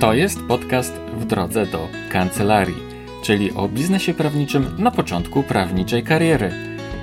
To 0.00 0.14
jest 0.14 0.42
podcast 0.42 0.94
w 0.94 1.24
drodze 1.24 1.66
do 1.66 1.88
kancelarii, 2.10 2.82
czyli 3.22 3.52
o 3.52 3.68
biznesie 3.68 4.14
prawniczym 4.14 4.66
na 4.78 4.90
początku 4.90 5.42
prawniczej 5.42 6.02
kariery. 6.02 6.50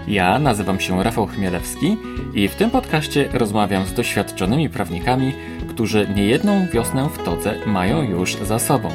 Ja 0.07 0.39
nazywam 0.39 0.79
się 0.79 1.03
Rafał 1.03 1.27
Chmielewski 1.27 1.97
i 2.33 2.47
w 2.47 2.55
tym 2.55 2.69
podcaście 2.69 3.29
rozmawiam 3.33 3.85
z 3.85 3.93
doświadczonymi 3.93 4.69
prawnikami, 4.69 5.33
którzy 5.69 6.07
niejedną 6.15 6.67
wiosnę 6.73 7.09
w 7.09 7.23
todze 7.23 7.55
mają 7.65 8.01
już 8.01 8.35
za 8.35 8.59
sobą. 8.59 8.89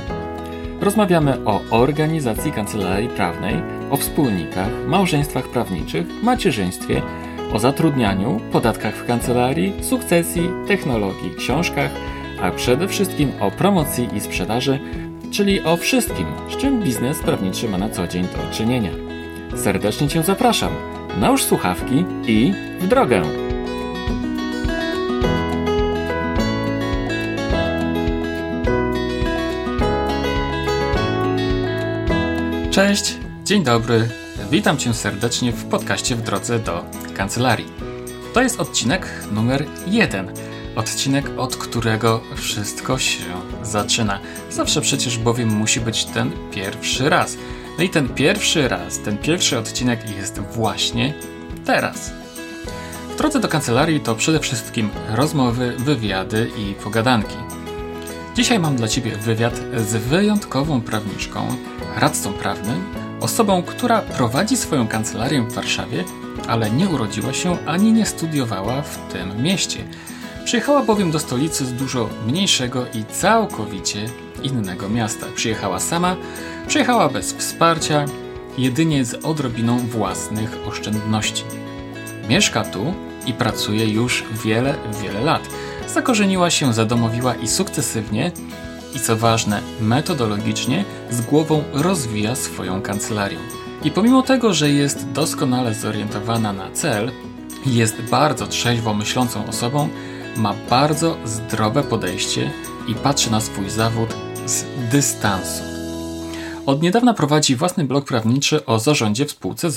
Rozmawiamy 0.81 1.45
o 1.45 1.61
organizacji 1.71 2.53
kancelarii 2.53 3.09
prawnej, 3.09 3.55
o 3.91 3.97
wspólnikach, 3.97 4.71
małżeństwach 4.87 5.49
prawniczych, 5.49 6.07
macierzyństwie, 6.23 7.03
o 7.53 7.59
zatrudnianiu, 7.59 8.41
podatkach 8.53 8.95
w 8.95 9.07
kancelarii, 9.07 9.85
sukcesji, 9.85 10.51
technologii, 10.69 11.35
książkach, 11.39 11.91
a 12.43 12.51
przede 12.51 12.89
wszystkim 12.89 13.33
o 13.41 13.51
promocji 13.51 14.09
i 14.15 14.21
sprzedaży, 14.21 14.79
czyli 15.31 15.65
o 15.65 15.77
wszystkim, 15.77 16.27
z 16.51 16.57
czym 16.57 16.83
biznes 16.83 17.19
prawniczy 17.19 17.69
ma 17.69 17.79
na 17.79 17.89
co 17.89 18.09
dzień 18.09 18.23
do 18.23 18.55
czynienia. 18.57 18.91
Serdecznie 19.57 20.09
Cię 20.09 20.23
zapraszam. 20.23 20.73
Nałóż 21.21 21.45
słuchawki 21.45 22.05
i 22.27 22.53
w 22.81 22.89
drogę! 22.89 23.23
Cześć, 32.71 33.17
dzień 33.45 33.65
dobry. 33.65 34.09
Witam 34.51 34.77
Cię 34.77 34.95
serdecznie 34.95 35.53
w 35.53 35.65
podcaście 35.65 36.17
w 36.17 36.23
drodze 36.23 36.59
do 36.59 36.85
kancelarii. 37.15 37.67
To 38.35 38.43
jest 38.43 38.61
odcinek 38.61 39.07
numer 39.33 39.65
jeden. 39.87 40.48
Odcinek, 40.77 41.31
od 41.37 41.57
którego 41.57 42.21
wszystko 42.37 42.99
się 42.99 43.25
zaczyna. 43.63 44.21
Zawsze 44.51 44.81
przecież 44.81 45.19
bowiem 45.19 45.49
musi 45.49 45.81
być 45.81 46.05
ten 46.05 46.31
pierwszy 46.51 47.09
raz. 47.09 47.37
No 47.79 47.85
i 47.85 47.89
ten 47.89 48.09
pierwszy 48.09 48.69
raz, 48.69 48.99
ten 48.99 49.19
pierwszy 49.19 49.59
odcinek 49.59 50.11
jest 50.17 50.41
właśnie 50.41 51.15
teraz. 51.65 52.13
W 53.15 53.17
drodze 53.17 53.41
do 53.41 53.49
kancelarii 53.49 54.01
to 54.01 54.15
przede 54.15 54.41
wszystkim 54.41 54.91
rozmowy, 55.09 55.77
wywiady 55.79 56.51
i 56.59 56.75
pogadanki. 56.75 57.37
Dzisiaj 58.37 58.59
mam 58.59 58.77
dla 58.77 58.89
Ciebie 58.89 59.17
wywiad 59.17 59.61
z 59.77 59.97
wyjątkową 59.97 60.81
prawniczką, 60.81 61.49
radcą 61.97 62.33
prawnym, 62.33 62.85
osobą, 63.21 63.63
która 63.63 64.03
prowadzi 64.03 64.57
swoją 64.57 64.89
kancelarię 64.89 65.43
w 65.43 65.53
Warszawie, 65.53 66.05
ale 66.49 66.71
nie 66.71 66.89
urodziła 66.89 67.33
się 67.33 67.67
ani 67.67 67.93
nie 67.93 68.07
studiowała 68.07 68.83
w 68.83 69.13
tym 69.13 69.43
mieście. 69.43 69.85
Przyjechała 70.49 70.83
bowiem 70.83 71.11
do 71.11 71.19
stolicy 71.19 71.67
z 71.67 71.73
dużo 71.73 72.09
mniejszego 72.27 72.87
i 72.95 73.05
całkowicie 73.05 74.07
innego 74.43 74.89
miasta. 74.89 75.27
Przyjechała 75.35 75.81
sama, 75.81 76.17
przyjechała 76.67 77.09
bez 77.09 77.33
wsparcia, 77.33 78.05
jedynie 78.59 79.05
z 79.05 79.15
odrobiną 79.25 79.79
własnych 79.79 80.57
oszczędności. 80.67 81.45
Mieszka 82.29 82.65
tu 82.65 82.95
i 83.27 83.33
pracuje 83.33 83.89
już 83.89 84.25
wiele, 84.45 84.75
wiele 85.03 85.21
lat. 85.21 85.49
Zakorzeniła 85.89 86.51
się, 86.51 86.75
zadomowiła 86.75 87.35
i 87.35 87.49
sukcesywnie, 87.49 88.33
i 88.97 89.01
co 89.01 89.17
ważne, 89.17 89.61
metodologicznie, 89.81 90.85
z 91.11 91.21
głową 91.21 91.65
rozwija 91.73 92.37
swoją 92.37 92.83
kancelarię. 92.83 93.39
I 93.85 93.91
pomimo 93.91 94.23
tego, 94.23 94.55
że 94.55 94.71
jest 94.71 95.11
doskonale 95.13 95.75
zorientowana 95.75 96.53
na 96.53 96.71
cel, 96.71 97.13
jest 97.67 98.03
bardzo 98.03 98.47
trzeźwo 98.47 98.95
myślącą 98.95 99.47
osobą, 99.47 99.89
ma 100.39 100.55
bardzo 100.71 101.17
zdrowe 101.25 101.83
podejście 101.83 102.51
i 102.89 102.95
patrzy 102.95 103.31
na 103.31 103.41
swój 103.41 103.71
zawód 103.71 104.17
z 104.47 104.65
dystansu. 104.91 105.63
Od 106.67 106.83
niedawna 106.83 107.15
prowadzi 107.15 107.57
własny 107.57 107.85
blog 107.85 108.05
prawniczy 108.05 108.67
o 108.67 108.79
zarządzie 108.79 109.27
w 109.27 109.31
spółce. 109.31 109.69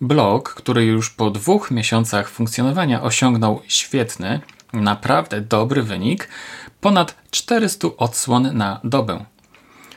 Blog, 0.00 0.54
który 0.54 0.84
już 0.84 1.10
po 1.10 1.30
dwóch 1.30 1.70
miesiącach 1.70 2.28
funkcjonowania 2.28 3.02
osiągnął 3.02 3.62
świetny, 3.66 4.40
naprawdę 4.72 5.40
dobry 5.40 5.82
wynik 5.82 6.28
ponad 6.80 7.14
400 7.30 7.88
odsłon 7.96 8.56
na 8.56 8.80
dobę. 8.84 9.24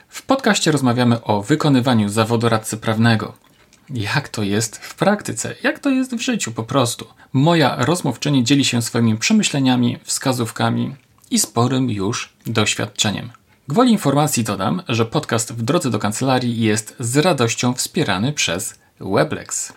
W 0.07 0.21
podcaście 0.21 0.71
rozmawiamy 0.71 1.23
o 1.23 1.41
wykonywaniu 1.41 2.09
zawodu 2.09 2.49
radcy 2.49 2.77
prawnego. 2.77 3.33
Jak 3.93 4.29
to 4.29 4.43
jest 4.43 4.77
w 4.77 4.95
praktyce, 4.95 5.55
jak 5.63 5.79
to 5.79 5.89
jest 5.89 6.15
w 6.15 6.21
życiu 6.21 6.51
po 6.51 6.63
prostu. 6.63 7.05
Moja 7.33 7.75
rozmówczyni 7.85 8.43
dzieli 8.43 8.65
się 8.65 8.81
swoimi 8.81 9.17
przemyśleniami, 9.17 9.97
wskazówkami 10.03 10.95
i 11.31 11.39
sporym 11.39 11.89
już 11.89 12.33
doświadczeniem. 12.45 13.29
Gwoli 13.67 13.91
informacji 13.91 14.43
dodam, 14.43 14.81
że 14.87 15.05
podcast 15.05 15.53
w 15.53 15.61
drodze 15.61 15.89
do 15.89 15.99
kancelarii 15.99 16.61
jest 16.61 16.95
z 16.99 17.17
radością 17.17 17.73
wspierany 17.73 18.33
przez 18.33 18.79
Weblex. 18.99 19.73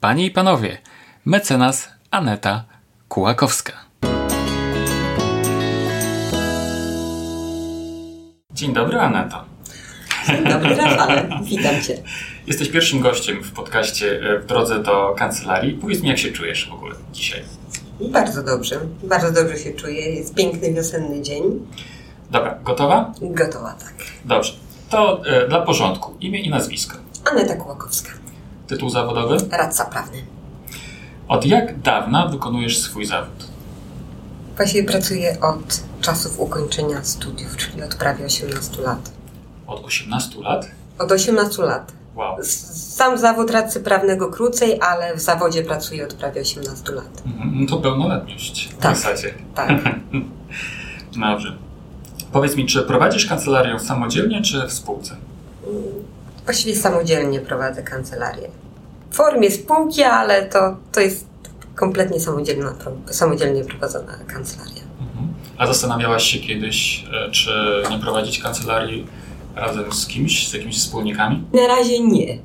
Panie 0.00 0.26
i 0.26 0.30
panowie, 0.30 0.78
mecenas 1.24 1.88
Aneta 2.10 2.64
Kułakowska. 3.08 3.72
Dzień 8.52 8.72
dobry, 8.72 9.00
Aneta. 9.00 9.55
Dzień 10.26 10.44
dobry, 10.44 10.74
Rafale. 10.74 11.28
Witam 11.44 11.82
Cię. 11.82 12.02
Jesteś 12.46 12.68
pierwszym 12.68 13.00
gościem 13.00 13.42
w 13.42 13.52
podcaście 13.52 14.20
e, 14.20 14.38
w 14.38 14.46
drodze 14.46 14.82
do 14.82 15.14
kancelarii. 15.18 15.72
Powiedz 15.72 16.02
mi, 16.02 16.08
jak 16.08 16.18
się 16.18 16.32
czujesz 16.32 16.68
w 16.70 16.74
ogóle 16.74 16.94
dzisiaj? 17.12 17.42
Bardzo 18.00 18.42
dobrze. 18.42 18.80
Bardzo 19.02 19.32
dobrze 19.32 19.58
się 19.58 19.72
czuję. 19.72 20.14
Jest 20.14 20.34
piękny 20.34 20.72
wiosenny 20.74 21.22
dzień. 21.22 21.42
Dobra, 22.30 22.58
gotowa? 22.64 23.12
Gotowa, 23.20 23.72
tak. 23.72 23.94
Dobrze. 24.24 24.52
To 24.90 25.26
e, 25.26 25.48
dla 25.48 25.60
porządku. 25.60 26.16
Imię 26.20 26.40
i 26.40 26.50
nazwisko. 26.50 26.96
Aneta 27.32 27.56
Kłakowska. 27.56 28.10
Tytuł 28.66 28.90
zawodowy? 28.90 29.36
Radca 29.50 29.84
prawny. 29.84 30.18
Od 31.28 31.46
jak 31.46 31.80
dawna 31.80 32.26
wykonujesz 32.26 32.78
swój 32.78 33.04
zawód? 33.04 33.46
Właściwie 34.56 34.84
pracuję 34.88 35.36
od 35.40 35.80
czasów 36.00 36.40
ukończenia 36.40 37.04
studiów, 37.04 37.56
czyli 37.56 37.82
od 37.82 37.94
prawie 37.94 38.24
18 38.24 38.82
lat. 38.82 39.15
Od 39.66 39.84
18 39.84 40.40
lat? 40.40 40.70
Od 40.98 41.12
18 41.12 41.62
lat. 41.62 41.92
Wow. 42.14 42.36
Sam 42.70 43.18
zawód 43.18 43.50
radcy 43.50 43.80
prawnego 43.80 44.30
krócej, 44.30 44.78
ale 44.80 45.16
w 45.16 45.20
zawodzie 45.20 45.62
pracuję 45.62 46.04
od 46.04 46.14
prawie 46.14 46.40
18 46.40 46.92
lat. 46.92 47.22
Mhm, 47.26 47.50
no 47.60 47.66
to 47.66 47.76
pełnoletność 47.76 48.68
w 48.68 48.76
Tak. 48.76 48.96
zasadzie. 48.96 49.34
Tak. 49.54 49.70
Dobrze. 51.30 51.56
Powiedz 52.32 52.56
mi, 52.56 52.66
czy 52.66 52.82
prowadzisz 52.82 53.26
kancelarię 53.26 53.78
samodzielnie, 53.78 54.42
czy 54.42 54.66
w 54.66 54.72
spółce? 54.72 55.16
Właściwie 56.44 56.76
samodzielnie 56.76 57.40
prowadzę 57.40 57.82
kancelarię. 57.82 58.48
W 59.10 59.16
formie 59.16 59.50
spółki, 59.50 60.02
ale 60.02 60.46
to, 60.46 60.76
to 60.92 61.00
jest 61.00 61.26
kompletnie 61.74 62.20
samodzielna, 62.20 62.74
samodzielnie 63.10 63.64
prowadzona 63.64 64.12
kancelaria. 64.26 64.82
Mhm. 65.00 65.34
A 65.58 65.66
zastanawiałaś 65.66 66.24
się 66.24 66.38
kiedyś, 66.38 67.04
e, 67.26 67.30
czy 67.30 67.82
nie 67.90 67.98
prowadzić 67.98 68.38
kancelarii 68.42 69.06
razem 69.56 69.92
z 69.92 70.06
kimś, 70.06 70.48
z 70.48 70.52
jakimiś 70.52 70.78
wspólnikami? 70.78 71.44
Na 71.52 71.66
razie 71.66 72.00
nie. 72.00 72.38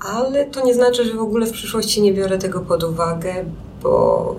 Ale 0.00 0.44
to 0.44 0.66
nie 0.66 0.74
znaczy, 0.74 1.04
że 1.04 1.14
w 1.14 1.20
ogóle 1.20 1.46
w 1.46 1.52
przyszłości 1.52 2.02
nie 2.02 2.12
biorę 2.12 2.38
tego 2.38 2.60
pod 2.60 2.84
uwagę, 2.84 3.34
bo 3.82 4.36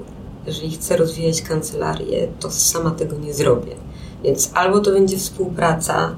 jeżeli 0.48 0.72
chcę 0.72 0.98
rozwijać 0.98 1.42
kancelarię, 1.42 2.28
to 2.40 2.52
sama 2.52 2.92
tego 2.92 3.18
nie 3.18 3.34
zrobię. 3.34 3.72
Więc 4.24 4.52
albo 4.54 4.80
to 4.80 4.92
będzie 4.92 5.18
współpraca, 5.18 6.16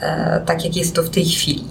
e, 0.00 0.42
tak 0.46 0.64
jak 0.64 0.76
jest 0.76 0.94
to 0.94 1.02
w 1.02 1.10
tej 1.10 1.24
chwili, 1.24 1.64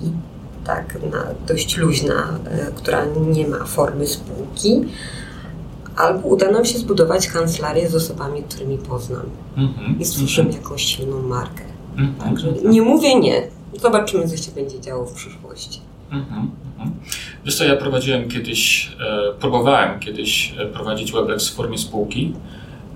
tak, 0.65 0.97
na, 1.11 1.25
dość 1.47 1.77
luźna, 1.77 2.39
e, 2.45 2.71
która 2.75 3.05
nie 3.05 3.47
ma 3.47 3.65
formy 3.65 4.07
spółki, 4.07 4.81
albo 5.95 6.27
uda 6.27 6.51
nam 6.51 6.65
się 6.65 6.77
zbudować 6.79 7.27
kancelarię 7.27 7.89
z 7.89 7.95
osobami, 7.95 8.43
którymi 8.43 8.78
poznam 8.78 9.25
Mhm. 9.57 9.99
i 9.99 10.05
stworzymy 10.05 10.51
jakąś 10.53 10.81
silną 10.84 11.22
markę. 11.22 11.63
Mhm. 11.97 12.16
Także 12.16 12.47
nie 12.64 12.82
mówię 12.82 13.20
nie. 13.20 13.41
Zobaczymy, 13.82 14.28
co 14.28 14.38
się 14.38 14.52
będzie 14.52 14.82
działo 14.82 15.05
w 15.05 15.14
przyszłości. 15.14 15.79
Mhm, 16.11 16.52
mhm. 16.78 16.91
Wiesz 17.46 17.55
co, 17.55 17.64
ja 17.64 17.76
prowadziłem 17.76 18.29
kiedyś, 18.29 18.91
e, 18.99 19.34
próbowałem 19.40 19.99
kiedyś 19.99 20.53
e, 20.58 20.66
prowadzić 20.66 21.11
Weblex 21.11 21.49
w 21.49 21.55
formie 21.55 21.78
spółki, 21.78 22.34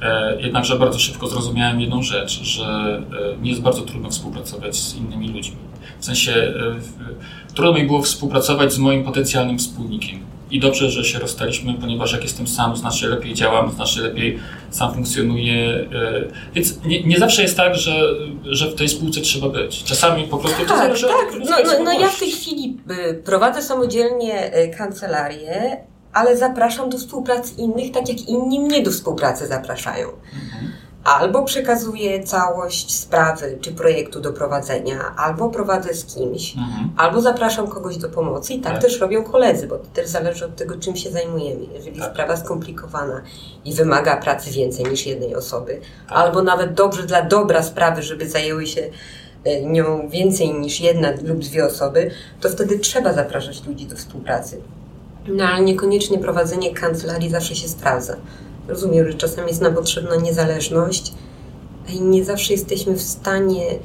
e, 0.02 0.42
jednakże 0.42 0.80
bardzo 0.80 1.00
szybko 1.00 1.28
zrozumiałem 1.28 1.82
jedną 1.82 2.04
rzecz, 2.04 2.44
że 2.44 3.02
mi 3.42 3.50
jest 3.50 3.62
bardzo 3.62 3.82
trudno 3.82 4.10
współpracować 4.10 4.76
z 4.76 4.96
innymi 4.96 5.28
ludźmi. 5.28 5.58
W 6.00 6.06
sensie 6.06 6.54
trudno 7.54 7.74
mi 7.74 7.86
było 7.86 8.02
współpracować 8.02 8.74
z 8.74 8.78
moim 8.78 9.04
potencjalnym 9.04 9.58
wspólnikiem. 9.58 10.20
I 10.52 10.60
dobrze, 10.60 10.92
że 10.92 11.06
się 11.06 11.20
rozstaliśmy, 11.20 11.74
ponieważ 11.74 12.14
jak 12.14 12.24
jestem 12.24 12.48
sam, 12.48 12.76
znacznie 12.76 13.08
lepiej 13.08 13.34
działam, 13.34 13.72
znacznie 13.72 14.02
lepiej 14.02 14.40
sam 14.76 14.94
funkcjonuję. 14.94 15.56
e, 15.74 15.88
Więc 16.54 16.86
nie, 16.86 17.04
nie 17.04 17.20
zawsze 17.20 17.42
jest 17.42 17.58
tak, 17.58 17.76
że, 17.76 17.92
że 18.44 18.70
w 18.72 18.76
tej 18.76 18.90
spółce 18.90 19.22
trzeba 19.22 19.50
być. 19.50 19.84
Czasami 19.84 20.24
po 20.24 20.38
prostu 20.38 20.62
to 20.62 20.70
Tak, 20.70 20.78
zależy 20.78 21.08
tak. 21.08 21.42
od 21.42 21.50
No, 21.50 21.56
no, 21.66 21.84
no 21.84 21.92
ja 22.00 22.08
w 22.08 22.20
tej 22.20 22.32
chwili 22.32 22.78
y, 23.12 23.14
prowadzę 23.14 23.62
samodzielnie 23.62 24.58
y, 24.64 24.70
kancelarię, 24.78 25.78
ale 26.14 26.38
zapraszam 26.38 26.90
do 26.90 26.98
współpracy 26.98 27.54
innych, 27.58 27.92
tak 27.92 28.10
jak 28.10 28.22
inni 28.30 28.60
mnie 28.60 28.84
do 28.84 28.92
współpracy 28.92 29.48
zapraszają. 29.48 30.08
Mhm. 30.08 30.72
Albo 31.06 31.44
przekazuję 31.44 32.24
całość 32.24 32.98
sprawy 32.98 33.58
czy 33.62 33.72
projektu 33.72 34.22
do 34.22 34.34
prowadzenia, 34.34 35.16
albo 35.18 35.50
prowadzę 35.50 35.94
z 35.94 36.06
kimś, 36.06 36.56
Mhm. 36.58 36.90
albo 36.98 37.22
zapraszam 37.22 37.68
kogoś 37.68 37.98
do 37.98 38.10
pomocy 38.10 38.54
i 38.54 38.62
tak, 38.62 38.74
Tak. 38.74 38.82
też 38.82 39.00
robią 39.00 39.24
koledzy, 39.24 39.68
bo 39.68 39.78
to 39.78 39.86
też 39.94 40.08
zależy 40.08 40.46
od 40.46 40.56
tego, 40.56 40.76
czym 40.78 40.96
się 40.96 41.12
zajmujemy. 41.12 41.66
Jeżeli 41.74 42.00
Tak. 42.00 42.12
sprawa 42.14 42.38
skomplikowana 42.38 43.22
i 43.66 43.74
wymaga 43.74 44.18
pracy 44.18 44.52
więcej 44.52 44.86
niż 44.86 45.06
jednej 45.06 45.36
osoby, 45.36 45.80
Tak. 46.10 46.18
albo 46.18 46.42
nawet 46.44 46.74
dobrze 46.74 47.04
dla 47.04 47.22
dobra 47.22 47.64
sprawy, 47.64 48.04
żeby 48.04 48.30
zajęły 48.30 48.68
się 48.68 48.90
e, 49.44 49.62
nią 49.66 50.10
więcej 50.10 50.54
niż 50.54 50.80
jedna 50.82 51.10
lub 51.24 51.40
dwie 51.40 51.66
osoby, 51.66 52.12
to 52.42 52.50
wtedy 52.50 52.80
trzeba 52.80 53.14
zapraszać 53.14 53.66
ludzi 53.68 53.86
do 53.86 53.96
współpracy. 53.96 54.62
No 55.28 55.44
ale 55.44 55.64
niekoniecznie 55.66 56.20
prowadzenie 56.20 56.74
kancelarii 56.74 57.30
zawsze 57.30 57.56
się 57.56 57.68
sprawdza. 57.68 58.16
Rozumiem, 58.68 59.12
że 59.12 59.18
czasem 59.18 59.48
jest 59.48 59.62
nam 59.62 59.76
potrzebna 59.76 60.16
niezależność 60.16 61.14
i 61.94 62.02
nie 62.02 62.26
zawsze 62.26 62.54
jesteśmy 62.54 62.94
w 62.94 63.02
stanie 63.02 63.80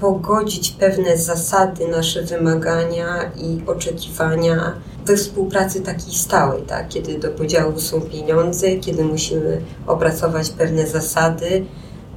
pogodzić 0.00 0.70
pewne 0.70 1.16
zasady, 1.16 1.88
nasze 1.88 2.22
wymagania 2.22 3.30
i 3.36 3.62
oczekiwania 3.66 4.72
we 5.06 5.16
współpracy 5.16 5.80
takiej 5.80 6.14
stałej, 6.14 6.62
tak? 6.62 6.88
kiedy 6.88 7.18
do 7.18 7.28
podziału 7.28 7.80
są 7.80 8.00
pieniądze, 8.00 8.76
kiedy 8.76 9.04
musimy 9.04 9.62
opracować 9.86 10.50
pewne 10.50 10.86
zasady. 10.86 11.64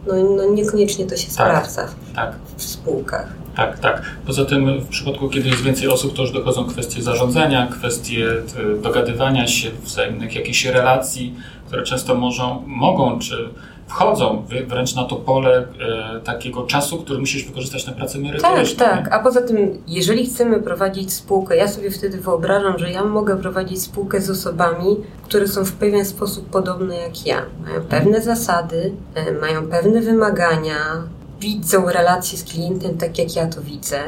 No, 0.07 0.13
no 0.35 0.45
niekoniecznie 0.45 1.05
to 1.05 1.17
się 1.17 1.31
sprawdza 1.31 1.87
Tak, 2.15 2.35
w 2.57 2.63
spółkach. 2.63 3.44
Tak, 3.55 3.79
tak. 3.79 4.01
Poza 4.27 4.45
tym 4.45 4.79
w 4.81 4.87
przypadku, 4.87 5.29
kiedy 5.29 5.49
jest 5.49 5.61
więcej 5.61 5.87
osób, 5.87 6.13
to 6.15 6.21
już 6.21 6.31
dochodzą 6.31 6.65
kwestie 6.65 7.01
zarządzania, 7.01 7.67
kwestie 7.67 8.27
e, 8.31 8.81
dogadywania 8.81 9.47
się, 9.47 9.69
wzajemnych 9.83 10.35
jakichś 10.35 10.65
relacji, 10.65 11.33
które 11.67 11.83
często 11.83 12.15
możą, 12.15 12.63
mogą 12.67 13.19
czy 13.19 13.49
wchodzą 13.87 14.45
wrę- 14.49 14.65
wręcz 14.67 14.95
na 14.95 15.03
to 15.03 15.15
pole 15.15 15.67
e, 16.15 16.19
takiego 16.19 16.63
czasu, 16.63 16.97
który 16.97 17.19
musisz 17.19 17.45
wykorzystać 17.45 17.87
na 17.87 17.93
pracę 17.93 18.13
Tak, 18.13 18.21
merytoryczną. 18.23 18.85
tak. 18.85 19.13
A 19.13 19.19
poza 19.19 19.41
tym, 19.41 19.57
jeżeli 19.87 20.25
chcemy 20.25 20.61
prowadzić 20.61 21.13
spółkę, 21.13 21.57
ja 21.57 21.67
sobie 21.67 21.91
wtedy 21.91 22.17
wyobrażam, 22.17 22.79
że 22.79 22.91
ja 22.91 23.03
mogę 23.03 23.37
prowadzić 23.37 23.81
spółkę 23.81 24.21
z 24.21 24.29
osobami, 24.29 24.95
które 25.23 25.47
są 25.47 25.65
w 25.65 25.71
pewien 25.71 26.05
sposób 26.05 26.49
podobne 26.49 26.95
jak 26.97 27.25
ja. 27.27 27.41
Mają 27.65 27.81
pewne 27.81 28.21
zasady, 28.21 28.93
e, 29.15 29.31
mają 29.31 29.67
pewne 29.67 30.01
wymagania, 30.01 30.77
widzą 31.39 31.89
relacje 31.89 32.37
z 32.37 32.43
klientem 32.43 32.97
tak, 32.97 33.17
jak 33.17 33.35
ja 33.35 33.47
to 33.47 33.61
widzę. 33.61 33.99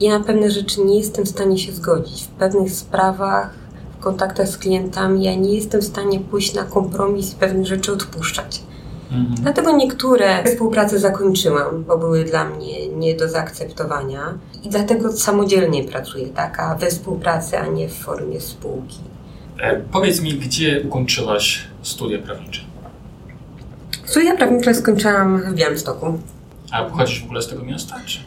I 0.00 0.08
na 0.08 0.20
pewne 0.20 0.50
rzeczy 0.50 0.84
nie 0.84 0.98
jestem 0.98 1.24
w 1.24 1.28
stanie 1.28 1.58
się 1.58 1.72
zgodzić. 1.72 2.22
W 2.22 2.28
pewnych 2.28 2.72
sprawach, 2.72 3.50
w 3.98 4.02
kontaktach 4.02 4.48
z 4.48 4.58
klientami, 4.58 5.24
ja 5.24 5.34
nie 5.34 5.54
jestem 5.54 5.80
w 5.80 5.84
stanie 5.84 6.20
pójść 6.20 6.54
na 6.54 6.64
kompromis 6.64 7.32
i 7.32 7.36
pewne 7.36 7.66
rzeczy 7.66 7.92
odpuszczać. 7.92 8.62
Mhm. 9.10 9.34
Dlatego 9.34 9.76
niektóre 9.76 10.44
współprace 10.44 10.98
zakończyłam, 10.98 11.84
bo 11.84 11.98
były 11.98 12.24
dla 12.24 12.44
mnie 12.44 12.88
nie 12.88 13.14
do 13.16 13.28
zaakceptowania 13.28 14.38
i 14.64 14.68
dlatego 14.68 15.12
samodzielnie 15.12 15.84
pracuję, 15.84 16.26
taka 16.26 16.74
we 16.74 16.86
współpracy, 16.86 17.58
a 17.58 17.66
nie 17.66 17.88
w 17.88 17.94
formie 17.94 18.40
spółki. 18.40 18.98
E, 19.60 19.80
Powiedz 19.92 20.20
mi, 20.20 20.34
gdzie 20.34 20.82
ukończyłaś 20.86 21.60
studia 21.82 22.18
prawnicze? 22.18 22.60
Studia 24.04 24.36
prawnicze 24.36 24.74
skończyłam 24.74 25.42
w 25.42 25.54
Białymstoku. 25.54 26.18
A 26.72 26.84
pochodzisz 26.84 27.20
w 27.22 27.24
ogóle 27.24 27.42
z 27.42 27.48
tego 27.48 27.62
miasta? 27.64 27.96
Czy? 28.06 28.18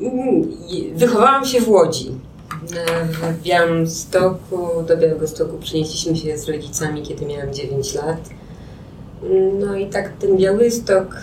Mm, 0.00 0.48
Wychowałam 0.94 1.44
się 1.44 1.60
w 1.60 1.68
Łodzi. 1.68 2.10
W 3.10 3.42
Białymstoku, 3.42 4.68
do 4.88 4.96
Białegostoku 4.96 5.58
przenieśliśmy 5.58 6.16
się 6.16 6.38
z 6.38 6.48
rodzicami, 6.48 7.02
kiedy 7.02 7.26
miałam 7.26 7.54
9 7.54 7.94
lat. 7.94 8.30
No 9.60 9.76
i 9.76 9.86
tak 9.86 10.12
ten 10.18 10.36
Białystok, 10.36 11.16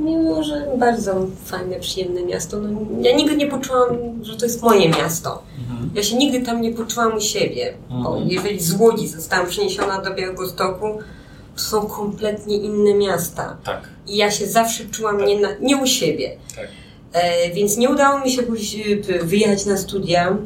mimo 0.00 0.42
że 0.42 0.66
bardzo 0.78 1.26
fajne, 1.44 1.80
przyjemne 1.80 2.22
miasto, 2.24 2.60
no 2.60 2.80
ja 3.00 3.16
nigdy 3.16 3.36
nie 3.36 3.46
poczułam, 3.46 3.88
że 4.22 4.36
to 4.36 4.44
jest 4.44 4.62
moje 4.62 4.88
miasto. 4.88 5.42
Mhm. 5.58 5.90
Ja 5.94 6.02
się 6.02 6.16
nigdy 6.16 6.46
tam 6.46 6.60
nie 6.60 6.72
poczułam 6.72 7.16
u 7.16 7.20
siebie. 7.20 7.74
Mhm. 7.90 8.28
jeżeli 8.28 8.60
z 8.60 8.80
Łodzi 8.80 9.08
zostałam 9.08 9.46
przeniesiona 9.46 10.00
do 10.02 10.14
Białegostoku, 10.14 10.98
to 11.56 11.62
są 11.62 11.86
kompletnie 11.86 12.56
inne 12.56 12.94
miasta. 12.94 13.56
Tak, 13.64 13.88
I 14.08 14.16
ja 14.16 14.30
się 14.30 14.46
zawsze 14.46 14.84
czułam 14.84 15.24
nie, 15.24 15.40
na, 15.40 15.48
nie 15.60 15.76
u 15.76 15.86
siebie. 15.86 16.36
tak. 16.56 16.68
E, 17.12 17.50
więc 17.50 17.76
nie 17.76 17.90
udało 17.90 18.20
mi 18.20 18.30
się 18.30 18.42
y, 18.42 19.24
wyjechać 19.24 19.66
na 19.66 19.76
studia 19.76 20.36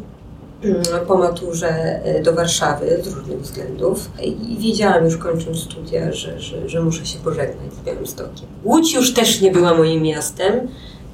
mm, 0.65 0.83
po 1.07 1.19
maturze 1.19 1.69
e, 2.05 2.23
do 2.23 2.35
Warszawy 2.35 3.03
z 3.03 3.07
różnych 3.07 3.41
względów. 3.41 4.11
I 4.23 4.57
wiedziałam 4.59 5.05
już 5.05 5.17
kończąc 5.17 5.59
studia, 5.59 6.12
że, 6.12 6.41
że, 6.41 6.69
że 6.69 6.83
muszę 6.83 7.07
się 7.07 7.19
pożegnać 7.19 7.75
z 7.75 7.87
Białymstokiem. 7.87 8.47
Łódź 8.65 8.95
już 8.95 9.15
też 9.15 9.41
nie 9.41 9.51
była 9.51 9.75
moim 9.75 10.03
miastem, 10.03 10.69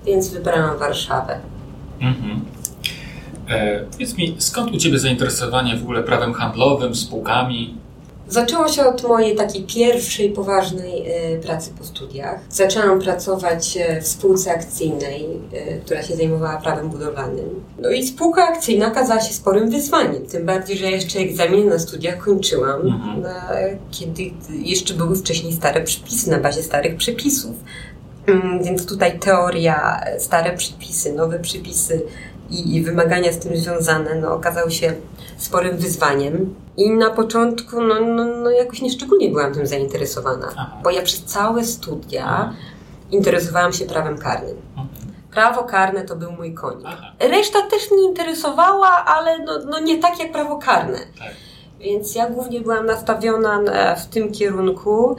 więc 0.06 0.28
wybrałam 0.28 0.78
Warszawę. 0.78 1.40
Mhm. 2.00 2.44
E, 3.48 3.84
powiedz 3.92 4.16
mi, 4.16 4.36
skąd 4.38 4.72
u 4.72 4.76
Ciebie 4.76 4.98
zainteresowanie 4.98 5.76
w 5.76 5.82
ogóle 5.82 6.02
prawem 6.02 6.32
handlowym, 6.32 6.94
spółkami? 6.94 7.85
Zaczęło 8.28 8.68
się 8.68 8.86
od 8.86 9.02
mojej 9.02 9.36
takiej 9.36 9.62
pierwszej 9.62 10.30
poważnej 10.30 11.04
e, 11.10 11.38
pracy 11.38 11.70
po 11.78 11.84
studiach. 11.84 12.40
Zaczęłam 12.50 13.00
pracować 13.00 13.76
e, 13.80 14.00
w 14.02 14.08
spółce 14.08 14.50
akcyjnej, 14.52 15.26
e, 15.52 15.76
która 15.78 16.02
się 16.02 16.16
zajmowała 16.16 16.56
prawem 16.56 16.88
budowlanym. 16.88 17.64
No 17.78 17.90
i 17.90 18.06
spółka 18.06 18.48
akcyjna 18.48 18.86
okazała 18.86 19.20
się 19.20 19.34
sporym 19.34 19.70
wyzwaniem, 19.70 20.26
tym 20.26 20.46
bardziej, 20.46 20.76
że 20.78 20.90
jeszcze 20.90 21.18
egzaminy 21.18 21.70
na 21.70 21.78
studiach 21.78 22.18
kończyłam, 22.18 22.80
Mhm. 22.86 23.22
na, 23.22 23.48
kiedy 23.90 24.22
jeszcze 24.62 24.94
były 24.94 25.16
wcześniej 25.16 25.52
stare 25.52 25.82
przepisy, 25.82 26.30
na 26.30 26.38
bazie 26.38 26.62
starych 26.62 26.96
przepisów. 26.96 27.54
Mm, 28.26 28.62
Więc 28.64 28.86
tutaj 28.86 29.18
teoria, 29.18 30.00
stare 30.18 30.56
przepisy, 30.56 31.12
nowe 31.12 31.38
przepisy 31.38 32.02
i, 32.50 32.76
i 32.76 32.82
wymagania 32.82 33.32
z 33.32 33.38
tym 33.38 33.56
związane 33.56 34.14
no, 34.14 34.34
okazały 34.34 34.70
się 34.70 34.92
sporym 35.36 35.76
wyzwaniem. 35.76 36.54
I 36.76 36.90
na 36.90 37.10
początku 37.10 37.80
no, 37.80 38.00
no, 38.00 38.24
no 38.24 38.50
jakoś 38.50 38.82
nieszczególnie 38.82 39.28
byłam 39.28 39.54
tym 39.54 39.66
zainteresowana, 39.66 40.48
Aha. 40.56 40.76
bo 40.82 40.90
ja 40.90 41.02
przez 41.02 41.24
całe 41.24 41.64
studia 41.64 42.52
interesowałam 43.10 43.72
się 43.72 43.84
prawem 43.84 44.18
karnym. 44.18 44.56
Mhm. 44.70 44.88
Prawo 45.30 45.64
karne 45.64 46.04
to 46.04 46.16
był 46.16 46.32
mój 46.32 46.54
konik. 46.54 46.86
Aha, 46.88 47.12
Reszta 47.20 47.62
też 47.62 47.90
mnie 47.90 48.02
interesowała, 48.04 48.88
ale 49.04 49.38
no, 49.38 49.58
no 49.70 49.78
nie 49.80 49.98
tak 49.98 50.18
jak 50.18 50.32
prawo 50.32 50.58
karne. 50.58 50.98
tak. 51.18 51.32
Więc 51.80 52.14
ja 52.14 52.30
głównie 52.30 52.60
byłam 52.60 52.86
nastawiona 52.86 53.60
na, 53.60 53.94
w 53.94 54.06
tym 54.06 54.32
kierunku 54.32 55.16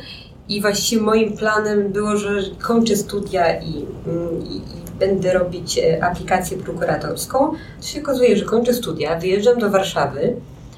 i 0.50 0.62
właściwie 0.62 1.02
moim 1.02 1.38
planem 1.38 1.92
było, 1.92 2.18
że 2.18 2.42
kończę 2.60 2.96
studia 2.96 3.62
i, 3.62 3.86
mm, 4.08 4.44
i, 4.44 4.56
i 4.56 4.88
będę 5.00 5.34
robić 5.34 5.78
e, 5.78 6.04
aplikację 6.04 6.58
prokuratorską. 6.58 7.54
To 7.82 7.88
się 7.88 8.02
okazuje, 8.02 8.38
że 8.38 8.46
kończę 8.46 8.74
studia, 8.74 9.20
wyjeżdżam 9.20 9.60
do 9.60 9.70
Warszawy 9.70 10.36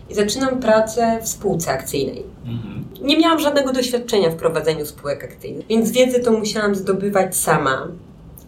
i 0.09 0.15
zaczynam 0.15 0.59
pracę 0.59 1.19
w 1.23 1.27
spółce 1.27 1.71
akcyjnej. 1.71 2.23
Mhm. 2.45 2.85
Nie 3.01 3.17
miałam 3.17 3.39
żadnego 3.39 3.73
doświadczenia 3.73 4.29
w 4.29 4.35
prowadzeniu 4.35 4.85
spółek 4.85 5.23
akcyjnych, 5.23 5.67
więc 5.67 5.91
wiedzę 5.91 6.19
to 6.19 6.31
musiałam 6.31 6.75
zdobywać 6.75 7.37
sama, 7.37 7.87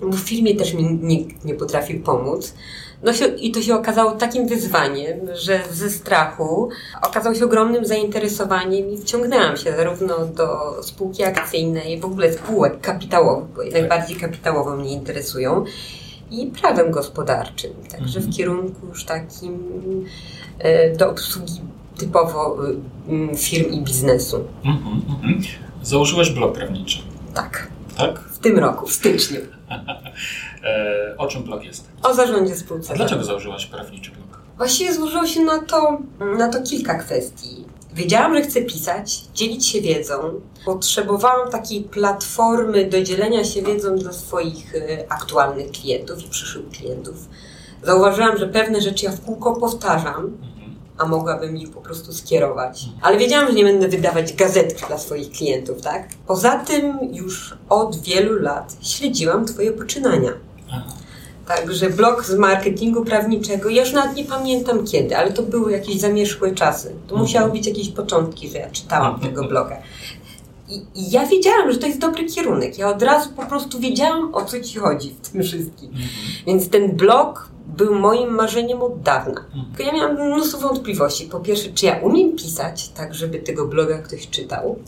bo 0.02 0.08
w 0.08 0.20
firmie 0.20 0.56
też 0.56 0.74
mi 0.74 0.84
nikt 0.84 1.46
nie 1.46 1.54
potrafił 1.54 2.04
pomóc. 2.04 2.54
No 3.04 3.14
się, 3.14 3.26
I 3.26 3.52
to 3.52 3.62
się 3.62 3.76
okazało 3.76 4.12
takim 4.12 4.48
wyzwaniem, 4.48 5.20
że 5.34 5.60
ze 5.72 5.90
strachu 5.90 6.70
okazało 7.02 7.36
się 7.36 7.46
ogromnym 7.46 7.86
zainteresowaniem 7.86 8.90
i 8.92 8.98
wciągnęłam 8.98 9.58
się 9.58 9.76
zarówno 9.76 10.26
do 10.26 10.76
spółki 10.84 11.24
akcyjnej, 11.24 12.00
w 12.00 12.06
ogóle 12.06 12.34
spółek 12.34 12.82
kapitałowych, 12.82 13.50
bo 13.56 13.62
jednak 13.62 13.90
bardziej 13.90 14.18
kapitałowo 14.18 14.76
mnie 14.76 14.92
interesują, 14.94 15.66
i 16.32 16.48
prawem 16.48 16.92
gospodarczym. 16.92 17.72
Także 17.92 18.18
Mhm. 18.20 18.26
w 18.34 18.38
kierunku 18.38 18.88
już 18.88 19.06
takim 19.06 19.60
e, 20.60 20.96
do 20.96 21.10
obsługi 21.10 21.62
typowo 21.98 22.66
y, 22.70 22.76
mm, 23.10 23.38
firm 23.38 23.72
i 23.72 23.82
biznesu. 23.82 24.44
Mhm. 24.66 25.02
Mhm. 25.10 25.42
Założyłaś 25.84 26.30
blog 26.32 26.54
prawniczy, 26.54 27.00
Tak. 27.34 27.68
tak? 27.98 28.20
W 28.20 28.40
tym 28.40 28.60
roku, 28.60 28.88
w 28.88 28.94
styczniu. 28.94 29.40
E, 30.64 31.16
o 31.18 31.28
czym 31.28 31.44
blog 31.44 31.64
jest? 31.64 31.86
O 32.04 32.14
zarządzie 32.14 32.56
spółce. 32.56 32.94
A 32.94 32.96
dlaczego 32.96 33.24
założyłaś 33.24 33.66
prawniczy 33.66 34.12
blog? 34.12 34.42
Właściwie 34.58 34.94
złożyło 34.94 35.28
się 35.28 35.42
na 35.42 35.60
to, 35.60 35.98
na 36.38 36.50
to 36.50 36.62
kilka 36.64 36.96
kwestii. 36.96 37.66
Wiedziałam, 37.94 38.36
że 38.36 38.42
chcę 38.42 38.62
pisać, 38.62 39.22
dzielić 39.34 39.68
się 39.68 39.82
wiedzą. 39.82 40.42
Potrzebowałam 40.66 41.52
takiej 41.52 41.82
platformy 41.84 42.86
do 42.90 43.02
dzielenia 43.02 43.44
się 43.44 43.62
wiedzą 43.62 43.96
dla 43.96 44.14
swoich 44.14 44.76
e, 44.76 44.80
aktualnych 45.12 45.72
klientów 45.72 46.26
i 46.26 46.30
przyszłych 46.30 46.70
klientów. 46.70 47.16
Zauważyłam, 47.84 48.38
że 48.38 48.48
pewne 48.48 48.82
rzeczy 48.82 49.06
ja 49.06 49.12
w 49.12 49.22
kółko 49.26 49.56
powtarzam, 49.56 50.26
Mhm. 50.26 50.76
a 50.98 51.06
mogłabym 51.06 51.58
ich 51.58 51.72
po 51.72 51.82
prostu 51.82 52.14
skierować. 52.14 52.86
Ale 53.02 53.18
wiedziałam, 53.18 53.48
że 53.48 53.54
nie 53.54 53.64
będę 53.64 53.88
wydawać 53.88 54.34
gazetki 54.34 54.86
dla 54.88 54.98
swoich 54.98 55.32
klientów, 55.32 55.82
tak? 55.82 56.08
Poza 56.28 56.60
tym 56.60 56.98
już 57.14 57.58
od 57.70 58.02
wielu 58.02 58.40
lat 58.40 58.76
śledziłam 58.82 59.46
Twoje 59.46 59.72
poczynania. 59.72 60.32
Także 61.48 61.90
blog 61.90 62.26
z 62.26 62.36
marketingu 62.36 63.06
prawniczego, 63.06 63.70
ja 63.70 63.82
już 63.82 63.94
nawet 63.94 64.16
nie 64.16 64.26
pamiętam 64.26 64.86
kiedy, 64.86 65.18
ale 65.18 65.32
to 65.34 65.44
były 65.44 65.72
jakieś 65.72 66.00
zamierzchłe 66.00 66.52
czasy. 66.52 66.88
To 66.90 66.96
Mhm. 67.16 67.22
musiały 67.22 67.52
być 67.52 67.68
jakieś 67.68 67.90
początki, 67.90 68.50
że 68.50 68.58
ja 68.58 68.70
czytałam 68.70 69.20
tego 69.20 69.44
bloga. 69.44 69.78
I, 70.70 70.76
I, 70.76 71.12
ja 71.12 71.26
wiedziałam, 71.26 71.72
że 71.72 71.78
to 71.78 71.88
jest 71.88 72.00
dobry 72.00 72.26
kierunek. 72.26 72.78
Ja 72.78 72.90
od 72.90 73.04
razu 73.04 73.30
po 73.36 73.46
prostu 73.46 73.80
wiedziałam, 73.80 74.36
o 74.36 74.46
co 74.46 74.60
ci 74.62 74.80
chodzi 74.80 75.16
w 75.24 75.30
tym 75.30 75.44
wszystkim. 75.44 75.90
Mhm. 75.90 76.08
Więc 76.48 76.70
ten 76.70 76.92
blog 76.92 77.50
był 77.78 77.96
moim 77.96 78.30
marzeniem 78.36 78.82
od 78.82 79.02
dawna. 79.02 79.42
Mhm. 79.46 79.66
Tylko 79.78 79.84
ja 79.84 79.94
miałam 79.94 80.28
mnóstwo 80.28 80.58
wątpliwości. 80.68 81.26
Po 81.26 81.40
pierwsze, 81.40 81.70
czy 81.74 81.86
ja 81.86 82.00
umiem 82.00 82.36
pisać 82.36 82.90
tak, 82.90 83.14
żeby 83.14 83.40
tego 83.40 83.68
bloga 83.68 83.98
ktoś 83.98 84.30
czytał? 84.30 84.80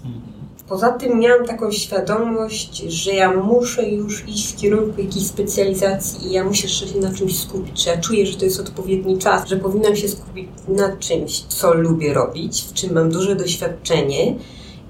Poza 0.68 0.92
tym 0.92 1.20
miałam 1.20 1.46
taką 1.46 1.72
świadomość, 1.72 2.78
że 2.78 3.12
ja 3.14 3.34
muszę 3.34 3.90
już 3.90 4.28
iść 4.28 4.54
w 4.54 4.58
kierunku 4.58 5.02
jakiejś 5.02 5.26
specjalizacji 5.26 6.28
i 6.28 6.32
ja 6.32 6.44
muszę 6.44 6.70
się 6.70 7.00
na 7.00 7.14
czymś 7.14 7.40
skupić, 7.40 7.84
że 7.84 7.90
ja 7.90 7.98
czuję, 7.98 8.26
że 8.26 8.38
to 8.38 8.46
jest 8.46 8.60
odpowiedni 8.60 9.18
czas, 9.18 9.48
że 9.48 9.58
powinnam 9.58 9.96
się 9.96 10.08
skupić 10.08 10.50
na 10.68 10.98
czymś, 10.98 11.40
co 11.40 11.74
lubię 11.74 12.14
robić, 12.14 12.62
w 12.62 12.74
czym 12.74 12.94
mam 12.94 13.10
duże 13.12 13.36
doświadczenie 13.36 14.36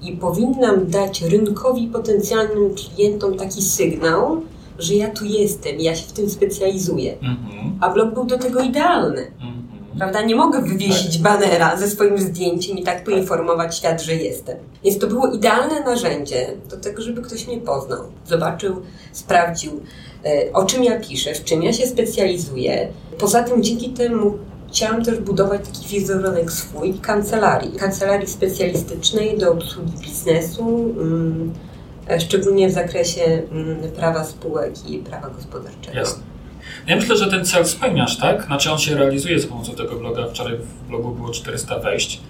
i 0.02 0.12
powinnam 0.12 0.86
dać 0.86 1.22
rynkowi 1.22 1.86
potencjalnym 1.86 2.74
klientom 2.74 3.36
taki 3.36 3.62
sygnał, 3.62 4.42
że 4.78 4.94
ja 4.94 5.10
tu 5.10 5.24
jestem, 5.24 5.80
ja 5.80 5.96
się 5.96 6.06
w 6.06 6.12
tym 6.12 6.30
specjalizuję. 6.30 7.12
Mhm. 7.12 7.78
A 7.80 7.90
blog 7.90 8.14
był 8.14 8.24
do 8.24 8.38
tego 8.38 8.60
idealny. 8.60 9.20
Mhm. 9.20 9.63
Prawda? 9.98 10.22
Nie 10.22 10.36
mogę 10.36 10.62
wywiesić 10.62 11.18
banera 11.18 11.76
ze 11.76 11.88
swoim 11.88 12.18
zdjęciem 12.18 12.78
i 12.78 12.82
tak 12.82 13.04
poinformować 13.04 13.78
świat, 13.78 14.02
że 14.02 14.14
jestem. 14.14 14.56
Więc 14.84 14.98
to 14.98 15.06
było 15.06 15.26
idealne 15.26 15.80
narzędzie 15.80 16.46
do 16.70 16.76
tego, 16.76 17.02
żeby 17.02 17.22
ktoś 17.22 17.46
mnie 17.46 17.58
poznał, 17.58 18.00
zobaczył, 18.26 18.82
sprawdził, 19.12 19.80
e, 20.24 20.52
o 20.52 20.64
czym 20.64 20.84
ja 20.84 21.00
piszę, 21.00 21.34
w 21.34 21.44
czym 21.44 21.62
ja 21.62 21.72
się 21.72 21.86
specjalizuję. 21.86 22.88
Poza 23.18 23.42
tym 23.42 23.62
dzięki 23.62 23.90
temu 23.90 24.38
chciałam 24.68 25.04
też 25.04 25.18
budować 25.18 25.60
taki 25.72 25.88
wizerunek 25.88 26.52
swój 26.52 26.94
kancelarii. 26.94 27.72
Kancelarii 27.72 28.28
specjalistycznej 28.28 29.38
do 29.38 29.52
obsługi 29.52 29.92
biznesu, 30.00 30.94
mm, 31.00 31.52
e, 32.10 32.20
szczególnie 32.20 32.68
w 32.68 32.72
zakresie 32.72 33.42
mm, 33.50 33.92
prawa 33.96 34.24
spółek 34.24 34.90
i 34.90 34.98
prawa 34.98 35.30
gospodarczego. 35.30 35.98
Jasne. 35.98 36.33
Ja 36.86 36.96
myślę, 36.96 37.16
że 37.16 37.30
ten 37.30 37.44
cel 37.44 37.66
spełniasz, 37.66 38.18
tak? 38.18 38.44
Znaczy 38.44 38.72
on 38.72 38.78
się 38.78 38.94
realizuje 38.94 39.40
za 39.40 39.48
pomocą 39.48 39.74
tego 39.74 39.96
bloga. 39.96 40.26
Wczoraj 40.26 40.56
w 40.56 40.88
blogu 40.88 41.10
było 41.10 41.30
400 41.30 41.78
wejść. 41.78 42.20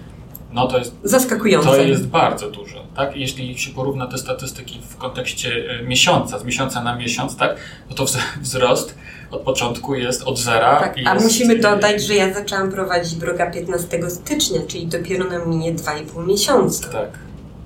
No 0.51 0.67
to 0.67 0.77
jest... 0.77 0.95
Zaskakujące. 1.03 1.69
To 1.69 1.77
jest 1.77 2.07
bardzo 2.07 2.51
dużo, 2.51 2.83
tak? 2.95 3.15
Jeśli 3.15 3.57
się 3.57 3.73
porówna 3.73 4.07
te 4.07 4.17
statystyki 4.17 4.81
w 4.89 4.97
kontekście 4.97 5.49
e, 5.79 5.83
miesiąca, 5.83 6.39
z 6.39 6.43
miesiąca 6.43 6.83
na 6.83 6.95
miesiąc, 6.95 7.37
tak? 7.37 7.55
No 7.89 7.95
to 7.95 8.05
wzrost 8.41 8.95
od 9.31 9.41
początku 9.41 9.95
jest 9.95 10.23
od 10.23 10.39
zera. 10.39 10.79
Tak, 10.79 10.95
a 11.05 11.13
jest... 11.13 11.25
musimy 11.25 11.59
dodać, 11.59 12.03
że 12.03 12.15
ja 12.15 12.33
zaczęłam 12.33 12.71
prowadzić 12.71 13.15
bloga 13.15 13.51
15 13.51 14.09
stycznia, 14.09 14.61
czyli 14.67 14.87
dopiero 14.87 15.25
na 15.29 15.45
minie 15.45 15.73
2,5 15.73 16.27
miesiąca. 16.27 16.89
Tak. 16.89 17.09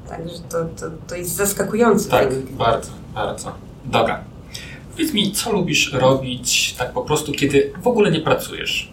Także 0.10 0.36
to, 0.50 0.66
to, 0.66 0.86
to 1.08 1.16
jest 1.16 1.36
zaskakujące. 1.36 2.10
Tak, 2.10 2.36
bardzo, 2.44 2.92
bardzo. 3.14 3.52
Dobra. 3.86 4.24
Powiedz 5.00 5.14
mi, 5.14 5.32
co 5.32 5.52
lubisz 5.52 5.94
robić 5.94 6.76
tak 6.78 6.94
po 6.94 7.02
prostu, 7.02 7.32
kiedy 7.32 7.74
w 7.82 7.88
ogóle 7.88 8.12
nie 8.12 8.22
pracujesz? 8.22 8.92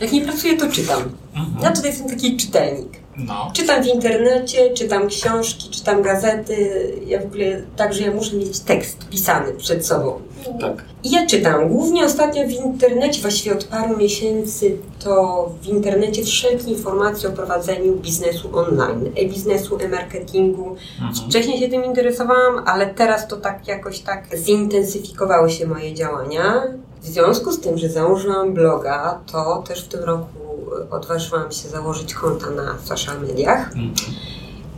Jak 0.00 0.12
nie 0.12 0.20
pracuję, 0.20 0.56
to 0.56 0.70
czytam. 0.70 1.02
Mhm. 1.34 1.62
Ja 1.62 1.72
tutaj 1.72 1.90
jestem 1.90 2.08
taki 2.08 2.36
czytelnik. 2.36 3.01
No. 3.16 3.50
Czytam 3.54 3.82
w 3.82 3.86
internecie, 3.86 4.70
czytam 4.74 5.08
książki, 5.08 5.70
czytam 5.70 6.02
gazety. 6.02 6.82
Ja 7.06 7.20
w 7.20 7.24
ogóle 7.24 7.62
tak, 7.76 7.94
że 7.94 8.02
ja 8.02 8.10
muszę 8.10 8.36
mieć 8.36 8.60
tekst 8.60 9.08
pisany 9.08 9.52
przed 9.52 9.86
sobą. 9.86 10.20
Tak. 10.60 10.84
I 11.04 11.10
ja 11.10 11.26
czytam. 11.26 11.68
Głównie 11.68 12.04
ostatnio 12.04 12.46
w 12.46 12.50
internecie, 12.50 13.20
właściwie 13.20 13.56
od 13.56 13.64
paru 13.64 13.96
miesięcy, 13.96 14.76
to 15.04 15.50
w 15.62 15.66
internecie 15.66 16.24
wszelkie 16.24 16.70
informacje 16.70 17.28
o 17.28 17.32
prowadzeniu 17.32 17.96
biznesu 17.96 18.58
online, 18.58 19.06
e-biznesu, 19.16 19.78
e-marketingu. 19.80 20.76
Mhm. 21.00 21.14
Wcześniej 21.30 21.60
się 21.60 21.68
tym 21.68 21.84
interesowałam, 21.84 22.62
ale 22.66 22.86
teraz 22.86 23.28
to 23.28 23.36
tak 23.36 23.68
jakoś 23.68 24.00
tak 24.00 24.36
zintensyfikowały 24.36 25.50
się 25.50 25.66
moje 25.66 25.94
działania. 25.94 26.62
W 27.02 27.06
związku 27.06 27.52
z 27.52 27.60
tym, 27.60 27.78
że 27.78 27.88
założyłam 27.88 28.54
bloga, 28.54 29.18
to 29.32 29.62
też 29.68 29.84
w 29.84 29.88
tym 29.88 30.00
roku 30.00 30.38
odważyłam 30.90 31.52
się 31.52 31.68
założyć 31.68 32.14
konta 32.14 32.50
na 32.50 32.78
social 32.84 33.20
mediach 33.20 33.66
mhm. 33.66 33.92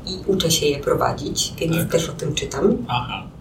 i 0.06 0.30
uczę 0.30 0.50
się 0.50 0.66
je 0.66 0.78
prowadzić, 0.78 1.54
więc 1.58 1.76
tak. 1.76 1.88
też 1.88 2.08
o 2.08 2.12
tym 2.12 2.34
czytam. 2.34 2.76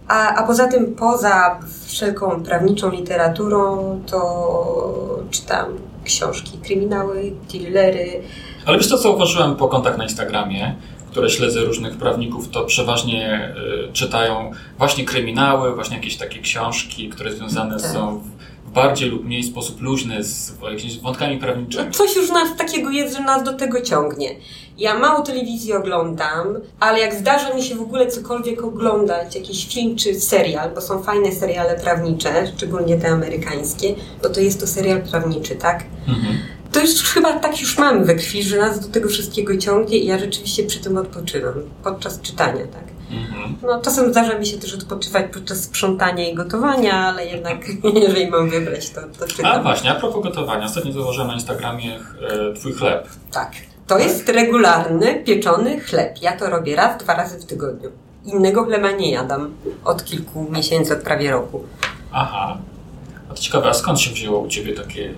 A, 0.08 0.34
a 0.34 0.46
poza 0.46 0.68
tym, 0.68 0.94
poza 0.94 1.60
wszelką 1.86 2.42
prawniczą 2.42 2.90
literaturą, 2.90 4.00
to 4.06 5.24
czytam 5.30 5.66
książki, 6.04 6.58
kryminały, 6.58 7.32
thrillery. 7.48 8.22
Ale 8.66 8.78
wiesz 8.78 8.86
co, 8.86 8.98
zauważyłem 8.98 9.56
po 9.56 9.68
kontach 9.68 9.98
na 9.98 10.04
Instagramie, 10.04 10.74
które 11.10 11.30
śledzę 11.30 11.60
różnych 11.60 11.98
prawników, 11.98 12.48
to 12.48 12.64
przeważnie 12.64 13.54
y, 13.88 13.92
czytają 13.92 14.50
właśnie 14.78 15.04
kryminały, 15.04 15.74
właśnie 15.74 15.96
jakieś 15.96 16.16
takie 16.16 16.40
książki, 16.40 17.08
które 17.08 17.32
związane 17.32 17.80
tak. 17.80 17.90
są 17.90 18.20
bardziej 18.74 19.10
lub 19.10 19.24
mniej 19.24 19.42
sposób 19.42 19.80
luźny 19.80 20.24
z 20.24 20.52
jakimiś 20.70 20.98
wątkami 20.98 21.38
prawniczymi. 21.38 21.84
No 21.86 21.90
coś 21.92 22.16
już 22.16 22.28
nas 22.30 22.56
takiego 22.56 22.90
jest, 22.90 23.16
że 23.16 23.22
nas 23.22 23.42
do 23.44 23.52
tego 23.52 23.80
ciągnie. 23.80 24.36
Ja 24.78 24.98
mało 24.98 25.22
telewizji 25.22 25.72
oglądam, 25.72 26.46
ale 26.80 27.00
jak 27.00 27.14
zdarza 27.14 27.54
mi 27.54 27.62
się 27.62 27.74
w 27.74 27.80
ogóle 27.80 28.06
cokolwiek 28.06 28.64
oglądać, 28.64 29.36
jakiś 29.36 29.68
film 29.74 29.96
czy 29.96 30.20
serial, 30.20 30.70
bo 30.74 30.80
są 30.80 31.02
fajne 31.02 31.32
seriale 31.32 31.80
prawnicze, 31.80 32.46
szczególnie 32.56 32.96
te 32.98 33.08
amerykańskie, 33.08 33.94
bo 34.22 34.28
to 34.28 34.40
jest 34.40 34.60
to 34.60 34.66
serial 34.66 35.02
prawniczy, 35.02 35.56
tak? 35.56 35.84
Mhm. 36.08 36.38
To 36.72 36.80
już 36.80 37.02
chyba 37.02 37.32
tak 37.32 37.60
już 37.60 37.78
mamy 37.78 38.04
we 38.04 38.14
krwi, 38.14 38.42
że 38.42 38.56
nas 38.56 38.80
do 38.80 38.88
tego 38.88 39.08
wszystkiego 39.08 39.56
ciągnie 39.56 39.98
i 39.98 40.06
ja 40.06 40.18
rzeczywiście 40.18 40.64
przy 40.64 40.80
tym 40.80 40.96
odpoczywam, 40.96 41.54
podczas 41.84 42.20
czytania, 42.20 42.66
tak? 42.66 42.93
No, 43.62 43.80
czasem 43.80 44.10
zdarza 44.10 44.38
mi 44.38 44.46
się 44.46 44.58
też 44.58 44.74
odpoczywać 44.74 45.26
podczas 45.32 45.62
sprzątania 45.62 46.28
i 46.28 46.34
gotowania, 46.34 46.94
ale 46.94 47.26
jednak 47.26 47.58
jeżeli 48.02 48.30
mam 48.30 48.50
wybrać, 48.50 48.90
to, 48.90 49.00
to 49.18 49.26
czytam. 49.26 49.52
A 49.52 49.62
właśnie, 49.62 49.90
a 49.90 49.94
propos 49.94 50.22
gotowania. 50.22 50.64
Ostatnio 50.64 50.92
zauważyłem 50.92 51.28
na 51.28 51.34
Instagramie 51.34 51.98
e, 52.30 52.52
Twój 52.54 52.72
chleb. 52.72 53.08
Tak. 53.32 53.52
To 53.86 53.98
jest 53.98 54.28
regularny, 54.28 55.22
pieczony 55.24 55.80
chleb. 55.80 56.22
Ja 56.22 56.36
to 56.36 56.50
robię 56.50 56.76
raz, 56.76 57.02
dwa 57.02 57.14
razy 57.14 57.38
w 57.38 57.44
tygodniu. 57.44 57.90
Innego 58.24 58.64
chleba 58.64 58.90
nie 58.90 59.12
jadam 59.12 59.54
od 59.84 60.04
kilku 60.04 60.46
miesięcy, 60.50 60.92
od 60.96 61.02
prawie 61.02 61.30
roku. 61.30 61.64
Aha. 62.12 62.58
A 63.30 63.34
to 63.34 63.40
ciekawe, 63.40 63.68
a 63.68 63.74
skąd 63.74 64.00
się 64.00 64.10
wzięło 64.10 64.38
u 64.38 64.48
Ciebie 64.48 64.74
takie 64.74 65.14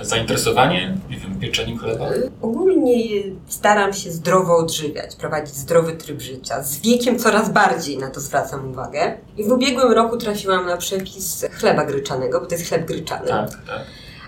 zainteresowanie, 0.00 0.98
nie 1.10 1.16
wiem, 1.16 1.40
pieczeniem 1.40 1.78
chleba? 1.78 2.08
Ogólnie 2.42 3.22
staram 3.48 3.92
się 3.92 4.12
zdrowo 4.12 4.56
odżywiać, 4.56 5.16
prowadzić 5.16 5.54
zdrowy 5.54 5.92
tryb 5.92 6.20
życia. 6.20 6.62
Z 6.62 6.80
wiekiem 6.80 7.18
coraz 7.18 7.52
bardziej 7.52 7.98
na 7.98 8.10
to 8.10 8.20
zwracam 8.20 8.70
uwagę. 8.70 9.18
I 9.36 9.44
w 9.44 9.52
ubiegłym 9.52 9.92
roku 9.92 10.16
trafiłam 10.16 10.66
na 10.66 10.76
przepis 10.76 11.46
chleba 11.52 11.84
gryczanego, 11.84 12.40
bo 12.40 12.46
to 12.46 12.54
jest 12.54 12.68
chleb 12.68 12.86
gryczany. 12.86 13.28
Tak, 13.28 13.50
tak. 13.50 13.82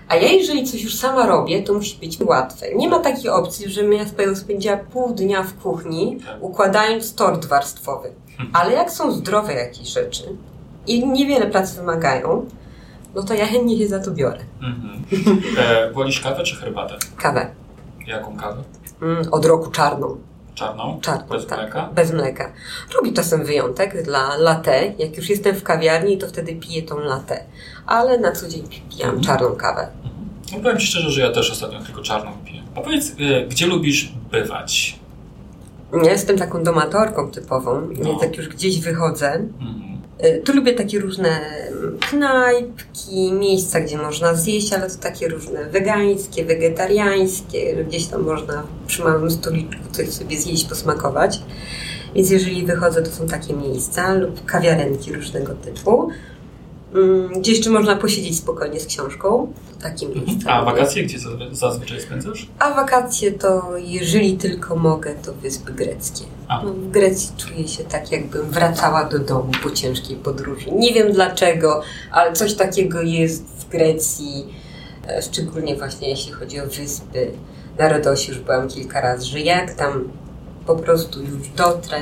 A 0.07 0.15
ja 0.15 0.31
jeżeli 0.31 0.63
coś 0.63 0.83
już 0.83 0.95
sama 0.95 1.25
robię, 1.25 1.63
to 1.63 1.73
musi 1.73 1.97
być 1.97 2.19
łatwe. 2.21 2.75
Nie 2.75 2.89
ma 2.89 2.99
takiej 2.99 3.29
opcji, 3.29 3.69
żebym 3.69 3.93
ja 3.93 4.05
spędziła 4.35 4.77
pół 4.77 5.13
dnia 5.13 5.43
w 5.43 5.53
kuchni, 5.53 6.19
tak. 6.25 6.43
układając 6.43 7.15
tort 7.15 7.45
warstwowy. 7.45 8.11
Hmm. 8.37 8.55
Ale 8.55 8.73
jak 8.73 8.91
są 8.91 9.11
zdrowe 9.11 9.53
jakieś 9.53 9.87
rzeczy 9.87 10.23
i 10.87 11.07
niewiele 11.07 11.47
pracy 11.47 11.75
wymagają, 11.75 12.45
no 13.15 13.23
to 13.23 13.33
ja 13.33 13.45
chętnie 13.45 13.77
się 13.77 13.87
za 13.87 13.99
to 13.99 14.11
biorę. 14.11 14.39
Mhm. 14.61 15.03
E, 15.57 15.91
wolisz 15.91 16.21
kawę 16.21 16.43
czy 16.43 16.55
herbatę? 16.55 16.95
Kawę. 17.17 17.47
Jaką 18.07 18.37
kawę? 18.37 18.63
Mm, 19.01 19.33
od 19.33 19.45
roku 19.45 19.71
czarną. 19.71 20.17
Czarną? 20.55 20.99
Czarną, 21.01 21.27
Bez 21.27 21.47
tak. 21.47 21.59
mleka? 21.59 21.89
Bez 21.95 22.11
mleka. 22.11 22.51
Robi 22.95 23.13
czasem 23.13 23.45
wyjątek 23.45 24.03
dla 24.03 24.37
latte. 24.37 24.93
Jak 24.99 25.17
już 25.17 25.29
jestem 25.29 25.55
w 25.55 25.63
kawiarni, 25.63 26.17
to 26.17 26.27
wtedy 26.27 26.55
piję 26.55 26.83
tą 26.83 26.99
latte. 26.99 27.43
Ale 27.85 28.17
na 28.17 28.31
co 28.31 28.47
dzień 28.47 28.63
pijam 28.89 29.09
mhm. 29.09 29.23
czarną 29.23 29.55
kawę. 29.55 29.81
Mhm. 29.81 30.29
No 30.51 30.59
powiem 30.59 30.77
Ci 30.77 30.87
szczerze, 30.87 31.09
że 31.09 31.21
ja 31.21 31.31
też 31.31 31.51
ostatnio 31.51 31.79
tylko 31.79 32.01
czarną 32.01 32.31
piję. 32.45 32.61
A 32.75 32.81
powiedz, 32.81 33.15
e, 33.19 33.47
gdzie 33.47 33.67
lubisz 33.67 34.13
bywać? 34.31 34.99
Ja 36.03 36.11
jestem 36.11 36.37
taką 36.37 36.63
domatorką 36.63 37.31
typową, 37.31 37.81
no. 37.81 38.05
więc 38.05 38.21
jak 38.21 38.37
już 38.37 38.49
gdzieś 38.49 38.79
wychodzę, 38.79 39.33
mhm 39.33 39.94
tu 40.45 40.53
lubię 40.53 40.73
takie 40.73 40.99
różne 40.99 41.29
mm, 41.29 41.97
knajpki, 41.99 43.33
miejsca, 43.33 43.79
gdzie 43.79 43.97
można 43.97 44.35
zjeść, 44.35 44.73
ale 44.73 44.89
to 44.89 44.97
takie 44.97 45.27
różne 45.27 45.65
wegańskie, 45.65 46.45
wegetariańskie, 46.45 47.83
gdzieś 47.87 48.05
tam 48.07 48.23
można 48.23 48.63
przy 48.87 49.03
małym 49.03 49.31
stoliczku 49.31 49.81
coś 49.91 50.09
sobie 50.09 50.37
zjeść, 50.37 50.65
posmakować. 50.65 51.39
Więc 52.15 52.29
jeżeli 52.29 52.65
wychodzę, 52.65 53.01
to 53.01 53.11
są 53.11 53.27
takie 53.27 53.53
miejsca 53.53 54.13
lub 54.13 54.45
kawiarenki 54.45 55.13
różnego 55.13 55.53
typu. 55.53 56.09
Mm, 56.95 57.39
gdzie 57.39 57.51
jeszcze 57.51 57.69
można 57.69 57.95
posiedzieć 57.95 58.37
spokojnie 58.37 58.79
z 58.79 58.85
książką. 58.85 59.53
Takim 59.81 60.11
mhm. 60.11 60.37
A 60.47 60.65
wakacje 60.65 61.03
gdzie 61.03 61.17
zazwyczaj 61.51 62.01
spędzasz? 62.01 62.47
A 62.59 62.73
wakacje 62.73 63.31
to, 63.31 63.77
jeżeli 63.77 64.37
tylko 64.37 64.75
mogę, 64.75 65.15
to 65.15 65.33
Wyspy 65.33 65.73
Greckie. 65.73 66.25
No, 66.49 66.73
w 66.73 66.91
Grecji 66.91 67.29
czuję 67.37 67.67
się 67.67 67.83
tak, 67.83 68.11
jakbym 68.11 68.49
wracała 68.49 69.03
do 69.03 69.19
domu 69.19 69.51
po 69.63 69.71
ciężkiej 69.71 70.17
podróży. 70.17 70.71
Nie 70.71 70.93
wiem 70.93 71.11
dlaczego, 71.11 71.81
ale 72.11 72.33
coś 72.33 72.53
takiego 72.53 73.01
jest 73.01 73.45
w 73.45 73.69
Grecji, 73.69 74.45
e, 75.07 75.21
szczególnie 75.21 75.75
właśnie 75.75 76.09
jeśli 76.09 76.31
chodzi 76.31 76.59
o 76.59 76.65
wyspy. 76.65 77.31
Na 77.79 77.89
Rodosie 77.89 78.31
już 78.33 78.41
byłam 78.41 78.67
kilka 78.67 79.01
razy, 79.01 79.25
że 79.25 79.39
jak 79.39 79.73
tam 79.73 80.09
po 80.65 80.75
prostu 80.75 81.21
już 81.21 81.49
dotrę, 81.49 82.01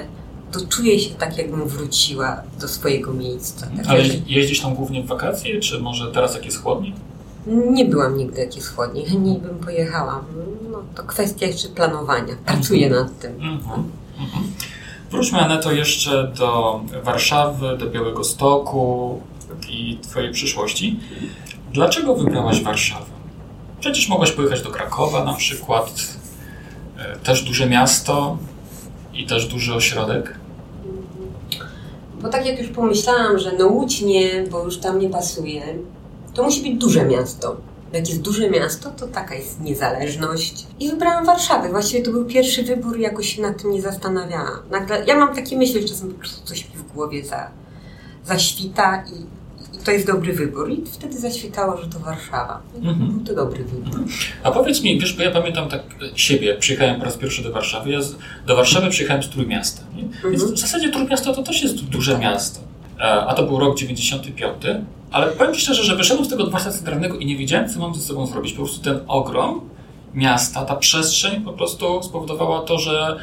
to 0.54 0.60
czuję 0.70 1.00
się 1.00 1.10
tak, 1.10 1.38
jakbym 1.38 1.68
wróciła 1.68 2.44
do 2.62 2.68
swojego 2.68 3.14
miejsca. 3.14 3.68
Tak 3.78 3.88
Ale 3.88 4.04
jeździsz 4.28 4.62
tam 4.62 4.76
głównie 4.76 5.04
w 5.04 5.08
wakacje, 5.08 5.60
czy 5.60 5.80
może 5.80 6.12
teraz 6.12 6.34
jak 6.36 6.46
jest 6.46 6.64
chłodniej? 6.64 6.94
nie 7.48 7.86
byłam 7.86 8.18
nigdy 8.18 8.42
jakiejś 8.42 8.66
chłodniej, 8.66 9.06
chętniej 9.06 9.40
bym 9.40 9.60
pojechała. 9.60 10.24
No, 10.72 10.84
to 10.96 11.04
kwestia 11.04 11.46
jeszcze 11.46 11.70
planowania. 11.70 12.36
Pracuję 12.46 12.90
nad 12.90 13.20
tym. 13.20 13.34
Mhm. 13.34 13.84
Mhm. 14.20 14.44
Wróćmy, 15.12 15.40
Aneto, 15.40 15.72
jeszcze 15.72 16.32
do 16.38 16.82
Warszawy, 17.04 17.78
do 17.78 17.90
Białego 17.90 18.24
Stoku 18.24 19.22
i 19.70 19.98
Twojej 19.98 20.34
przyszłości. 20.34 21.00
Dlaczego 21.74 22.16
wybrałaś 22.16 22.64
Warszawę? 22.64 23.06
Przecież 23.80 24.10
mogłaś 24.10 24.32
pojechać 24.32 24.62
do 24.62 24.70
Krakowa 24.70 25.24
na 25.24 25.34
przykład, 25.34 26.18
e, 26.98 27.16
też 27.16 27.44
duże 27.44 27.70
miasto 27.70 28.38
i 29.14 29.26
też 29.26 29.48
duży 29.48 29.74
ośrodek. 29.74 30.43
Bo 32.24 32.30
tak 32.30 32.46
jak 32.46 32.60
już 32.60 32.70
pomyślałam, 32.70 33.40
że 33.40 33.52
no 33.60 33.68
Łódź 33.68 34.02
nie, 34.02 34.44
bo 34.52 34.66
już 34.66 34.78
tam 34.78 35.00
nie 35.00 35.10
pasuje, 35.10 35.62
to 36.34 36.44
musi 36.44 36.62
być 36.62 36.82
duże 36.82 37.06
miasto. 37.06 37.58
Jak 37.94 38.10
jest 38.10 38.22
duże 38.22 38.50
miasto, 38.50 38.92
to 38.92 39.08
taka 39.08 39.36
jest 39.36 39.62
niezależność. 39.62 40.68
I 40.80 40.90
wybrałam 40.90 41.26
Warszawę. 41.26 41.70
Właściwie 41.70 42.04
to 42.04 42.12
był 42.12 42.26
pierwszy 42.26 42.64
wybór, 42.64 43.00
jakoś 43.00 43.36
się 43.36 43.42
nad 43.42 43.62
tym 43.62 43.72
nie 43.72 43.82
zastanawiałam. 43.82 44.60
Nagle, 44.72 45.06
ja 45.06 45.16
mam 45.16 45.36
takie 45.36 45.58
myśli, 45.58 45.82
że 45.82 45.88
czasem 45.88 46.12
po 46.12 46.20
prostu 46.20 46.48
coś 46.48 46.70
mi 46.70 46.76
w 46.76 46.94
głowie 46.94 47.26
za, 47.26 47.52
zaświta 48.24 49.04
i, 49.14 49.26
to 49.84 49.92
jest 49.92 50.08
dobry 50.08 50.34
wybór. 50.34 50.72
I 50.72 50.84
wtedy 50.86 51.20
zaświtało, 51.20 51.78
że 51.82 51.88
to 51.88 52.00
Warszawa. 52.00 52.62
Mhm. 52.76 53.12
Był 53.12 53.20
to 53.26 53.36
dobry 53.36 53.64
wybór. 53.64 54.00
A 54.44 54.52
powiedz 54.52 54.82
mi, 54.82 55.00
wiesz, 55.00 55.14
bo 55.14 55.24
ja 55.24 55.32
pamiętam 55.32 55.70
tak 55.70 55.82
e, 56.14 56.18
siebie, 56.20 56.48
jak 56.48 56.60
przyjechałem 56.60 57.00
po 57.00 57.06
raz 57.06 57.18
pierwszy 57.18 57.44
do 57.44 57.52
Warszawy. 57.52 57.92
Ja 57.92 58.02
z, 58.02 58.16
do 58.48 58.56
Warszawy 58.56 58.90
przyjechałem 58.90 59.24
z 59.24 59.30
Trójmiasta. 59.30 59.82
Nie? 59.96 60.02
Więc 60.04 60.16
Mhm. 60.42 60.54
w 60.56 60.60
zasadzie 60.60 60.90
Trójmiasto 60.92 61.34
to 61.34 61.44
też 61.44 61.64
jest 61.64 61.84
duże 61.84 62.18
miasto. 62.18 62.60
E, 63.00 63.04
A 63.04 63.34
to 63.34 63.44
był 63.44 63.60
rok 63.60 63.78
95. 63.78 64.54
Ale 65.12 65.28
powiem 65.28 65.56
szczerze, 65.56 65.84
że 65.84 65.96
wyszedłem 65.96 66.26
z 66.26 66.30
tego 66.30 66.44
dworca 66.44 66.72
centralnego 66.72 67.18
i 67.18 67.26
nie 67.26 67.38
wiedziałem, 67.38 67.70
co 67.70 67.80
mam 67.80 67.96
ze 67.96 68.02
sobą 68.02 68.28
zrobić. 68.28 68.54
Po 68.54 68.58
prostu 68.64 68.82
ten 68.84 69.00
ogrom 69.08 69.62
miasta, 70.14 70.66
ta 70.66 70.76
przestrzeń 70.76 71.42
po 71.42 71.54
prostu 71.54 72.04
spowodowała 72.04 72.62
to, 72.62 72.80
że 72.80 73.18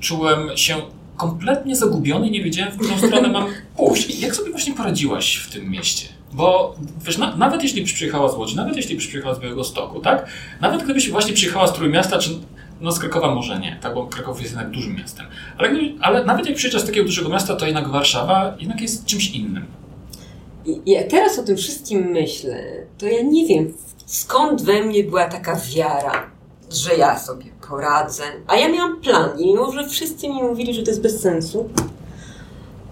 czułem 0.00 0.56
się 0.56 0.76
kompletnie 1.20 1.76
zagubiony 1.76 2.28
i 2.28 2.30
nie 2.30 2.42
wiedziałem, 2.42 2.72
w 2.72 2.76
którą 2.76 2.98
stronę 2.98 3.28
mam 3.28 3.46
pójść. 3.76 4.10
I 4.10 4.20
jak 4.20 4.36
sobie 4.36 4.50
właśnie 4.50 4.74
poradziłaś 4.74 5.36
w 5.36 5.52
tym 5.52 5.70
mieście? 5.70 6.08
Bo 6.32 6.74
wiesz, 7.04 7.18
na, 7.18 7.36
nawet 7.36 7.62
jeśli 7.62 7.82
byś 7.82 7.92
przyjechała 7.92 8.28
z 8.28 8.36
Łodzi, 8.36 8.56
nawet 8.56 8.76
jeśli 8.76 8.96
byś 8.96 9.06
przyjechała 9.06 9.34
z 9.34 9.40
Białego 9.40 9.64
Stoku, 9.64 10.00
tak? 10.00 10.26
Nawet 10.60 10.82
gdybyś 10.82 11.10
właśnie 11.10 11.32
przyjechała 11.32 11.66
z 11.66 11.72
Trójmiasta, 11.72 12.18
czy 12.18 12.30
no 12.80 12.92
z 12.92 12.98
Krakowa 12.98 13.34
może 13.34 13.58
nie, 13.58 13.78
tak? 13.80 13.94
Bo 13.94 14.06
Kraków 14.06 14.40
jest 14.40 14.52
jednak 14.52 14.70
dużym 14.70 14.96
miastem. 14.96 15.26
Ale, 15.58 15.68
gdyby, 15.68 15.94
ale 16.00 16.24
nawet 16.24 16.46
jak 16.46 16.56
przyjeżdżasz 16.56 16.82
z 16.82 16.86
takiego 16.86 17.06
dużego 17.06 17.28
miasta, 17.28 17.56
to 17.56 17.66
jednak 17.66 17.88
Warszawa 17.88 18.56
jednak 18.60 18.80
jest 18.80 19.04
czymś 19.04 19.30
innym. 19.30 19.64
Jak 20.86 21.08
teraz 21.08 21.38
o 21.38 21.42
tym 21.42 21.56
wszystkim 21.56 22.00
myślę, 22.00 22.62
to 22.98 23.06
ja 23.06 23.22
nie 23.22 23.46
wiem, 23.46 23.72
skąd 24.06 24.62
we 24.62 24.82
mnie 24.82 25.04
była 25.04 25.24
taka 25.24 25.60
wiara, 25.74 26.30
że 26.70 26.94
ja 26.94 27.18
sobie 27.18 27.46
poradzę. 27.68 28.22
A 28.46 28.56
ja 28.56 28.68
miałam 28.68 29.00
plan 29.00 29.38
i 29.38 29.46
mimo, 29.46 29.72
że 29.72 29.88
wszyscy 29.88 30.28
mi 30.28 30.42
mówili, 30.42 30.74
że 30.74 30.82
to 30.82 30.90
jest 30.90 31.02
bez 31.02 31.20
sensu, 31.20 31.68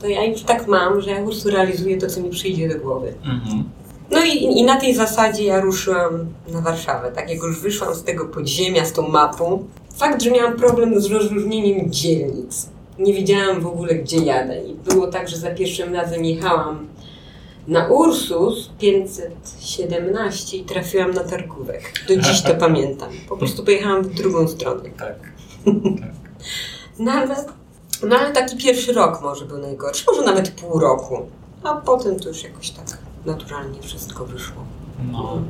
to 0.00 0.06
ja 0.06 0.24
już 0.24 0.42
tak 0.42 0.66
mam, 0.66 1.00
że 1.00 1.10
ja 1.10 1.16
po 1.16 1.24
prostu 1.24 1.50
realizuję 1.50 1.98
to, 1.98 2.06
co 2.06 2.20
mi 2.20 2.30
przyjdzie 2.30 2.68
do 2.68 2.78
głowy. 2.78 3.14
Mhm. 3.24 3.64
No 4.10 4.24
i, 4.24 4.58
i 4.58 4.64
na 4.64 4.80
tej 4.80 4.94
zasadzie 4.94 5.44
ja 5.44 5.60
ruszyłam 5.60 6.26
na 6.48 6.60
Warszawę. 6.60 7.12
Tak 7.12 7.30
jak 7.30 7.42
już 7.42 7.60
wyszłam 7.60 7.94
z 7.94 8.02
tego 8.02 8.24
podziemia, 8.26 8.84
z 8.84 8.92
tą 8.92 9.08
mapą, 9.08 9.64
fakt, 9.96 10.22
że 10.22 10.30
miałam 10.30 10.56
problem 10.56 11.00
z 11.00 11.10
rozróżnieniem 11.10 11.92
dzielnic. 11.92 12.68
Nie 12.98 13.14
wiedziałam 13.14 13.60
w 13.60 13.66
ogóle, 13.66 13.94
gdzie 13.94 14.18
jadę. 14.18 14.64
I 14.64 14.74
było 14.74 15.06
tak, 15.06 15.28
że 15.28 15.36
za 15.36 15.50
pierwszym 15.50 15.94
razem 15.94 16.24
jechałam 16.24 16.86
na 17.68 17.86
Ursus 17.86 18.70
517 18.78 20.56
i 20.56 20.64
trafiłam 20.64 21.10
na 21.10 21.24
targówek. 21.24 21.92
Do 22.08 22.16
dziś 22.16 22.42
to 22.42 22.54
pamiętam. 22.66 23.08
Po 23.28 23.36
prostu 23.36 23.64
pojechałam 23.64 24.02
w 24.02 24.14
drugą 24.14 24.48
stronę. 24.48 24.90
Tak. 24.98 25.16
No 26.98 27.12
ale, 27.12 27.36
no 28.08 28.16
ale 28.16 28.32
taki 28.32 28.56
pierwszy 28.56 28.92
rok 28.92 29.22
może 29.22 29.44
był 29.44 29.58
najgorszy, 29.58 30.04
może 30.06 30.22
nawet 30.22 30.50
pół 30.50 30.80
roku. 30.80 31.26
A 31.62 31.74
potem 31.74 32.20
to 32.20 32.28
już 32.28 32.42
jakoś 32.42 32.70
tak 32.70 32.98
naturalnie 33.26 33.82
wszystko 33.82 34.24
wyszło. 34.24 34.64
No. 35.12 35.42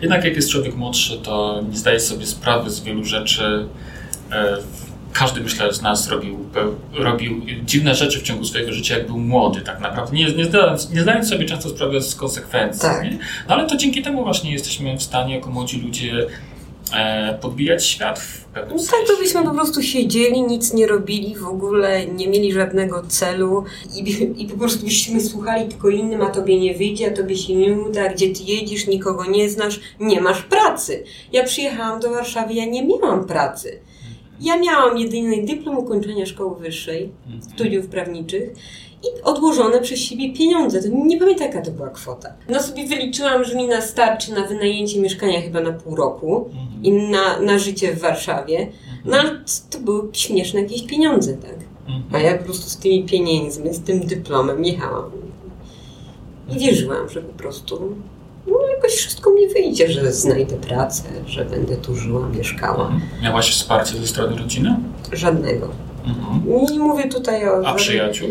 Jednak 0.00 0.24
jak 0.24 0.36
jest 0.36 0.50
człowiek 0.50 0.76
młodszy, 0.76 1.18
to 1.18 1.62
nie 1.70 1.76
zdaje 1.76 2.00
sobie 2.00 2.26
sprawy 2.26 2.70
z 2.70 2.80
wielu 2.80 3.04
rzeczy. 3.04 3.68
E, 4.32 4.58
Każdy, 5.14 5.40
myślę, 5.40 5.72
z 5.72 5.82
nas 5.82 6.08
robił, 6.08 6.38
robił 6.92 7.40
dziwne 7.64 7.94
rzeczy 7.94 8.20
w 8.20 8.22
ciągu 8.22 8.44
swojego 8.44 8.72
życia, 8.72 8.98
jak 8.98 9.06
był 9.06 9.18
młody, 9.18 9.60
tak 9.60 9.80
naprawdę. 9.80 10.16
Nie, 10.16 10.32
nie, 10.32 10.44
zdając, 10.44 10.90
nie 10.90 11.02
zdając 11.02 11.28
sobie 11.28 11.44
często 11.44 11.68
sprawy 11.68 12.02
z 12.02 12.14
konsekwencji. 12.14 12.80
Tak. 12.80 13.04
No 13.48 13.54
ale 13.54 13.66
to 13.66 13.76
dzięki 13.76 14.02
temu 14.02 14.24
właśnie 14.24 14.52
jesteśmy 14.52 14.96
w 14.96 15.02
stanie, 15.02 15.34
jako 15.34 15.50
młodzi 15.50 15.80
ludzie, 15.80 16.26
e, 16.94 17.38
podbijać 17.40 17.86
świat 17.86 18.18
w 18.18 18.44
pewnym 18.44 18.76
No 18.76 18.82
tak, 18.82 19.00
to 19.06 19.22
byśmy 19.22 19.44
po 19.44 19.50
prostu 19.50 19.82
siedzieli, 19.82 20.42
nic 20.42 20.72
nie 20.72 20.86
robili, 20.86 21.36
w 21.36 21.46
ogóle 21.46 22.06
nie 22.06 22.28
mieli 22.28 22.52
żadnego 22.52 23.02
celu 23.08 23.64
i, 23.96 24.28
i 24.42 24.46
po 24.46 24.58
prostu 24.58 24.84
byśmy 24.84 25.20
słuchali 25.20 25.68
tylko 25.68 25.88
innym, 25.88 26.22
a 26.22 26.30
tobie 26.30 26.60
nie 26.60 26.74
wyjdzie, 26.74 27.12
a 27.12 27.16
tobie 27.16 27.36
się 27.36 27.54
nie 27.54 27.72
uda, 27.72 28.08
gdzie 28.08 28.28
ty 28.34 28.42
jedziesz, 28.42 28.86
nikogo 28.86 29.24
nie 29.24 29.50
znasz, 29.50 29.80
nie 30.00 30.20
masz 30.20 30.42
pracy. 30.42 31.04
Ja 31.32 31.44
przyjechałam 31.44 32.00
do 32.00 32.10
Warszawy, 32.10 32.54
ja 32.54 32.64
nie 32.64 32.86
miałam 32.86 33.26
pracy. 33.26 33.78
Ja 34.44 34.58
miałam 34.58 34.98
jedyny 34.98 35.42
dyplom 35.46 35.78
ukończenia 35.78 36.26
szkoły 36.26 36.56
wyższej, 36.60 37.10
Mhm. 37.26 37.42
studiów 37.42 37.86
prawniczych 37.86 38.50
i 39.02 39.22
odłożone 39.22 39.80
przez 39.80 39.98
siebie 39.98 40.32
pieniądze. 40.32 40.82
To 40.82 40.88
nie 40.88 41.18
pamiętam, 41.18 41.46
jaka 41.46 41.62
to 41.62 41.70
była 41.70 41.88
kwota. 41.90 42.34
No 42.48 42.62
sobie 42.62 42.86
wyliczyłam, 42.86 43.44
że 43.44 43.54
mi 43.56 43.66
na 43.66 43.80
starczy 43.80 44.32
na 44.32 44.46
wynajęcie 44.46 45.00
mieszkania 45.00 45.40
chyba 45.40 45.60
na 45.60 45.72
pół 45.72 45.96
roku 45.96 46.36
Mhm. 46.50 46.84
i 46.84 46.92
na, 46.92 47.40
na 47.40 47.58
życie 47.58 47.92
w 47.92 48.00
Warszawie. 48.00 48.66
No 49.04 49.16
ale 49.16 49.30
to 49.70 49.78
były 49.78 50.08
śmieszne 50.12 50.60
jakieś 50.62 50.82
pieniądze, 50.82 51.34
tak? 51.34 51.56
Mhm. 51.86 52.02
A 52.12 52.18
ja 52.18 52.38
po 52.38 52.44
prostu 52.44 52.70
z 52.70 52.76
tymi 52.76 53.04
pieniędzmi, 53.04 53.74
z 53.74 53.80
tym 53.80 54.00
dyplomem 54.00 54.64
jechałam. 54.64 55.10
I 56.56 56.58
wierzyłam, 56.58 57.08
że 57.08 57.22
po 57.22 57.32
prostu 57.38 57.94
no, 58.46 58.68
jakoś 58.76 58.92
wszystko 58.92 59.30
mi 59.30 59.48
wyjdzie, 59.48 59.92
że 59.92 60.12
znajdę 60.12 60.56
pracę, 60.56 61.02
że 61.26 61.44
będę 61.44 61.76
tu 61.76 61.94
żyła, 61.96 62.28
mieszkała. 62.28 62.84
Mhm. 62.84 63.00
Miałaś 63.22 63.50
wsparcie 63.50 63.96
ze 63.98 64.06
strony 64.06 64.36
rodziny? 64.36 64.76
Żadnego. 65.12 65.68
Mhm. 66.06 66.66
Nie 66.72 66.78
mówię 66.78 67.08
tutaj 67.08 67.48
o, 67.48 67.66
A 67.66 67.74
przyjaciół? 67.74 68.28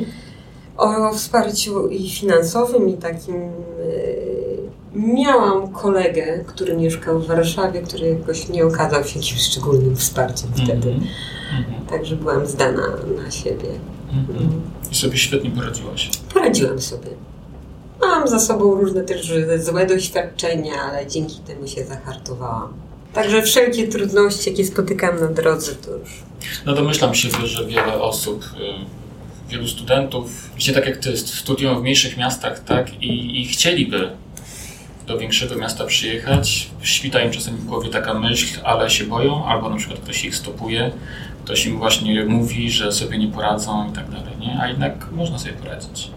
o 0.78 1.14
wsparciu 1.14 1.88
i 1.88 2.10
finansowym, 2.10 2.90
i 2.90 2.94
takim. 2.94 3.36
Yy, 3.36 4.54
miałam 4.96 5.68
kolegę, 5.68 6.44
który 6.48 6.78
mieszkał 6.78 7.20
w 7.20 7.28
Warszawie, 7.28 7.82
który 7.82 8.10
jakoś 8.10 8.50
nie 8.50 8.66
okazał 8.66 9.04
się 9.04 9.20
jakimś 9.20 9.42
szczególnym 9.42 9.96
wsparciem 9.96 10.50
wtedy. 10.56 10.90
Mhm. 10.90 11.08
Mhm. 11.60 11.86
Także 11.90 12.16
byłam 12.16 12.46
zdana 12.46 12.88
na 13.24 13.32
siebie. 13.32 13.70
Mhm. 14.14 14.62
I 14.92 14.96
sobie 14.96 15.18
świetnie 15.18 15.52
poradziłaś. 15.52 16.10
Poradziłam 16.34 16.82
sobie. 16.82 17.08
Mam 18.08 18.28
za 18.28 18.40
sobą 18.40 18.76
różne 18.76 19.04
też 19.04 19.32
złe 19.58 19.86
doświadczenia, 19.86 20.74
ale 20.90 21.08
dzięki 21.08 21.40
temu 21.40 21.68
się 21.68 21.86
zahartowałam. 21.86 22.74
Także 23.14 23.42
wszelkie 23.42 23.88
trudności, 23.88 24.50
jakie 24.50 24.66
spotykam 24.66 25.20
na 25.20 25.28
drodze, 25.28 25.76
to 25.76 25.92
już. 25.92 26.10
No 26.66 26.74
domyślam 26.74 27.16
się, 27.16 27.30
że 27.44 27.66
wiele 27.66 28.02
osób, 28.02 28.44
y, 28.44 29.50
wielu 29.52 29.68
studentów, 29.68 30.50
właśnie 30.50 30.74
tak 30.74 30.86
jak 30.86 30.98
ty, 30.98 31.18
studiują 31.18 31.80
w 31.80 31.82
mniejszych 31.82 32.18
miastach, 32.18 32.64
tak, 32.64 33.04
i, 33.04 33.42
i 33.42 33.48
chcieliby 33.48 34.10
do 35.08 35.18
większego 35.18 35.56
miasta 35.56 35.86
przyjechać, 35.86 36.70
świta 36.82 37.22
im 37.22 37.32
czasem 37.32 37.58
w 37.58 37.66
głowie 37.66 37.90
taka 37.90 38.14
myśl, 38.14 38.60
ale 38.64 38.90
się 38.90 39.04
boją, 39.04 39.46
albo 39.46 39.70
na 39.70 39.76
przykład 39.76 40.00
ktoś 40.00 40.26
ich 40.26 40.36
stopuje, 40.36 40.92
ktoś 41.44 41.66
im 41.66 41.78
właśnie 41.78 42.26
mówi, 42.26 42.72
że 42.72 42.92
sobie 42.92 43.18
nie 43.18 43.28
poradzą 43.28 43.90
i 43.90 43.94
tak 43.94 44.10
dalej, 44.10 44.38
nie? 44.40 44.60
A 44.62 44.68
jednak 44.68 45.12
można 45.12 45.40
sobie 45.40 45.54
poradzić. 45.54 46.12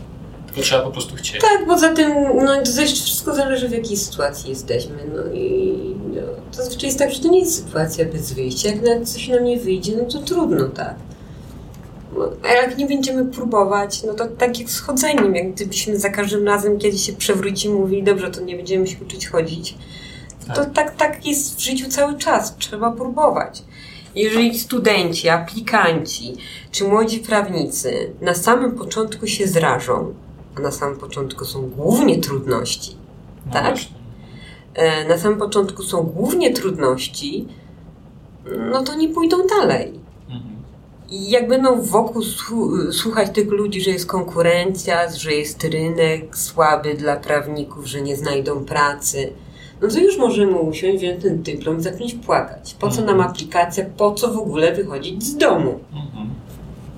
Tylko 0.57 0.67
trzeba 0.67 0.83
po 0.83 0.91
prostu 0.91 1.17
chcieć. 1.17 1.41
Tak, 1.41 1.67
poza 1.67 1.89
tym, 1.95 2.13
no 2.45 2.57
to 2.57 2.73
też 2.73 2.93
wszystko 2.93 3.35
zależy 3.35 3.69
w 3.69 3.73
jakiej 3.73 3.97
sytuacji 3.97 4.51
jesteśmy. 4.51 4.97
No 5.15 5.33
i 5.35 5.77
no, 6.15 6.21
to 6.51 6.57
zazwyczaj 6.57 6.87
jest 6.87 6.99
tak, 6.99 7.13
że 7.13 7.21
to 7.21 7.29
nie 7.29 7.41
jest 7.41 7.65
sytuacja 7.65 8.05
bez 8.05 8.33
wyjścia. 8.33 8.69
Jak 8.69 8.83
nawet 8.83 9.09
coś 9.09 9.29
nam 9.29 9.45
nie 9.45 9.59
wyjdzie, 9.59 9.93
no 9.97 10.05
to 10.05 10.19
trudno, 10.19 10.65
tak. 10.65 10.95
A 12.45 12.49
jak 12.53 12.79
nie 12.79 12.87
będziemy 12.87 13.25
próbować, 13.25 14.03
no 14.03 14.15
to 14.15 14.27
tak 14.27 14.59
jak 14.59 14.71
z 14.71 14.81
chodzeniem, 14.81 15.35
jak 15.35 15.53
gdybyśmy 15.53 15.99
za 15.99 16.09
każdym 16.09 16.47
razem, 16.47 16.79
kiedy 16.79 16.99
się 16.99 17.13
przewrócimy, 17.13 17.75
mówili, 17.75 18.03
dobrze, 18.03 18.31
to 18.31 18.41
nie 18.41 18.57
będziemy 18.57 18.87
się 18.87 18.97
uczyć 19.07 19.29
chodzić. 19.29 19.75
To 20.47 20.55
Tak. 20.55 20.75
tak, 20.75 20.97
tak 20.97 21.27
jest 21.27 21.57
w 21.57 21.61
życiu 21.61 21.89
cały 21.89 22.19
czas. 22.19 22.57
Trzeba 22.59 22.93
próbować. 22.93 23.63
Jeżeli 24.15 24.59
studenci, 24.59 25.29
aplikanci 25.29 26.35
czy 26.71 26.85
młodzi 26.85 27.19
prawnicy 27.19 28.11
na 28.21 28.35
samym 28.35 28.73
początku 28.73 29.27
się 29.27 29.47
zrażą, 29.47 30.15
na 30.63 30.71
samym 30.71 30.99
początku 30.99 31.45
są 31.45 31.71
głównie 31.71 32.19
trudności, 32.19 32.97
No 33.47 33.53
tak? 33.53 33.65
właśnie. 33.65 33.97
e, 34.75 35.09
na 35.09 35.19
samym 35.19 35.39
początku 35.39 35.83
są 35.83 36.03
głównie 36.03 36.53
trudności, 36.53 37.49
no 38.73 38.83
to 38.83 38.95
nie 38.95 39.09
pójdą 39.09 39.37
dalej. 39.61 40.01
Mhm. 40.29 40.57
I 41.11 41.31
jak 41.31 41.49
będą 41.49 41.83
wokół 41.83 42.23
słuchać 42.93 43.31
tych 43.31 43.51
ludzi, 43.51 43.81
że 43.81 43.91
jest 43.91 44.07
konkurencja, 44.07 45.11
że 45.11 45.33
jest 45.33 45.65
rynek 45.65 46.39
słaby 46.39 46.95
dla 46.95 47.17
prawników, 47.17 47.87
że 47.87 48.03
nie 48.03 48.17
znajdą 48.17 48.65
pracy, 48.65 49.33
no 49.83 49.89
to 49.89 49.99
już 49.99 50.19
możemy 50.19 50.59
usiąść, 50.59 50.99
wziąć 50.99 51.23
ten 51.23 51.43
dyplom 51.43 51.79
i 51.79 51.83
zacząć 51.83 52.15
płakać. 52.15 52.77
Po 52.81 52.91
co 52.91 53.01
nam 53.01 53.15
mhm. 53.15 53.31
aplikacja, 53.31 53.85
po 53.97 54.15
co 54.15 54.33
w 54.33 54.39
ogóle 54.39 54.75
wychodzić 54.75 55.25
z 55.25 55.37
domu? 55.37 55.79
Mhm. 55.93 56.31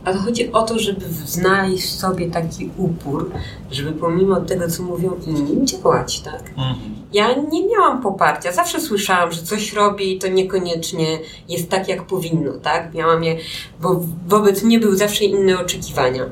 A 0.05 0.13
to 0.13 0.19
chodzi 0.19 0.53
o 0.53 0.63
to, 0.63 0.79
żeby 0.79 1.07
znaleźć 1.27 1.85
w 1.85 1.91
sobie 1.91 2.31
taki 2.31 2.71
upór, 2.77 3.31
żeby 3.71 3.93
pomimo 3.93 4.41
tego, 4.41 4.69
co 4.69 4.83
mówią 4.83 5.17
inni, 5.27 5.67
działać, 5.67 6.21
tak? 6.21 6.49
Mhm. 6.49 6.77
Ja 7.13 7.35
nie 7.51 7.67
miałam 7.67 8.03
poparcia. 8.03 8.53
Zawsze 8.53 8.81
słyszałam, 8.81 9.33
że 9.33 9.43
coś 9.43 9.73
robię 9.73 10.05
i 10.05 10.19
to 10.19 10.29
niekoniecznie 10.29 11.19
jest 11.49 11.71
tak, 11.71 11.89
jak 11.89 12.07
powinno, 12.07 12.53
tak? 12.53 12.95
Miałam 12.95 13.25
je, 13.25 13.37
bo 13.81 14.01
wobec 14.29 14.63
mnie 14.63 14.79
były 14.79 14.97
zawsze 14.97 15.25
inne 15.25 15.61
oczekiwania. 15.61 16.25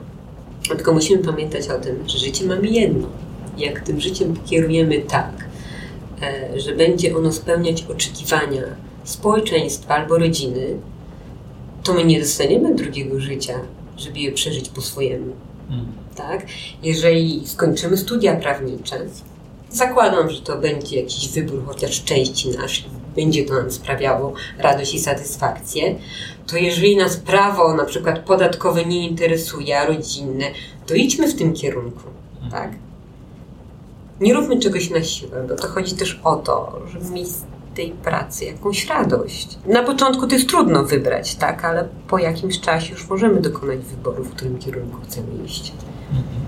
Tylko 0.69 0.93
musimy 0.93 1.25
pamiętać 1.25 1.69
o 1.69 1.79
tym, 1.79 2.09
że 2.09 2.19
życie 2.19 2.47
mamy 2.47 2.69
jedno. 2.69 3.09
Jak 3.59 3.81
tym 3.81 4.01
życiem 4.01 4.37
kierujemy 4.47 4.99
tak, 4.99 5.33
e, 6.23 6.61
że 6.61 6.73
będzie 6.73 7.17
ono 7.17 7.33
spełniać 7.33 7.87
oczekiwania 7.91 8.63
społeczeństwa 9.05 9.95
albo 9.95 10.19
rodziny, 10.19 10.77
to 11.87 11.94
my 11.94 12.05
nie 12.05 12.20
dostaniemy 12.20 12.75
drugiego 12.75 13.20
życia, 13.20 13.61
żeby 13.96 14.18
je 14.18 14.33
przeżyć 14.33 14.68
po 14.68 14.81
swojemu. 14.81 15.33
Hmm. 15.68 15.87
Tak? 16.14 16.46
Jeżeli 16.83 17.46
skończymy 17.46 17.96
studia 17.96 18.37
prawnicze, 18.37 19.07
zakładam, 19.70 20.31
że 20.31 20.42
to 20.42 20.59
będzie 20.59 21.01
jakiś 21.01 21.29
wybór 21.29 21.64
chociaż 21.66 22.05
części 22.05 22.49
nasz, 22.51 22.85
będzie 23.16 23.44
to 23.44 23.55
nam 23.55 23.70
sprawiało 23.70 24.35
radość 24.59 24.94
i 24.94 25.01
satysfakcję, 25.01 25.94
to 26.46 26.57
jeżeli 26.57 26.96
nas 26.96 27.16
prawo 27.16 27.75
na 27.75 27.85
przykład 27.85 28.18
podatkowe 28.18 28.85
nie 28.85 29.09
interesuje, 29.09 29.81
a 29.81 29.87
rodzinne, 29.87 30.44
to 30.87 30.94
idźmy 30.94 31.29
w 31.29 31.37
tym 31.37 31.53
kierunku. 31.53 32.03
Hmm. 32.35 32.51
Tak? 32.51 32.70
Nie 34.20 34.35
róbmy 34.35 34.59
czegoś 34.59 34.90
na 34.90 35.03
siłę, 35.03 35.46
bo 35.49 35.55
to 35.55 35.68
chodzi 35.68 35.96
też 35.96 36.20
o 36.25 36.37
to, 36.37 36.83
żeby 36.92 37.11
mieć 37.11 37.29
tej 37.77 37.91
pracy 37.91 38.45
jakąś 38.45 38.87
radość. 38.87 39.49
Na 39.67 39.83
początku 39.83 40.27
to 40.27 40.35
jest 40.35 40.49
trudno 40.49 40.85
wybrać, 40.85 41.35
tak, 41.35 41.65
ale 41.65 41.89
po 42.09 42.19
jakimś 42.19 42.61
czasie 42.61 42.93
już 42.93 43.09
możemy 43.09 43.41
dokonać 43.41 43.79
wyboru, 43.79 44.25
w 44.25 44.31
którym 44.31 44.59
kierunku 44.59 45.01
chcemy 45.07 45.45
iść. 45.45 45.73
Mhm. 46.11 46.47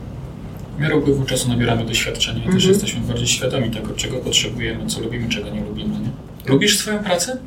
W 0.77 0.81
miarę 0.81 0.97
upływu 0.97 1.25
czasu 1.25 1.49
nabieramy 1.49 1.85
doświadczenia 1.85 2.38
i 2.38 2.43
mhm. 2.43 2.57
też 2.57 2.67
jesteśmy 2.67 3.01
bardziej 3.01 3.27
świadomi 3.27 3.71
tego, 3.71 3.95
czego 3.95 4.17
potrzebujemy, 4.17 4.87
co 4.87 5.01
lubimy, 5.01 5.29
czego 5.29 5.51
nie 5.51 5.61
lubimy. 5.64 6.01
Nie? 6.01 6.11
Lubisz 6.53 6.79
swoją 6.79 7.05
pracę? 7.05 7.38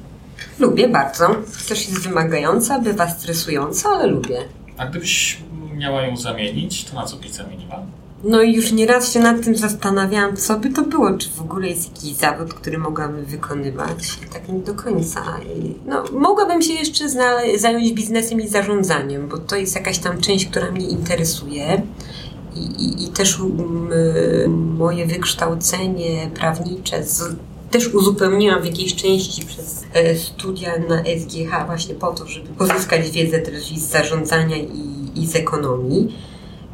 Lubię 0.59 0.89
bardzo. 0.89 1.35
Też 1.69 1.89
jest 1.89 2.07
wymagająca, 2.07 2.79
bywa 2.79 3.09
stresująca, 3.09 3.89
ale 3.89 4.07
lubię. 4.07 4.37
A 4.77 4.85
gdybyś 4.85 5.37
miała 5.75 6.01
ją 6.01 6.17
zamienić, 6.17 6.85
to 6.85 6.95
na 6.95 7.05
co 7.05 7.17
byś 7.17 7.31
zamieniła? 7.31 7.85
No 8.23 8.41
i 8.41 8.53
już 8.53 8.71
nieraz 8.71 9.13
się 9.13 9.19
nad 9.19 9.43
tym 9.43 9.55
zastanawiałam, 9.55 10.37
co 10.37 10.59
by 10.59 10.69
to 10.69 10.83
było, 10.83 11.17
czy 11.17 11.29
w 11.29 11.41
ogóle 11.41 11.67
jest 11.67 11.95
jakiś 11.95 12.13
zawód, 12.13 12.53
który 12.53 12.77
mogłabym 12.77 13.25
wykonywać. 13.25 14.19
Tak 14.33 14.49
nie 14.49 14.59
do 14.59 14.73
końca. 14.73 15.21
No, 15.85 16.03
mogłabym 16.11 16.61
się 16.61 16.73
jeszcze 16.73 17.09
zająć 17.57 17.93
biznesem 17.93 18.41
i 18.41 18.47
zarządzaniem, 18.47 19.27
bo 19.27 19.37
to 19.37 19.55
jest 19.55 19.75
jakaś 19.75 19.99
tam 19.99 20.21
część, 20.21 20.45
która 20.45 20.71
mnie 20.71 20.87
interesuje. 20.87 21.81
I, 22.55 22.83
i, 22.83 23.03
i 23.03 23.07
też 23.07 23.39
um, 23.39 24.75
moje 24.77 25.05
wykształcenie 25.05 26.29
prawnicze 26.35 27.03
z, 27.03 27.35
też 27.71 27.93
uzupełniłam 27.93 28.61
w 28.61 28.65
jakiejś 28.65 28.95
części 28.95 29.45
przez 29.45 29.83
e, 29.93 30.15
studia 30.15 30.71
na 30.89 31.03
SGH 31.03 31.65
właśnie 31.65 31.95
po 31.95 32.11
to, 32.11 32.27
żeby 32.27 32.47
pozyskać 32.47 33.11
wiedzę 33.11 33.39
też 33.39 33.71
i 33.71 33.79
z 33.79 33.87
zarządzania 33.87 34.57
i, 34.57 35.11
i 35.15 35.27
z 35.27 35.35
ekonomii 35.35 36.15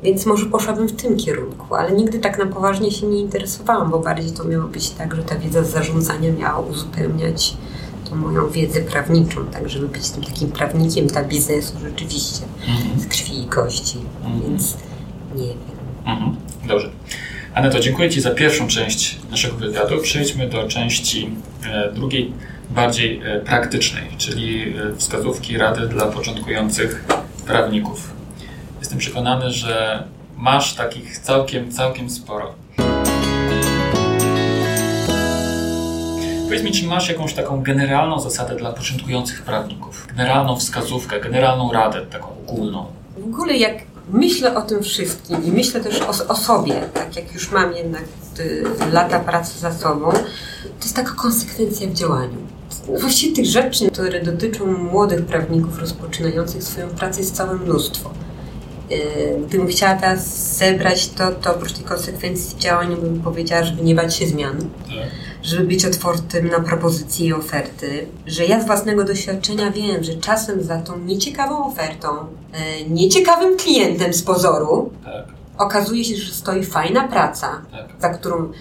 więc 0.07 0.25
może 0.25 0.45
poszłabym 0.45 0.87
w 0.87 1.01
tym 1.01 1.17
kierunku, 1.17 1.75
ale 1.75 1.91
nigdy 1.91 2.19
tak 2.19 2.37
na 2.37 2.45
poważnie 2.45 2.91
się 2.91 3.07
nie 3.07 3.19
interesowałam, 3.19 3.91
bo 3.91 3.99
bardziej 3.99 4.31
to 4.31 4.43
miało 4.43 4.67
być 4.67 4.89
tak, 4.89 5.15
że 5.15 5.23
ta 5.23 5.35
wiedza 5.35 5.63
z 5.63 5.69
zarządzania 5.69 6.31
miała 6.31 6.59
uzupełniać 6.59 7.53
tą 8.09 8.15
moją 8.15 8.49
wiedzę 8.49 8.81
prawniczą, 8.81 9.45
tak 9.45 9.69
żeby 9.69 9.87
być 9.87 10.09
tym 10.09 10.23
takim 10.23 10.51
prawnikiem 10.51 11.07
dla 11.07 11.23
biznesu 11.23 11.73
rzeczywiście, 11.83 12.41
mhm. 12.67 12.99
z 12.99 13.07
krwi 13.07 13.43
i 13.43 13.45
kości, 13.45 13.97
mhm. 14.25 14.41
więc 14.41 14.77
nie 15.35 15.47
wiem. 15.47 15.57
Mhm. 16.05 16.35
Dobrze. 16.67 16.89
Aneto, 17.53 17.79
dziękuję 17.79 18.09
Ci 18.09 18.21
za 18.21 18.31
pierwszą 18.31 18.67
część 18.67 19.19
naszego 19.31 19.57
wywiadu. 19.57 20.01
Przejdźmy 20.01 20.49
do 20.49 20.67
części 20.67 21.29
e, 21.65 21.91
drugiej, 21.93 22.33
bardziej 22.69 23.21
e, 23.23 23.39
praktycznej, 23.39 24.03
czyli 24.17 24.61
e, 24.61 24.95
wskazówki, 24.95 25.57
rady 25.57 25.87
dla 25.87 26.05
początkujących 26.05 27.05
prawników. 27.45 28.16
Jestem 28.79 28.97
przekonany, 28.97 29.51
że 29.51 30.03
masz 30.37 30.75
takich 30.75 31.17
całkiem, 31.17 31.71
całkiem 31.71 32.09
sporo. 32.09 32.53
Powiedz 36.43 36.63
mi, 36.63 36.71
czy 36.71 36.87
masz 36.87 37.09
jakąś 37.09 37.33
taką 37.33 37.63
generalną 37.63 38.19
zasadę 38.19 38.55
dla 38.55 38.73
początkujących 38.73 39.41
prawników? 39.41 40.07
Generalną 40.07 40.55
wskazówkę, 40.55 41.19
generalną 41.19 41.71
radę, 41.71 42.05
taką 42.05 42.27
ogólną? 42.47 42.85
W 43.17 43.25
ogóle 43.25 43.57
jak 43.57 43.73
myślę 44.09 44.55
o 44.55 44.61
tym 44.61 44.83
wszystkim 44.83 45.45
i 45.45 45.51
myślę 45.51 45.81
też 45.81 46.01
o, 46.01 46.27
o 46.27 46.35
sobie, 46.35 46.73
tak 46.93 47.15
jak 47.15 47.33
już 47.33 47.51
mam 47.51 47.73
jednak 47.73 48.03
y, 48.39 48.63
lata 48.91 49.19
pracy 49.19 49.59
za 49.59 49.73
sobą, 49.73 50.11
to 50.63 50.83
jest 50.83 50.95
taka 50.95 51.11
konsekwencja 51.13 51.87
w 51.87 51.93
działaniu. 51.93 52.37
Właściwie 52.99 53.35
tych 53.35 53.45
rzeczy, 53.45 53.91
które 53.91 54.23
dotyczą 54.23 54.65
młodych 54.65 55.25
prawników 55.25 55.79
rozpoczynających 55.79 56.63
swoją 56.63 56.87
pracę 56.87 57.19
jest 57.19 57.35
całe 57.35 57.55
mnóstwo. 57.55 58.09
Y, 58.91 59.41
gdybym 59.47 59.67
chciała 59.67 59.95
teraz 59.95 60.55
zebrać 60.57 61.07
to, 61.07 61.31
to 61.31 61.55
oprócz 61.55 61.73
tej 61.73 61.83
konsekwencji 61.83 62.59
działania 62.59 62.97
bym 62.97 63.21
powiedziała, 63.21 63.63
żeby 63.63 63.83
nie 63.83 63.95
bać 63.95 64.15
się 64.15 64.27
zmian, 64.27 64.57
tak. 64.57 65.09
żeby 65.43 65.63
być 65.63 65.85
otwartym 65.85 66.47
na 66.47 66.59
propozycje 66.59 67.27
i 67.27 67.33
oferty, 67.33 68.07
że 68.27 68.45
ja 68.45 68.61
z 68.61 68.65
własnego 68.65 69.03
doświadczenia 69.03 69.71
wiem, 69.71 70.03
że 70.03 70.13
czasem 70.13 70.63
za 70.63 70.81
tą 70.81 70.99
nieciekawą 70.99 71.65
ofertą, 71.65 72.07
y, 72.17 72.89
nieciekawym 72.89 73.57
klientem 73.57 74.13
z 74.13 74.23
pozoru, 74.23 74.91
tak. 75.05 75.25
okazuje 75.57 76.03
się, 76.03 76.15
że 76.15 76.33
stoi 76.33 76.63
fajna 76.63 77.07
praca, 77.07 77.61
tak. 77.71 77.87
za 78.01 78.09
którą 78.09 78.51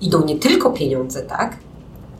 idą 0.00 0.24
nie 0.24 0.38
tylko 0.38 0.70
pieniądze, 0.70 1.22
tak? 1.22 1.56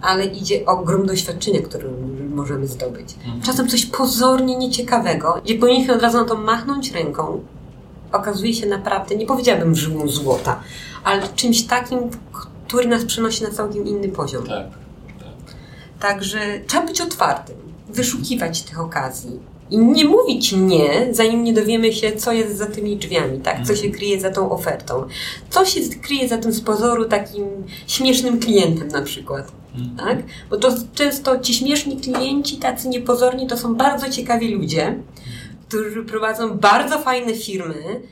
ale 0.03 0.25
idzie 0.25 0.67
ogrom 0.67 1.07
doświadczenia, 1.07 1.63
które 1.63 1.89
możemy 2.35 2.67
zdobyć. 2.67 3.15
Mhm. 3.15 3.43
Czasem 3.43 3.69
coś 3.69 3.87
pozornie 3.87 4.57
nieciekawego, 4.57 5.41
gdzie 5.45 5.55
powinniśmy 5.55 5.95
od 5.95 6.03
razu 6.03 6.19
na 6.19 6.25
to 6.25 6.35
machnąć 6.35 6.93
ręką. 6.93 7.41
Okazuje 8.13 8.55
się 8.55 8.67
naprawdę, 8.67 9.17
nie 9.17 9.27
powiedziałabym 9.27 9.75
żyłą 9.75 10.09
złota, 10.09 10.61
ale 11.05 11.29
czymś 11.37 11.63
takim, 11.63 11.99
który 12.67 12.89
nas 12.89 13.05
przenosi 13.05 13.43
na 13.43 13.51
całkiem 13.51 13.87
inny 13.87 14.09
poziom. 14.09 14.47
Tak, 14.47 14.67
tak. 15.19 15.55
Także 16.01 16.39
trzeba 16.67 16.87
być 16.87 17.01
otwartym, 17.01 17.57
wyszukiwać 17.89 18.63
tych 18.63 18.81
okazji 18.81 19.41
i 19.73 19.79
nie 19.79 20.05
mówić 20.05 20.53
nie, 20.53 21.09
zanim 21.11 21.45
nie 21.45 21.53
dowiemy 21.53 21.93
się, 21.93 22.13
co 22.13 22.33
jest 22.33 22.57
za 22.57 22.67
tymi 22.67 22.97
drzwiami, 22.97 23.41
tak? 23.41 23.57
Co 23.67 23.75
się 23.75 23.87
mhm. 23.87 23.93
kryje 23.93 24.21
za 24.21 24.31
tą 24.31 24.51
ofertą. 24.51 25.05
Co 25.51 25.65
się 25.65 25.81
kryje 26.03 26.29
za 26.29 26.39
tym 26.39 26.53
z 26.53 26.61
pozoru 26.61 27.05
takim 27.05 27.45
śmiesznym 27.87 28.41
klientem 28.41 28.89
na 28.89 29.03
przykład. 29.03 29.53
Mhm. 29.75 29.97
Tak? 29.97 30.27
Bo 30.51 30.57
to 30.57 30.75
często 30.95 31.41
ci 31.41 31.55
śmieszni 31.55 31.97
klienci, 31.97 32.57
tacy 32.57 32.89
niepozorni, 32.89 33.47
to 33.47 33.57
są 33.57 33.75
bardzo 33.75 34.11
ciekawi 34.11 34.55
ludzie, 34.55 34.99
którzy 35.73 36.03
prowadzą 36.03 36.59
bardzo 36.59 36.99
fajne 36.99 37.35
firmy, 37.35 38.03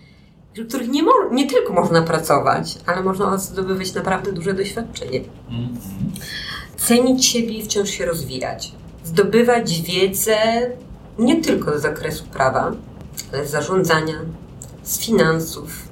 w 0.57 0.69
których 0.69 0.89
nie, 0.89 1.03
nie 1.33 1.47
tylko 1.47 1.73
można 1.73 2.03
pracować, 2.03 2.79
ale 2.87 3.03
można 3.03 3.39
zdobywać 3.39 3.95
naprawdę 3.95 4.33
duże 4.33 4.55
doświadczenie. 4.55 5.21
Mhm. 5.51 5.79
Cenić 6.77 7.27
siebie 7.27 7.55
i 7.55 7.63
wciąż 7.63 7.91
się 7.91 8.07
rozwijać. 8.07 8.73
Zdobywać 9.05 9.83
wiedzę 9.83 10.37
nie 11.19 11.43
tylko 11.43 11.79
z 11.79 11.83
zakresu 11.83 12.25
prawa, 12.25 12.73
ale 13.33 13.47
z 13.47 13.51
zarządzania, 13.51 14.15
z 14.83 15.01
finansów, 15.01 15.89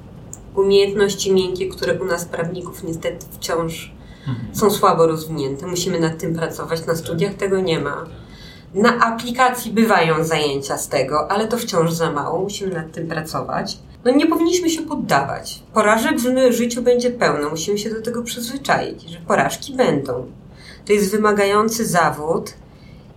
umiejętności 0.55 1.33
miękkie, 1.33 1.69
które 1.69 2.01
u 2.01 2.05
nas 2.05 2.25
prawników 2.25 2.83
niestety 2.83 3.25
wciąż 3.31 3.91
mhm. 4.27 4.55
są 4.55 4.71
słabo 4.71 5.07
rozwinięte. 5.07 5.67
Musimy 5.67 5.99
nad 5.99 6.17
tym 6.17 6.35
pracować. 6.35 6.85
Na 6.85 6.95
studiach 6.95 7.33
tego 7.33 7.59
nie 7.59 7.79
ma. 7.79 8.05
Na 8.73 8.99
aplikacji 8.99 9.71
bywają 9.71 10.23
zajęcia 10.23 10.77
z 10.77 10.87
tego, 10.87 11.31
ale 11.31 11.47
to 11.47 11.57
wciąż 11.57 11.93
za 11.93 12.11
mało. 12.11 12.39
Musimy 12.39 12.73
nad 12.73 12.91
tym 12.91 13.07
pracować. 13.07 13.77
No 14.05 14.11
nie 14.11 14.27
powinniśmy 14.27 14.69
się 14.69 14.81
poddawać. 14.81 15.63
Porażek 15.73 16.17
w 16.19 16.51
życiu 16.51 16.81
będzie 16.81 17.11
pełno. 17.11 17.49
Musimy 17.49 17.77
się 17.77 17.89
do 17.89 18.01
tego 18.01 18.23
przyzwyczaić, 18.23 19.01
że 19.01 19.17
porażki 19.27 19.73
będą. 19.73 20.25
To 20.85 20.93
jest 20.93 21.11
wymagający 21.11 21.85
zawód 21.85 22.53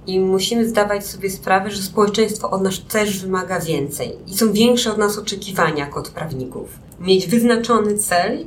i 0.07 0.21
musimy 0.21 0.69
zdawać 0.69 1.07
sobie 1.07 1.31
sprawę, 1.31 1.71
że 1.71 1.83
społeczeństwo 1.83 2.51
od 2.51 2.63
nas 2.63 2.75
też 2.89 3.19
wymaga 3.19 3.61
więcej 3.61 4.17
i 4.27 4.35
są 4.35 4.53
większe 4.53 4.91
od 4.91 4.99
nas 4.99 5.19
oczekiwania 5.19 5.85
jako 5.85 6.01
od 6.01 6.11
prawników. 6.11 6.69
Mieć 7.01 7.27
wyznaczony 7.27 7.99
cel 7.99 8.41
i 8.41 8.47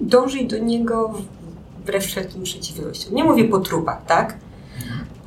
dążyć 0.00 0.50
do 0.50 0.58
niego 0.58 1.14
wbrew 1.80 2.04
wszelkim 2.04 2.42
przeciwnościom. 2.42 3.14
Nie 3.14 3.24
mówię 3.24 3.44
po 3.44 3.60
trupach, 3.60 4.06
tak? 4.06 4.36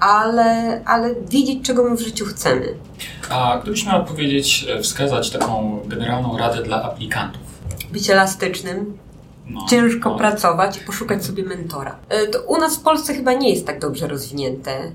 Ale, 0.06 0.82
ale 0.86 1.15
wiedzieć, 1.30 1.65
czego 1.65 1.84
my 1.84 1.98
w 1.98 2.00
życiu 2.00 2.26
chcemy. 2.26 2.76
A 3.30 3.60
gdybyś 3.63 3.86
miała 3.86 4.04
powiedzieć, 4.04 4.65
e, 4.70 4.82
wskazać 4.82 5.30
taką 5.30 5.80
generalną 5.86 6.38
radę 6.38 6.63
dla 6.63 6.84
aplikantów? 6.84 7.41
Być 7.91 8.10
elastycznym, 8.10 8.98
no, 9.50 9.65
ciężko 9.70 10.10
no. 10.10 10.18
pracować 10.18 10.78
i 10.78 10.80
poszukać 10.80 11.26
sobie 11.26 11.44
mentora. 11.44 11.96
E, 12.10 12.28
to 12.28 12.41
u 12.41 12.58
nas 12.58 12.78
w 12.78 12.80
Polsce 12.80 13.13
chyba 13.13 13.34
nie 13.34 13.50
jest 13.50 13.68
tak 13.68 13.80
dobrze 13.80 14.08
rozwinięte. 14.08 14.91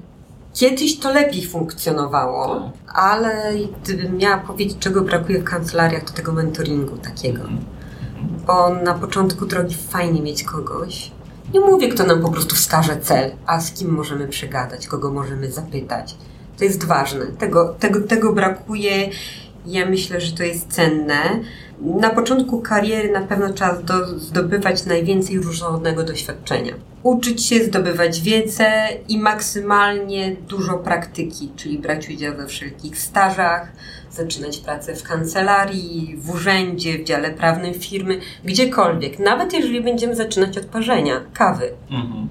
Kiedyś 0.55 0.99
to 0.99 1.13
lepiej 1.13 1.47
funkcjonowało, 1.47 2.61
tak. 2.61 2.99
ale 2.99 3.53
gdybym 3.83 4.17
miała 4.17 4.39
powiedzieć, 4.39 4.79
czego 4.81 5.03
brakuje 5.03 5.39
w 5.39 5.45
kancelariach, 5.45 6.05
to 6.05 6.13
tego 6.13 6.33
mentoringu 6.33 6.97
takiego. 6.97 7.43
Mhm. 7.43 7.59
Bo 8.47 8.75
na 8.75 8.95
początku 8.95 9.47
drogi 9.47 9.75
fajnie 9.75 10.23
mieć 10.23 10.43
kogoś. 10.43 11.11
Nie 11.55 11.61
mówię, 11.61 11.89
kto 11.89 12.07
nam 12.07 12.23
po 12.23 12.31
prostu 12.31 12.55
wskaże 12.55 12.97
cel, 12.97 13.31
a 13.47 13.61
z 13.61 13.73
kim 13.73 13.91
możemy 13.91 14.29
przegadać, 14.29 14.87
kogo 14.87 15.11
możemy 15.11 15.53
zapytać. 15.53 16.17
To 16.59 16.65
jest 16.65 16.85
ważne. 16.85 17.27
Tego, 17.27 17.75
tego, 17.81 18.01
tego 18.01 18.33
brakuje. 18.33 19.09
Ja 19.67 19.87
myślę, 19.87 20.21
że 20.21 20.37
to 20.37 20.43
jest 20.43 20.69
cenne 20.69 21.41
na 21.81 22.11
początku 22.11 22.61
kariery 22.61 23.13
na 23.13 23.21
pewno 23.21 23.53
trzeba 23.53 23.75
do, 23.75 24.19
zdobywać 24.19 24.87
najwięcej 24.87 25.39
różnorodnego 25.39 26.05
doświadczenia. 26.05 26.75
Uczyć 27.03 27.47
się, 27.47 27.65
zdobywać 27.65 28.21
wiedzę 28.21 28.89
i 29.09 29.19
maksymalnie 29.19 30.37
dużo 30.49 30.79
praktyki, 30.79 31.53
czyli 31.57 31.79
brać 31.79 32.09
udział 32.09 32.37
we 32.37 32.47
wszelkich 32.47 32.99
stażach, 32.99 33.73
zaczynać 34.11 34.59
pracę 34.59 34.97
w 34.97 35.03
kancelarii, 35.03 36.17
w 36.17 36.31
urzędzie, 36.31 36.99
w 36.99 37.05
dziale 37.05 37.31
prawnym 37.31 37.75
firmy, 37.75 38.21
gdziekolwiek. 38.45 39.19
Nawet 39.19 39.53
jeżeli 39.53 39.81
będziemy 39.81 40.17
zaczynać 40.17 40.59
od 40.59 40.65
parzenia 40.65 41.21
kawy. 41.35 41.71
Mhm. 41.91 42.29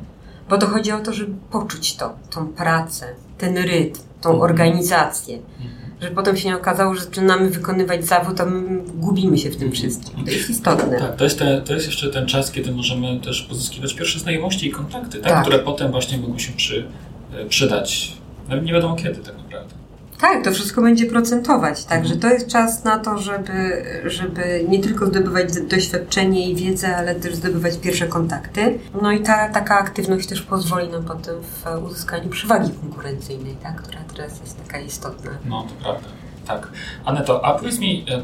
Bo 0.50 0.58
to 0.58 0.68
chodzi 0.68 0.92
o 0.92 1.00
to, 1.00 1.14
żeby 1.14 1.34
poczuć 1.52 1.96
to, 1.96 2.16
tą 2.30 2.48
pracę, 2.48 3.06
ten 3.38 3.58
rytm, 3.58 4.02
tą 4.22 4.30
mhm. 4.30 4.52
organizację. 4.52 5.36
Mhm 5.38 5.88
że 6.02 6.12
potem 6.12 6.38
się 6.38 6.56
okazało, 6.56 6.96
że 6.96 7.02
zaczynamy 7.02 7.50
wykonywać 7.50 8.06
zawód, 8.06 8.42
a 8.42 8.46
my 8.46 8.84
gubimy 8.96 9.38
się 9.38 9.50
w 9.50 9.58
tym 9.58 9.72
wszystkim. 9.72 10.26
To 10.26 10.32
jest 10.32 10.50
istotne. 10.50 11.00
Tak, 11.00 11.16
to 11.16 11.24
jest, 11.24 11.40
te, 11.40 11.62
to 11.62 11.74
jest 11.74 11.86
jeszcze 11.86 12.10
ten 12.10 12.26
czas, 12.26 12.52
kiedy 12.52 12.72
możemy 12.72 13.20
też 13.20 13.42
pozyskiwać 13.42 13.94
pierwsze 13.94 14.20
znajomości 14.20 14.68
i 14.68 14.72
kontakty, 14.72 15.20
tak? 15.20 15.32
tak. 15.32 15.42
które 15.42 15.60
potem 15.60 15.92
właśnie 15.92 16.18
mogą 16.18 16.38
się 16.38 16.54
przy, 16.54 16.88
e, 17.34 17.46
przydać. 17.46 18.14
Nawet 18.50 18.66
nie 18.66 18.74
wiadomo 18.74 18.96
kiedy 18.96 19.16
tak 19.16 19.38
naprawdę. 19.38 19.79
Tak, 20.21 20.43
to 20.43 20.51
wszystko 20.51 20.82
będzie 20.82 21.05
procentować. 21.05 21.86
Także 21.86 22.13
mhm. 22.13 22.19
to 22.19 22.27
jest 22.38 22.47
czas 22.47 22.84
na 22.84 22.99
to, 22.99 23.17
żeby, 23.17 23.84
żeby 24.05 24.65
nie 24.69 24.79
tylko 24.79 25.05
zdobywać 25.05 25.62
doświadczenie 25.62 26.49
i 26.49 26.55
wiedzę, 26.55 26.97
ale 26.97 27.15
też 27.15 27.36
zdobywać 27.36 27.77
pierwsze 27.77 28.08
kontakty. 28.08 28.79
No 29.01 29.12
i 29.12 29.19
ta 29.19 29.49
taka 29.49 29.79
aktywność 29.79 30.27
też 30.27 30.41
pozwoli 30.41 30.89
nam 30.89 31.03
potem 31.03 31.36
w 31.41 31.84
uzyskaniu 31.86 32.29
przewagi 32.29 32.71
konkurencyjnej, 32.71 33.55
tak? 33.63 33.82
która 33.82 33.99
teraz 34.15 34.39
jest 34.41 34.63
taka 34.65 34.79
istotna. 34.79 35.32
No, 35.45 35.63
to 35.63 35.84
prawda. 35.84 36.08
Tak. 36.47 36.67
Aneto, 37.05 37.45
a 37.45 37.53
powiedz 37.53 37.79
mi, 37.79 38.05
e, 38.12 38.23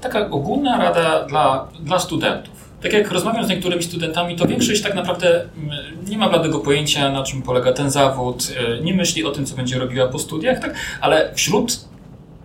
taka 0.00 0.30
ogólna 0.30 0.78
rada 0.78 1.26
dla, 1.26 1.68
dla 1.80 1.98
studentów 1.98 2.61
tak 2.82 2.92
jak 2.92 3.10
rozmawiam 3.10 3.46
z 3.46 3.48
niektórymi 3.48 3.82
studentami, 3.82 4.36
to 4.36 4.46
większość 4.46 4.82
tak 4.82 4.94
naprawdę 4.94 5.44
mm, 5.44 5.70
nie 6.08 6.18
ma 6.18 6.28
bladego 6.28 6.58
pojęcia, 6.58 7.12
na 7.12 7.22
czym 7.22 7.42
polega 7.42 7.72
ten 7.72 7.90
zawód, 7.90 8.48
e, 8.56 8.82
nie 8.82 8.94
myśli 8.94 9.24
o 9.24 9.30
tym, 9.30 9.46
co 9.46 9.56
będzie 9.56 9.78
robiła 9.78 10.08
po 10.08 10.18
studiach, 10.18 10.60
tak? 10.60 10.74
ale 11.00 11.34
wśród 11.34 11.84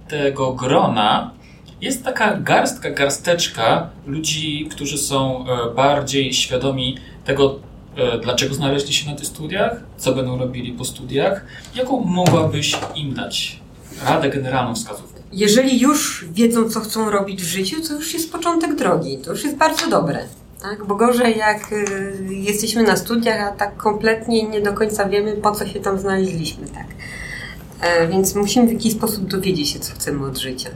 tego 0.07 0.53
grona 0.53 1.31
jest 1.81 2.03
taka 2.03 2.37
garstka, 2.37 2.91
garsteczka 2.91 3.89
ludzi, 4.05 4.67
którzy 4.71 4.97
są 4.97 5.45
e, 5.47 5.75
bardziej 5.75 6.33
świadomi 6.33 6.97
tego, 7.25 7.59
e, 7.97 8.17
dlaczego 8.17 8.55
znaleźli 8.55 8.93
się 8.93 9.11
na 9.11 9.15
tych 9.15 9.27
studiach, 9.27 9.83
co 9.97 10.15
będą 10.15 10.37
robili 10.37 10.71
po 10.71 10.85
studiach. 10.85 11.45
Jaką 11.75 11.99
mogłabyś 11.99 12.75
im 12.95 13.13
dać 13.13 13.59
radę 14.05 14.29
generalną 14.29 14.75
wskazówkę? 14.75 15.16
Jeżeli 15.31 15.79
już 15.79 16.25
wiedzą, 16.31 16.69
co 16.69 16.79
chcą 16.79 17.09
robić 17.09 17.41
w 17.41 17.45
życiu, 17.45 17.75
to 17.87 17.93
już 17.93 18.13
jest 18.13 18.31
początek 18.31 18.75
drogi. 18.75 19.17
To 19.17 19.31
już 19.31 19.43
jest 19.43 19.57
bardzo 19.57 19.89
dobre. 19.89 20.19
Tak? 20.61 20.85
Bo 20.85 20.95
gorzej, 20.95 21.37
jak 21.37 21.71
y, 21.71 22.17
jesteśmy 22.29 22.83
na 22.83 22.97
studiach, 22.97 23.41
a 23.41 23.51
tak 23.51 23.77
kompletnie 23.77 24.43
nie 24.43 24.61
do 24.61 24.73
końca 24.73 25.09
wiemy, 25.09 25.33
po 25.33 25.51
co 25.51 25.67
się 25.67 25.79
tam 25.79 25.99
znaleźliśmy. 25.99 26.67
Tak? 26.67 26.85
E, 27.81 28.07
więc 28.07 28.35
musimy 28.35 28.67
w 28.67 28.71
jakiś 28.71 28.93
sposób 28.93 29.27
dowiedzieć 29.27 29.69
się, 29.69 29.79
co 29.79 29.93
chcemy 29.93 30.25
od 30.25 30.37
życia. 30.37 30.69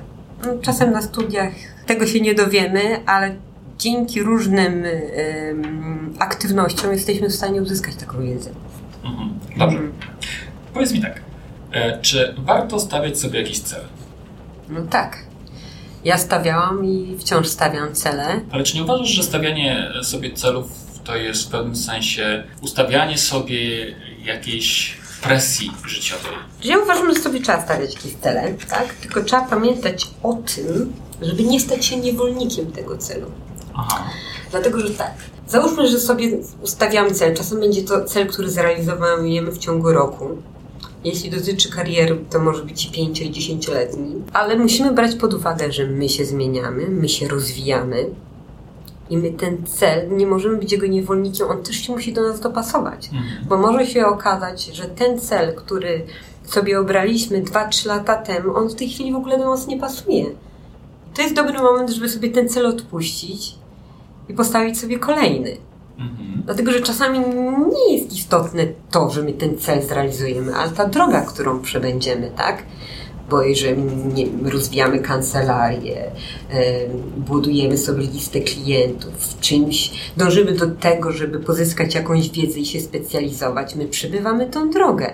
No, 0.46 0.58
czasem 0.62 0.92
na 0.92 1.02
studiach 1.02 1.54
tego 1.86 2.08
się 2.08 2.22
nie 2.22 2.34
dowiemy, 2.34 3.06
ale 3.06 3.36
dzięki 3.78 4.24
różnym 4.24 4.84
aktywnościom 6.20 6.92
jesteśmy 6.92 7.30
w 7.30 7.36
stanie 7.36 7.62
uzyskać 7.62 7.96
taką 7.96 8.22
wiedzę. 8.22 8.50
Mhm. 9.04 9.30
Dobrze. 9.58 9.78
Mhm. 9.78 9.92
Powiedz 10.74 10.92
mi 10.92 11.02
tak, 11.02 11.22
e, 11.72 12.02
czy 12.02 12.36
warto 12.38 12.80
stawiać 12.80 13.20
sobie 13.20 13.40
jakiś 13.40 13.60
cel? 13.60 13.82
No 14.72 14.82
tak. 14.90 15.18
Ja 16.04 16.18
stawiałam 16.18 16.86
i 16.86 17.18
wciąż 17.20 17.48
stawiam 17.48 17.94
cele. 17.94 18.42
Ale 18.52 18.64
czy 18.64 18.76
nie 18.76 18.84
uważasz, 18.84 19.10
że 19.10 19.24
stawianie 19.24 19.92
sobie 20.04 20.34
celów 20.34 20.68
to 21.04 21.16
jest 21.16 21.48
w 21.48 21.52
pewnym 21.52 21.76
sensie 21.76 22.44
ustawianie 22.62 23.18
sobie 23.18 23.60
jakiejś 24.26 24.98
presji 25.24 25.72
życiowej? 25.86 26.32
Ja 26.64 26.78
uważam, 26.78 27.14
że 27.16 27.22
sobie 27.22 27.42
trzeba 27.42 27.62
stawiać 27.62 27.94
jakieś 27.96 28.16
cele, 28.16 28.54
tak? 28.70 28.94
Tylko 28.94 29.24
trzeba 29.24 29.42
pamiętać 29.46 30.08
o 30.24 30.34
tym, 30.34 30.94
żeby 31.22 31.44
nie 31.44 31.60
stać 31.60 31.86
się 31.86 31.98
niewolnikiem 31.98 32.72
tego 32.72 32.98
celu. 32.98 33.32
Aha. 33.74 34.04
Dlatego, 34.52 34.80
że 34.80 34.90
tak, 34.90 35.12
załóżmy, 35.48 35.88
że 35.88 36.00
sobie 36.00 36.38
ustawiamy 36.62 37.12
cel. 37.12 37.36
Czasem 37.36 37.60
będzie 37.60 37.84
to 37.84 38.06
cel, 38.06 38.28
który 38.28 38.50
zrealizujemy 38.50 39.52
w 39.52 39.58
ciągu 39.58 39.92
roku. 39.92 40.38
Jeśli 41.04 41.30
dotyczy 41.30 41.72
kariery, 41.72 42.18
to 42.30 42.40
może 42.40 42.66
być 42.66 42.86
i 42.86 42.92
5 42.92 43.22
i 43.22 43.32
10-letni, 43.32 44.16
ale 44.34 44.58
musimy 44.58 44.92
brać 44.92 45.16
pod 45.16 45.34
uwagę, 45.34 45.72
że 45.72 45.88
my 45.88 46.10
się 46.10 46.26
zmieniamy, 46.26 46.88
my 46.90 47.10
się 47.10 47.28
rozwijamy 47.28 48.06
i 49.10 49.18
my 49.18 49.32
ten 49.32 49.66
cel, 49.66 50.18
nie 50.18 50.28
możemy 50.28 50.58
być 50.58 50.72
jego 50.72 50.88
niewolnikiem, 50.88 51.48
on 51.48 51.64
też 51.64 51.76
się 51.76 51.94
musi 51.94 52.14
do 52.14 52.22
nas 52.22 52.40
dopasować, 52.40 53.06
mhm. 53.06 53.24
bo 53.48 53.58
może 53.58 53.86
się 53.86 54.06
okazać, 54.06 54.66
że 54.66 54.86
ten 54.86 55.20
cel, 55.20 55.56
który 55.56 56.06
sobie 56.44 56.80
obraliśmy 56.80 57.44
2-3 57.44 57.88
lata 57.88 58.16
temu, 58.16 58.56
on 58.56 58.70
w 58.70 58.76
tej 58.76 58.90
chwili 58.90 59.14
w 59.14 59.16
ogóle 59.16 59.38
do 59.38 59.50
nas 59.50 59.68
nie 59.68 59.80
pasuje. 59.80 60.26
To 61.14 61.22
jest 61.22 61.36
dobry 61.36 61.60
moment, 61.60 61.90
żeby 61.90 62.10
sobie 62.10 62.30
ten 62.30 62.50
cel 62.50 62.66
odpuścić 62.66 63.56
i 64.30 64.34
postawić 64.34 64.80
sobie 64.80 65.00
kolejny. 65.00 65.58
Mhm. 66.02 66.42
Dlatego, 66.46 66.72
że 66.72 66.82
czasami 66.82 67.20
nie 67.74 67.98
jest 67.98 68.14
istotne 68.14 68.68
to, 68.92 69.10
że 69.10 69.22
my 69.22 69.34
ten 69.34 69.58
cel 69.58 69.82
zrealizujemy, 69.82 70.56
ale 70.56 70.72
ta 70.72 70.86
droga, 70.86 71.22
którą 71.22 71.60
przebędziemy, 71.60 72.32
tak? 72.38 72.64
Bo 73.30 73.42
jeżeli 73.42 73.84
nie, 73.84 74.26
rozwijamy 74.50 75.00
kancelarię, 75.00 76.12
budujemy 77.18 77.78
sobie 77.78 78.04
listę 78.04 78.40
klientów, 78.40 79.40
czymś 79.42 79.92
dążymy 80.18 80.52
do 80.52 80.68
tego, 80.68 81.12
żeby 81.12 81.40
pozyskać 81.40 81.96
jakąś 81.96 82.30
wiedzę 82.30 82.60
i 82.60 82.66
się 82.66 82.82
specjalizować, 82.82 83.76
my 83.76 83.86
przebywamy 83.86 84.50
tą 84.50 84.70
drogę 84.70 85.14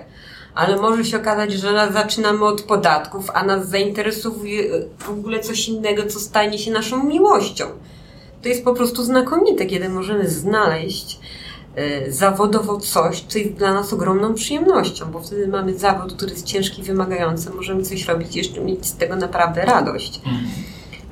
ale 0.54 0.76
może 0.76 1.04
się 1.04 1.16
okazać, 1.16 1.52
że 1.52 1.92
zaczynamy 1.92 2.44
od 2.44 2.62
podatków, 2.62 3.30
a 3.34 3.44
nas 3.44 3.68
zainteresuje 3.68 4.64
w 4.98 5.10
ogóle 5.10 5.40
coś 5.40 5.68
innego, 5.68 6.06
co 6.06 6.20
stanie 6.20 6.58
się 6.58 6.70
naszą 6.70 7.04
miłością 7.04 7.64
to 8.48 8.52
jest 8.52 8.64
po 8.64 8.74
prostu 8.74 9.04
znakomite, 9.04 9.66
kiedy 9.66 9.88
możemy 9.88 10.28
znaleźć 10.28 11.18
e, 11.76 12.12
zawodowo 12.12 12.80
coś, 12.80 13.20
co 13.20 13.38
jest 13.38 13.52
dla 13.52 13.74
nas 13.74 13.92
ogromną 13.92 14.34
przyjemnością, 14.34 15.10
bo 15.12 15.20
wtedy 15.20 15.48
mamy 15.48 15.78
zawód, 15.78 16.12
który 16.12 16.30
jest 16.30 16.46
ciężki, 16.46 16.82
wymagający, 16.82 17.50
możemy 17.50 17.82
coś 17.82 18.04
robić 18.04 18.36
jeszcze 18.36 18.60
mieć 18.60 18.86
z 18.86 18.96
tego 18.96 19.16
naprawdę 19.16 19.64
radość. 19.64 20.16
Mhm. 20.16 20.44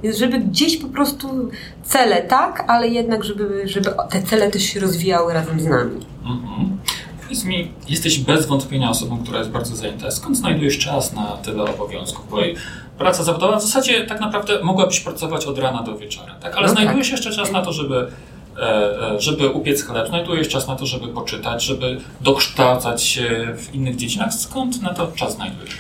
Więc 0.03 0.17
żeby 0.17 0.39
gdzieś 0.39 0.77
po 0.77 0.89
prostu 0.89 1.51
cele 1.85 2.23
tak, 2.23 2.65
ale 2.69 2.89
jednak 2.89 3.25
żeby, 3.25 3.63
żeby 3.65 3.91
te 4.11 4.23
cele 4.23 4.51
też 4.51 4.63
się 4.63 4.81
rozwijały 4.81 5.33
razem 5.33 5.61
z 5.61 5.67
nami. 5.67 6.07
Mhm. 6.25 6.79
Powiedz 7.23 7.45
mi, 7.45 7.73
jesteś 7.89 8.19
bez 8.19 8.47
wątpienia 8.47 8.91
osobą, 8.91 9.19
która 9.23 9.39
jest 9.39 9.51
bardzo 9.51 9.77
zajęta. 9.77 10.11
Skąd 10.11 10.37
znajdujesz 10.37 10.79
czas 10.79 11.13
na 11.13 11.27
tyle 11.27 11.63
obowiązków? 11.63 12.31
Bo 12.31 12.37
praca 12.99 13.23
zawodowa 13.23 13.57
w 13.57 13.63
zasadzie 13.63 14.07
tak 14.07 14.21
naprawdę 14.21 14.63
mogłabyś 14.63 15.01
pracować 15.01 15.47
od 15.47 15.59
rana 15.59 15.83
do 15.83 15.99
wieczora, 15.99 16.35
tak? 16.35 16.57
Ale 16.57 16.67
no 16.67 16.73
znajdujesz 16.73 17.11
tak. 17.11 17.17
jeszcze 17.17 17.33
czas 17.33 17.53
na 17.53 17.63
to, 17.63 17.73
żeby 17.73 18.07
e, 18.57 18.61
e, 18.61 19.21
żeby 19.21 19.49
upiec 19.49 19.85
chleb, 19.85 20.09
znajdujesz 20.09 20.49
czas 20.49 20.69
na 20.69 20.77
to, 20.77 20.87
żeby 20.87 21.09
poczytać, 21.09 21.65
żeby 21.65 22.01
dokształcać 22.21 23.03
się 23.03 23.55
w 23.57 23.75
innych 23.75 23.97
dziedzinach. 23.97 24.35
Skąd 24.35 24.83
na 24.83 24.95
to 24.95 25.13
czas 25.15 25.35
znajdujesz? 25.35 25.79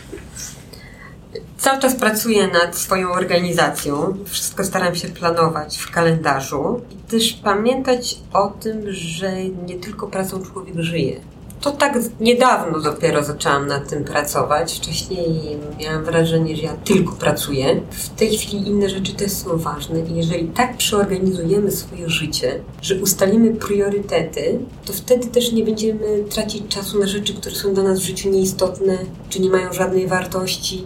Cały 1.58 1.80
czas 1.80 1.94
pracuję 1.94 2.48
nad 2.48 2.76
swoją 2.76 3.12
organizacją. 3.12 4.16
Wszystko 4.26 4.64
staram 4.64 4.94
się 4.94 5.08
planować 5.08 5.78
w 5.78 5.90
kalendarzu 5.90 6.80
i 6.90 7.10
też 7.10 7.32
pamiętać 7.32 8.18
o 8.32 8.48
tym, 8.48 8.92
że 8.92 9.44
nie 9.44 9.74
tylko 9.74 10.06
pracą 10.06 10.42
człowiek 10.42 10.80
żyje. 10.80 11.20
To 11.60 11.70
tak 11.70 11.98
niedawno 12.20 12.80
dopiero 12.80 13.22
zaczęłam 13.22 13.66
nad 13.66 13.88
tym 13.88 14.04
pracować. 14.04 14.74
Wcześniej 14.74 15.58
miałam 15.80 16.04
wrażenie, 16.04 16.56
że 16.56 16.62
ja 16.62 16.72
tylko 16.84 17.12
pracuję. 17.12 17.80
W 17.90 18.08
tej 18.08 18.38
chwili 18.38 18.68
inne 18.68 18.88
rzeczy 18.88 19.14
też 19.14 19.32
są 19.32 19.58
ważne 19.58 20.00
i 20.00 20.16
jeżeli 20.16 20.48
tak 20.48 20.76
przeorganizujemy 20.76 21.70
swoje 21.70 22.08
życie, 22.08 22.60
że 22.82 22.94
ustalimy 22.94 23.54
priorytety, 23.54 24.58
to 24.84 24.92
wtedy 24.92 25.26
też 25.26 25.52
nie 25.52 25.64
będziemy 25.64 26.24
tracić 26.30 26.62
czasu 26.68 26.98
na 26.98 27.06
rzeczy, 27.06 27.34
które 27.34 27.54
są 27.54 27.74
dla 27.74 27.82
nas 27.82 27.98
w 27.98 28.02
życiu 28.02 28.30
nieistotne, 28.30 28.98
czy 29.28 29.40
nie 29.40 29.50
mają 29.50 29.72
żadnej 29.72 30.06
wartości, 30.06 30.84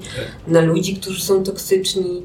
na 0.49 0.61
ludzi, 0.61 0.97
którzy 0.97 1.23
są 1.23 1.43
toksyczni 1.43 2.23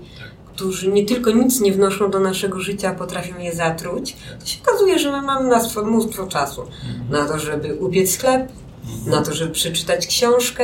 którzy 0.56 0.92
nie 0.92 1.06
tylko 1.06 1.32
nic 1.32 1.62
nie 1.62 1.72
wnoszą 1.72 2.12
do 2.12 2.20
naszego 2.20 2.60
życia, 2.60 2.94
potrafią 2.94 3.40
je 3.40 3.56
zatruć, 3.56 4.16
to 4.40 4.46
się 4.46 4.58
okazuje, 4.64 5.00
że 5.00 5.12
my 5.12 5.22
mamy 5.22 5.50
na 5.50 5.82
mnóstwo 5.84 6.28
czasu 6.28 6.62
mhm. 6.62 7.10
na 7.10 7.26
to, 7.26 7.40
żeby 7.40 7.76
upiec 7.76 8.18
chleb, 8.18 8.52
mhm. 8.86 9.12
na 9.12 9.22
to, 9.22 9.34
żeby 9.34 9.52
przeczytać 9.52 10.08
książkę, 10.08 10.64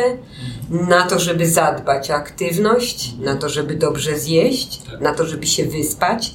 mhm. 0.70 0.90
na 0.90 1.06
to, 1.06 1.20
żeby 1.20 1.50
zadbać 1.50 2.12
o 2.12 2.16
aktywność, 2.16 3.14
na 3.20 3.36
to, 3.36 3.50
żeby 3.50 3.76
dobrze 3.76 4.20
zjeść, 4.20 4.82
tak. 4.92 5.02
na 5.02 5.14
to, 5.14 5.26
żeby 5.26 5.48
się 5.48 5.66
wyspać, 5.66 6.34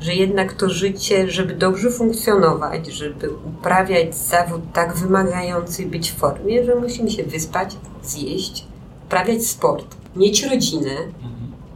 że 0.00 0.14
jednak 0.14 0.52
to 0.52 0.70
życie, 0.70 1.30
żeby 1.30 1.54
dobrze 1.54 1.90
funkcjonować, 1.90 2.86
żeby 2.86 3.30
uprawiać 3.30 4.16
zawód 4.16 4.60
tak 4.72 4.96
wymagający, 4.96 5.86
być 5.86 6.10
w 6.10 6.14
formie, 6.14 6.64
że 6.64 6.74
musimy 6.74 7.10
się 7.10 7.24
wyspać, 7.24 7.76
zjeść, 8.02 8.64
uprawiać 9.06 9.46
sport, 9.46 9.96
mieć 10.16 10.42
rodzinę, 10.42 10.96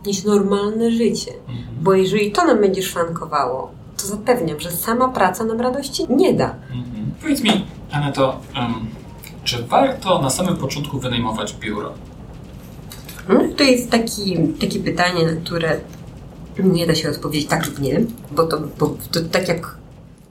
niż 0.07 0.25
normalne 0.25 0.91
życie. 0.91 1.33
Mhm. 1.49 1.77
Bo 1.81 1.95
jeżeli 1.95 2.33
to 2.33 2.45
nam 2.45 2.61
będzie 2.61 2.83
szwankowało, 2.83 3.71
to 3.97 4.07
zapewniam, 4.07 4.61
że 4.61 4.71
sama 4.71 5.09
praca 5.09 5.45
nam 5.45 5.61
radości 5.61 6.07
nie 6.09 6.33
da. 6.33 6.55
Mhm. 6.71 7.13
Powiedz 7.21 7.43
mi, 7.43 7.67
Aneto, 7.93 8.41
um, 8.57 8.75
czy 9.45 9.63
warto 9.63 10.23
na 10.23 10.31
samym 10.31 10.57
początku 10.57 10.99
wynajmować 10.99 11.55
biuro? 11.55 11.93
No, 13.29 13.41
to 13.57 13.63
jest 13.63 13.91
taki, 13.91 14.39
takie 14.61 14.81
pytanie, 14.81 15.27
na 15.27 15.41
które 15.41 15.81
nie 16.59 16.87
da 16.87 16.95
się 16.95 17.11
odpowiedzieć 17.11 17.49
tak 17.49 17.67
lub 17.67 17.79
nie, 17.79 18.01
bo 18.31 18.45
to, 18.45 18.61
bo 18.79 18.97
to 19.11 19.21
tak 19.21 19.49
jak 19.49 19.77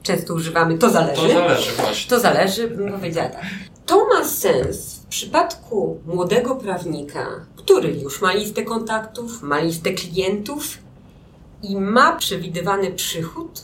często 0.02 0.34
używamy, 0.34 0.78
to 0.78 0.90
zależy. 0.90 1.22
To 1.22 1.28
zależy 1.28 1.72
właśnie. 1.72 2.10
To 2.10 2.20
zależy, 2.20 2.68
bym 2.68 2.92
powiedziała 2.92 3.28
tak. 3.28 3.42
To 3.86 4.06
ma 4.08 4.24
sens 4.24 4.94
w 4.94 5.06
przypadku 5.06 6.00
młodego 6.06 6.56
prawnika, 6.56 7.26
który 7.56 7.92
już 7.92 8.22
ma 8.22 8.32
listę 8.32 8.62
kontaktów, 8.62 9.42
ma 9.42 9.60
listę 9.60 9.92
klientów 9.92 10.78
i 11.62 11.76
ma 11.76 12.16
przewidywany 12.16 12.90
przychód 12.90 13.62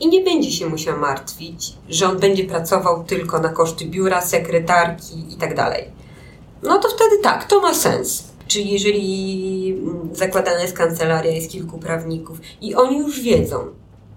i 0.00 0.08
nie 0.08 0.24
będzie 0.24 0.50
się 0.50 0.66
musiał 0.66 0.98
martwić, 0.98 1.72
że 1.88 2.08
on 2.08 2.18
będzie 2.18 2.44
pracował 2.44 3.04
tylko 3.04 3.38
na 3.38 3.48
koszty 3.48 3.86
biura, 3.86 4.20
sekretarki 4.20 5.14
itd. 5.30 5.54
Tak 5.56 5.84
no 6.62 6.78
to 6.78 6.88
wtedy 6.88 7.18
tak, 7.22 7.44
to 7.44 7.60
ma 7.60 7.74
sens. 7.74 8.24
Czyli 8.46 8.70
jeżeli 8.70 9.82
zakładana 10.12 10.60
jest 10.60 10.76
kancelaria, 10.76 11.32
jest 11.32 11.50
kilku 11.50 11.78
prawników 11.78 12.38
i 12.60 12.74
oni 12.74 12.98
już 12.98 13.20
wiedzą, 13.20 13.66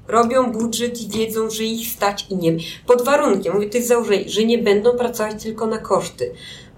robią 0.07 0.51
budżet 0.51 1.01
i 1.01 1.07
wiedzą, 1.07 1.49
że 1.49 1.63
ich 1.63 1.87
stać 1.87 2.27
i 2.29 2.35
nie. 2.35 2.57
Pod 2.87 3.05
warunkiem, 3.05 3.53
mówię, 3.53 3.69
to 3.69 3.77
jest 3.77 3.89
założenie, 3.89 4.29
że 4.29 4.43
nie 4.43 4.57
będą 4.57 4.97
pracować 4.97 5.43
tylko 5.43 5.67
na 5.67 5.77
koszty. 5.77 6.31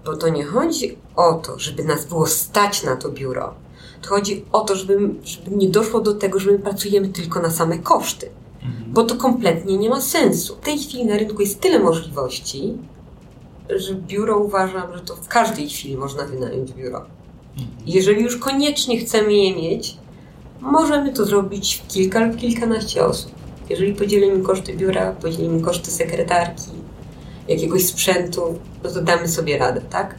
Bo 0.04 0.16
to 0.16 0.28
nie 0.28 0.44
chodzi 0.44 0.96
o 1.16 1.34
to, 1.34 1.58
żeby 1.58 1.84
nas 1.84 2.04
było 2.04 2.26
stać 2.26 2.82
na 2.82 2.96
to 2.96 3.08
biuro. 3.08 3.54
To 4.02 4.08
chodzi 4.08 4.44
o 4.52 4.60
to, 4.60 4.76
żeby, 4.76 4.98
żeby 5.24 5.56
nie 5.56 5.68
doszło 5.68 6.00
do 6.00 6.14
tego, 6.14 6.38
że 6.38 6.50
my 6.50 6.58
pracujemy 6.58 7.08
tylko 7.08 7.40
na 7.40 7.50
same 7.50 7.78
koszty. 7.78 8.30
Mhm. 8.62 8.92
Bo 8.92 9.02
to 9.02 9.16
kompletnie 9.16 9.76
nie 9.76 9.90
ma 9.90 10.00
sensu. 10.00 10.56
W 10.56 10.60
tej 10.60 10.78
chwili 10.78 11.06
na 11.06 11.16
rynku 11.16 11.40
jest 11.40 11.60
tyle 11.60 11.78
możliwości, 11.78 12.74
że 13.76 13.94
biuro 13.94 14.38
uważam, 14.38 14.92
że 14.94 15.00
to 15.00 15.16
w 15.16 15.28
każdej 15.28 15.68
chwili 15.68 15.96
można 15.96 16.24
wynająć 16.24 16.72
biuro. 16.72 16.98
Mhm. 16.98 17.68
Jeżeli 17.86 18.22
już 18.22 18.36
koniecznie 18.36 18.98
chcemy 18.98 19.32
je 19.32 19.56
mieć, 19.56 19.96
możemy 20.60 21.12
to 21.12 21.24
zrobić 21.24 21.82
w 21.84 21.92
kilka 21.92 22.20
lub 22.20 22.36
kilkanaście 22.36 23.04
osób. 23.04 23.32
Jeżeli 23.70 23.94
podzielimy 23.94 24.42
koszty 24.42 24.74
biura, 24.74 25.12
podzielimy 25.12 25.62
koszty 25.62 25.90
sekretarki, 25.90 26.70
jakiegoś 27.48 27.86
sprzętu, 27.86 28.58
no 28.84 28.90
to 28.90 29.02
damy 29.02 29.28
sobie 29.28 29.58
radę, 29.58 29.80
tak? 29.80 30.14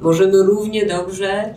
Możemy 0.00 0.42
równie 0.42 0.86
dobrze 0.86 1.54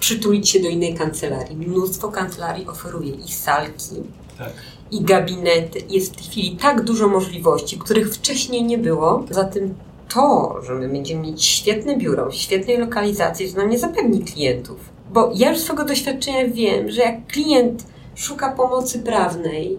przytulić 0.00 0.48
się 0.48 0.60
do 0.60 0.68
innej 0.68 0.94
kancelarii. 0.94 1.56
Mnóstwo 1.56 2.08
kancelarii 2.08 2.66
oferuje 2.66 3.12
i 3.12 3.32
salki, 3.32 3.96
tak. 4.38 4.52
i 4.90 5.00
gabinety. 5.04 5.78
Jest 5.88 6.12
w 6.12 6.16
tej 6.16 6.24
chwili 6.24 6.56
tak 6.56 6.84
dużo 6.84 7.08
możliwości, 7.08 7.78
których 7.78 8.14
wcześniej 8.14 8.64
nie 8.64 8.78
było. 8.78 9.24
Zatem 9.30 9.74
to, 10.08 10.56
że 10.66 10.74
my 10.74 10.88
będziemy 10.88 11.22
mieć 11.22 11.44
świetne 11.44 11.96
biuro, 11.96 12.30
świetnej 12.30 12.78
lokalizacji, 12.78 13.52
to 13.52 13.58
nam 13.58 13.70
nie 13.70 13.78
zapewni 13.78 14.24
klientów. 14.24 14.91
Bo 15.12 15.30
ja 15.34 15.50
już 15.50 15.58
z 15.58 15.64
swojego 15.64 15.84
doświadczenia 15.84 16.48
wiem, 16.48 16.90
że 16.90 17.02
jak 17.02 17.26
klient 17.26 17.86
szuka 18.14 18.52
pomocy 18.52 18.98
prawnej, 18.98 19.78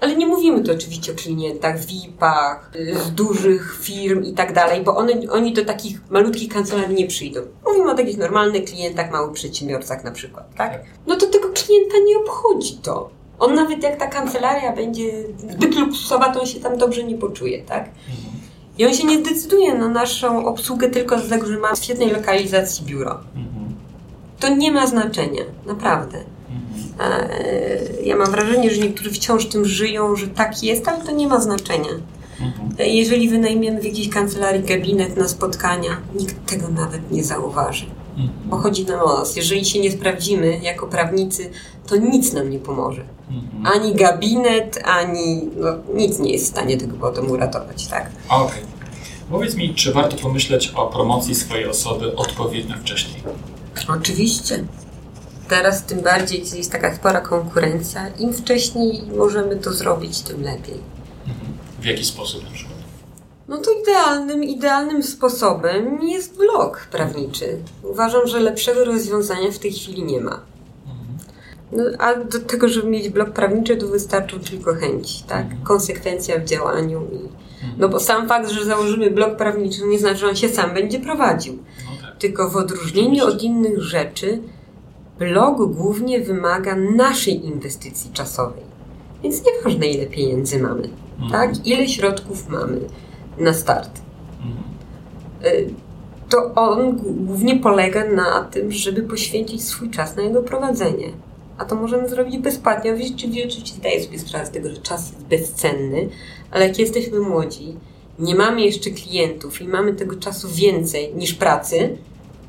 ale 0.00 0.16
nie 0.16 0.26
mówimy 0.26 0.60
tu 0.60 0.72
oczywiście 0.72 1.12
o 1.12 1.14
klientach, 1.14 1.80
VIP-ach, 1.80 2.70
z 3.04 3.10
dużych 3.10 3.78
firm 3.82 4.24
i 4.24 4.32
tak 4.32 4.52
dalej, 4.52 4.82
bo 4.82 4.96
one, 4.96 5.12
oni 5.30 5.52
do 5.52 5.64
takich 5.64 6.10
malutkich 6.10 6.52
kancelarii 6.52 6.96
nie 6.96 7.06
przyjdą. 7.06 7.40
Mówimy 7.66 7.90
o 7.90 7.94
takich 7.94 8.18
normalnych 8.18 8.64
klientach, 8.64 9.10
małych 9.12 9.32
przedsiębiorcach 9.32 10.04
na 10.04 10.10
przykład, 10.10 10.54
tak? 10.54 10.72
tak? 10.72 10.84
No 11.06 11.16
to 11.16 11.26
tego 11.26 11.48
klienta 11.48 11.94
nie 12.06 12.18
obchodzi 12.18 12.78
to. 12.82 13.10
On 13.38 13.54
nawet 13.54 13.82
jak 13.82 13.96
ta 13.96 14.06
kancelaria 14.06 14.72
będzie 14.72 15.24
zbyt 15.36 15.76
luksusowa, 15.76 16.32
to 16.32 16.40
on 16.40 16.46
się 16.46 16.60
tam 16.60 16.78
dobrze 16.78 17.04
nie 17.04 17.14
poczuje, 17.14 17.62
tak? 17.62 17.90
I 18.78 18.86
on 18.86 18.94
się 18.94 19.06
nie 19.06 19.18
zdecyduje 19.18 19.74
na 19.74 19.88
naszą 19.88 20.46
obsługę 20.46 20.90
tylko 20.90 21.16
dlatego, 21.16 21.46
że 21.46 21.58
ma 21.58 21.74
w 21.74 21.84
świetnej 21.84 22.10
lokalizacji 22.10 22.86
biuro. 22.86 23.20
Mhm. 23.36 23.67
To 24.40 24.48
nie 24.48 24.72
ma 24.72 24.86
znaczenia, 24.86 25.42
naprawdę. 25.66 26.18
E, 27.00 27.28
ja 28.04 28.16
mam 28.16 28.30
wrażenie, 28.30 28.70
że 28.70 28.80
niektórzy 28.80 29.10
wciąż 29.10 29.46
tym 29.46 29.64
żyją, 29.64 30.16
że 30.16 30.26
tak 30.28 30.62
jest, 30.62 30.88
ale 30.88 31.04
to 31.04 31.12
nie 31.12 31.28
ma 31.28 31.40
znaczenia. 31.40 31.90
Mhm. 32.40 32.68
E, 32.78 32.88
jeżeli 32.88 33.28
wynajmiemy 33.28 33.80
w 33.80 33.84
jakiejś 33.84 34.08
kancelarii 34.08 34.62
gabinet 34.62 35.16
na 35.16 35.28
spotkania, 35.28 35.90
nikt 36.14 36.46
tego 36.46 36.68
nawet 36.68 37.10
nie 37.10 37.24
zauważy. 37.24 37.86
Mhm. 38.10 38.50
Bo 38.50 38.56
chodzi 38.56 38.84
nam 38.84 39.00
o 39.00 39.18
nas. 39.18 39.36
Jeżeli 39.36 39.64
się 39.64 39.80
nie 39.80 39.90
sprawdzimy 39.90 40.58
jako 40.62 40.86
prawnicy, 40.86 41.50
to 41.86 41.96
nic 41.96 42.32
nam 42.32 42.50
nie 42.50 42.58
pomoże. 42.58 43.04
Mhm. 43.30 43.66
Ani 43.66 43.94
gabinet, 43.94 44.82
ani 44.84 45.50
no, 45.56 45.68
nic 45.94 46.18
nie 46.18 46.32
jest 46.32 46.44
w 46.44 46.48
stanie 46.48 46.76
tego 46.76 46.96
potem 47.00 47.30
uratować, 47.30 47.86
tak? 47.86 48.10
Okej. 48.28 48.46
Okay. 48.46 48.62
Powiedz 49.30 49.54
mi, 49.54 49.74
czy 49.74 49.92
warto 49.92 50.16
pomyśleć 50.16 50.72
o 50.74 50.86
promocji 50.86 51.34
swojej 51.34 51.66
osoby 51.66 52.16
odpowiednio 52.16 52.76
wcześniej? 52.76 53.22
Oczywiście. 53.88 54.64
Teraz 55.48 55.84
tym 55.84 56.00
bardziej, 56.00 56.42
gdzie 56.42 56.56
jest 56.56 56.72
taka 56.72 56.94
spora 56.94 57.20
konkurencja, 57.20 58.08
im 58.08 58.32
wcześniej 58.32 59.02
możemy 59.16 59.56
to 59.56 59.72
zrobić, 59.72 60.20
tym 60.20 60.42
lepiej. 60.42 60.80
Mhm. 61.26 61.52
W 61.80 61.84
jaki 61.84 62.04
sposób 62.04 62.44
na 62.44 62.50
przykład? 62.50 62.78
No 63.48 63.58
to 63.58 63.70
idealnym, 63.82 64.44
idealnym 64.44 65.02
sposobem 65.02 66.02
jest 66.02 66.36
blog 66.36 66.88
prawniczy. 66.90 67.58
Uważam, 67.82 68.26
że 68.26 68.40
lepszego 68.40 68.84
rozwiązania 68.84 69.52
w 69.52 69.58
tej 69.58 69.72
chwili 69.72 70.02
nie 70.04 70.20
ma. 70.20 70.40
Mhm. 70.86 71.18
No, 71.72 71.84
a 71.98 72.14
do 72.14 72.40
tego, 72.40 72.68
żeby 72.68 72.88
mieć 72.88 73.08
blog 73.08 73.30
prawniczy, 73.30 73.76
to 73.76 73.88
wystarczą 73.88 74.40
tylko 74.40 74.74
chęci, 74.74 75.24
tak? 75.28 75.44
Mhm. 75.44 75.62
Konsekwencja 75.62 76.38
w 76.38 76.44
działaniu. 76.44 77.02
I, 77.12 77.28
no 77.78 77.88
bo 77.88 78.00
sam 78.00 78.28
fakt, 78.28 78.50
że 78.50 78.64
założymy 78.64 79.10
blog 79.10 79.36
prawniczy, 79.36 79.86
nie 79.86 79.98
znaczy, 79.98 80.16
że 80.16 80.28
on 80.28 80.36
się 80.36 80.48
sam 80.48 80.74
będzie 80.74 81.00
prowadził. 81.00 81.58
Tylko 82.18 82.50
w 82.50 82.56
odróżnieniu 82.56 83.26
od 83.26 83.42
innych 83.42 83.82
rzeczy, 83.82 84.42
blog 85.18 85.72
głównie 85.72 86.20
wymaga 86.20 86.76
naszej 86.76 87.46
inwestycji 87.46 88.10
czasowej. 88.12 88.62
Więc 89.22 89.42
nieważne, 89.46 89.86
ile 89.86 90.06
pieniędzy 90.06 90.58
mamy, 90.58 90.88
mhm. 91.20 91.30
tak? 91.32 91.66
Ile 91.66 91.88
środków 91.88 92.48
mamy 92.48 92.80
na 93.38 93.54
start. 93.54 94.00
Mhm. 94.40 94.64
Y, 95.44 95.74
to 96.28 96.54
on 96.54 96.96
głównie 96.96 97.56
polega 97.56 98.04
na 98.04 98.44
tym, 98.44 98.72
żeby 98.72 99.02
poświęcić 99.02 99.64
swój 99.64 99.90
czas 99.90 100.16
na 100.16 100.22
jego 100.22 100.42
prowadzenie. 100.42 101.08
A 101.58 101.64
to 101.64 101.76
możemy 101.76 102.08
zrobić 102.08 102.38
bezpłatnie. 102.38 102.92
Oczywiście 102.92 103.74
zdaję 103.74 104.04
sobie 104.04 104.18
sprawę 104.18 104.46
z 104.46 104.50
tego, 104.50 104.70
że 104.70 104.76
czas 104.76 105.12
jest 105.12 105.24
bezcenny, 105.24 106.08
ale 106.50 106.68
jak 106.68 106.78
jesteśmy 106.78 107.20
młodzi, 107.20 107.76
nie 108.18 108.34
mamy 108.34 108.60
jeszcze 108.60 108.90
klientów 108.90 109.60
i 109.60 109.68
mamy 109.68 109.94
tego 109.94 110.16
czasu 110.16 110.48
więcej 110.48 111.14
niż 111.14 111.34
pracy, 111.34 111.96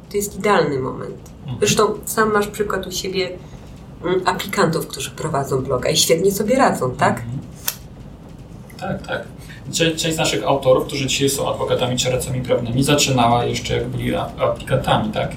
to 0.10 0.18
jest 0.18 0.40
idealny 0.40 0.80
moment. 0.80 1.16
Zresztą 1.60 2.00
sam 2.06 2.34
masz 2.34 2.48
przykład 2.48 2.88
u 2.88 2.92
siebie 2.92 3.30
mm, 4.04 4.22
aplikantów, 4.26 4.88
którzy 4.88 5.12
prowadzą 5.12 5.62
bloga 5.62 5.90
i 5.90 5.98
świetnie 5.98 6.32
sobie 6.32 6.56
radzą, 6.56 6.96
tak? 6.96 7.20
Mhm. 7.20 7.40
Tak, 8.80 9.08
tak. 9.08 9.24
Część 9.72 10.16
z 10.16 10.18
naszych 10.18 10.44
autorów, 10.44 10.88
którzy 10.88 11.08
dzisiaj 11.08 11.30
są 11.30 11.50
adwokatami 11.50 11.98
czy 11.98 12.10
radcami 12.10 12.42
prawnymi, 12.42 12.84
zaczynała 12.84 13.46
jeszcze 13.46 13.76
jak 13.76 13.88
byli 13.88 14.16
aplikantami, 14.16 15.12
tak? 15.12 15.32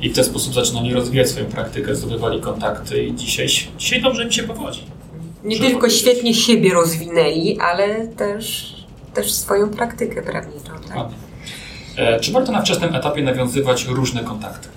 I 0.00 0.10
w 0.10 0.14
ten 0.14 0.24
sposób 0.24 0.54
zaczynali 0.54 0.94
rozwijać 0.94 1.28
swoją 1.28 1.46
praktykę, 1.46 1.94
zdobywali 1.94 2.40
kontakty 2.40 3.04
i 3.04 3.14
dzisiaj, 3.14 3.46
dzisiaj 3.78 4.02
dobrze 4.02 4.26
mi 4.26 4.32
się 4.32 4.42
powodzi. 4.42 4.84
Nie 5.44 5.58
tylko 5.58 5.90
świetnie 5.90 6.34
siebie 6.34 6.74
rozwinęli, 6.74 7.58
ale 7.60 8.06
też, 8.08 8.74
też 9.14 9.32
swoją 9.32 9.70
praktykę 9.70 10.22
prawniczą. 10.22 10.72
Tak? 10.88 10.96
E, 10.96 11.23
czy 12.20 12.32
warto 12.32 12.52
na 12.52 12.62
wczesnym 12.62 12.94
etapie 12.94 13.22
nawiązywać 13.22 13.84
różne 13.84 14.24
kontakty? 14.24 14.68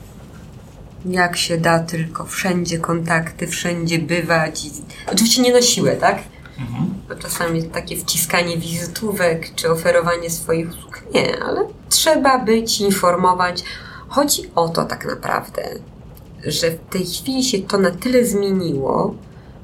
Jak 1.06 1.38
się 1.38 1.58
da, 1.58 1.80
tylko 1.80 2.26
wszędzie 2.26 2.78
kontakty, 2.78 3.48
wszędzie 3.48 4.00
bywać. 4.00 4.66
I... 4.66 4.72
Oczywiście 5.14 5.42
nie 5.42 5.54
na 5.54 5.62
siłę, 5.62 5.96
tak? 5.96 6.24
Mhm. 6.60 6.94
Bo 7.10 7.16
czasami 7.16 7.64
takie 7.64 7.98
wciskanie 7.98 8.58
wizytówek 8.58 9.56
czy 9.56 9.72
oferowanie 9.72 10.30
swoich 10.30 10.70
usług. 10.70 11.04
Nie, 11.14 11.44
ale 11.44 11.68
trzeba 11.90 12.40
być, 12.40 12.82
informować. 12.82 13.64
Chodzi 14.08 14.42
o 14.56 14.70
to 14.70 14.86
tak 14.86 15.06
naprawdę, 15.06 15.64
że 16.46 16.72
w 16.72 16.80
tej 16.90 17.06
chwili 17.06 17.44
się 17.44 17.60
to 17.60 17.78
na 17.78 17.92
tyle 17.92 18.26
zmieniło, 18.26 19.16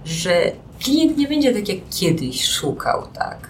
że 0.06 0.52
klient 0.84 1.18
nie 1.18 1.28
będzie 1.28 1.54
tak 1.54 1.70
jak 1.70 1.78
kiedyś 1.92 2.46
szukał, 2.50 3.08
tak? 3.14 3.50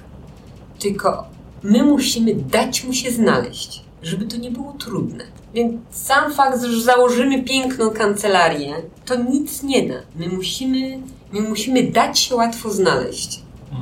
Tylko 0.80 1.26
my 1.64 1.84
musimy 1.84 2.36
dać 2.36 2.84
mu 2.84 2.93
się 2.93 3.12
znaleźć, 3.12 3.82
żeby 4.04 4.26
to 4.26 4.38
nie 4.38 4.51
było 4.51 4.74
trudne. 4.74 5.24
Więc 5.54 5.82
sam 5.91 6.34
fakt, 6.34 6.64
że 6.64 6.82
założymy 6.82 7.43
piękną 7.43 7.89
kancelarię, 7.89 8.74
to 9.06 9.16
nic 9.16 9.64
nie 9.64 9.88
da. 9.88 9.95
My 10.16 10.28
musimy, 10.28 10.99
my 11.34 11.41
musimy 11.41 11.84
dać 11.84 12.20
się 12.20 12.36
łatwo 12.36 12.70
znaleźć. 12.70 13.39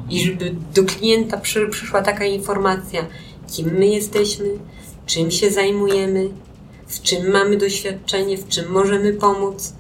I 0.09 0.19
żeby 0.19 0.55
do 0.75 0.83
klienta 0.83 1.37
przy, 1.37 1.67
przyszła 1.67 2.01
taka 2.01 2.25
informacja, 2.25 3.05
kim 3.51 3.71
my 3.73 3.87
jesteśmy, 3.87 4.45
czym 5.05 5.31
się 5.31 5.51
zajmujemy, 5.51 6.29
w 6.87 7.01
czym 7.01 7.31
mamy 7.31 7.57
doświadczenie, 7.57 8.37
w 8.37 8.47
czym 8.47 8.71
możemy 8.71 9.13
pomóc. 9.13 9.73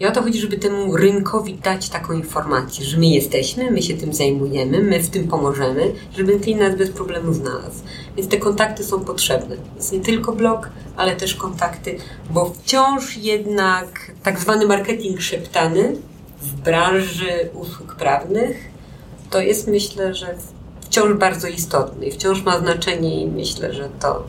I 0.00 0.06
o 0.06 0.10
to 0.10 0.22
chodzi, 0.22 0.38
żeby 0.38 0.56
temu 0.56 0.96
rynkowi 0.96 1.54
dać 1.54 1.88
taką 1.88 2.12
informację, 2.12 2.84
że 2.84 2.98
my 2.98 3.06
jesteśmy, 3.06 3.70
my 3.70 3.82
się 3.82 3.94
tym 3.94 4.12
zajmujemy, 4.12 4.82
my 4.82 5.02
w 5.02 5.10
tym 5.10 5.28
pomożemy, 5.28 5.92
żeby 6.16 6.40
klient 6.40 6.60
nas 6.60 6.76
bez 6.76 6.90
problemu 6.90 7.32
znalazł. 7.32 7.82
Więc 8.16 8.30
te 8.30 8.36
kontakty 8.36 8.84
są 8.84 9.04
potrzebne. 9.04 9.56
Jest 9.76 9.92
nie 9.92 10.00
tylko 10.00 10.32
blog, 10.32 10.68
ale 10.96 11.16
też 11.16 11.34
kontakty, 11.34 11.96
bo 12.30 12.50
wciąż 12.50 13.16
jednak 13.16 14.12
tak 14.22 14.40
zwany 14.40 14.66
marketing 14.66 15.20
szeptany 15.20 15.96
w 16.42 16.52
branży 16.52 17.50
usług 17.54 17.94
prawnych 17.94 18.70
to 19.30 19.40
jest 19.40 19.68
myślę, 19.68 20.14
że 20.14 20.34
wciąż 20.80 21.14
bardzo 21.14 21.48
istotny 21.48 22.06
i 22.06 22.12
wciąż 22.12 22.42
ma 22.42 22.58
znaczenie 22.58 23.22
i 23.22 23.26
myślę, 23.26 23.74
że 23.74 23.88
to 24.00 24.24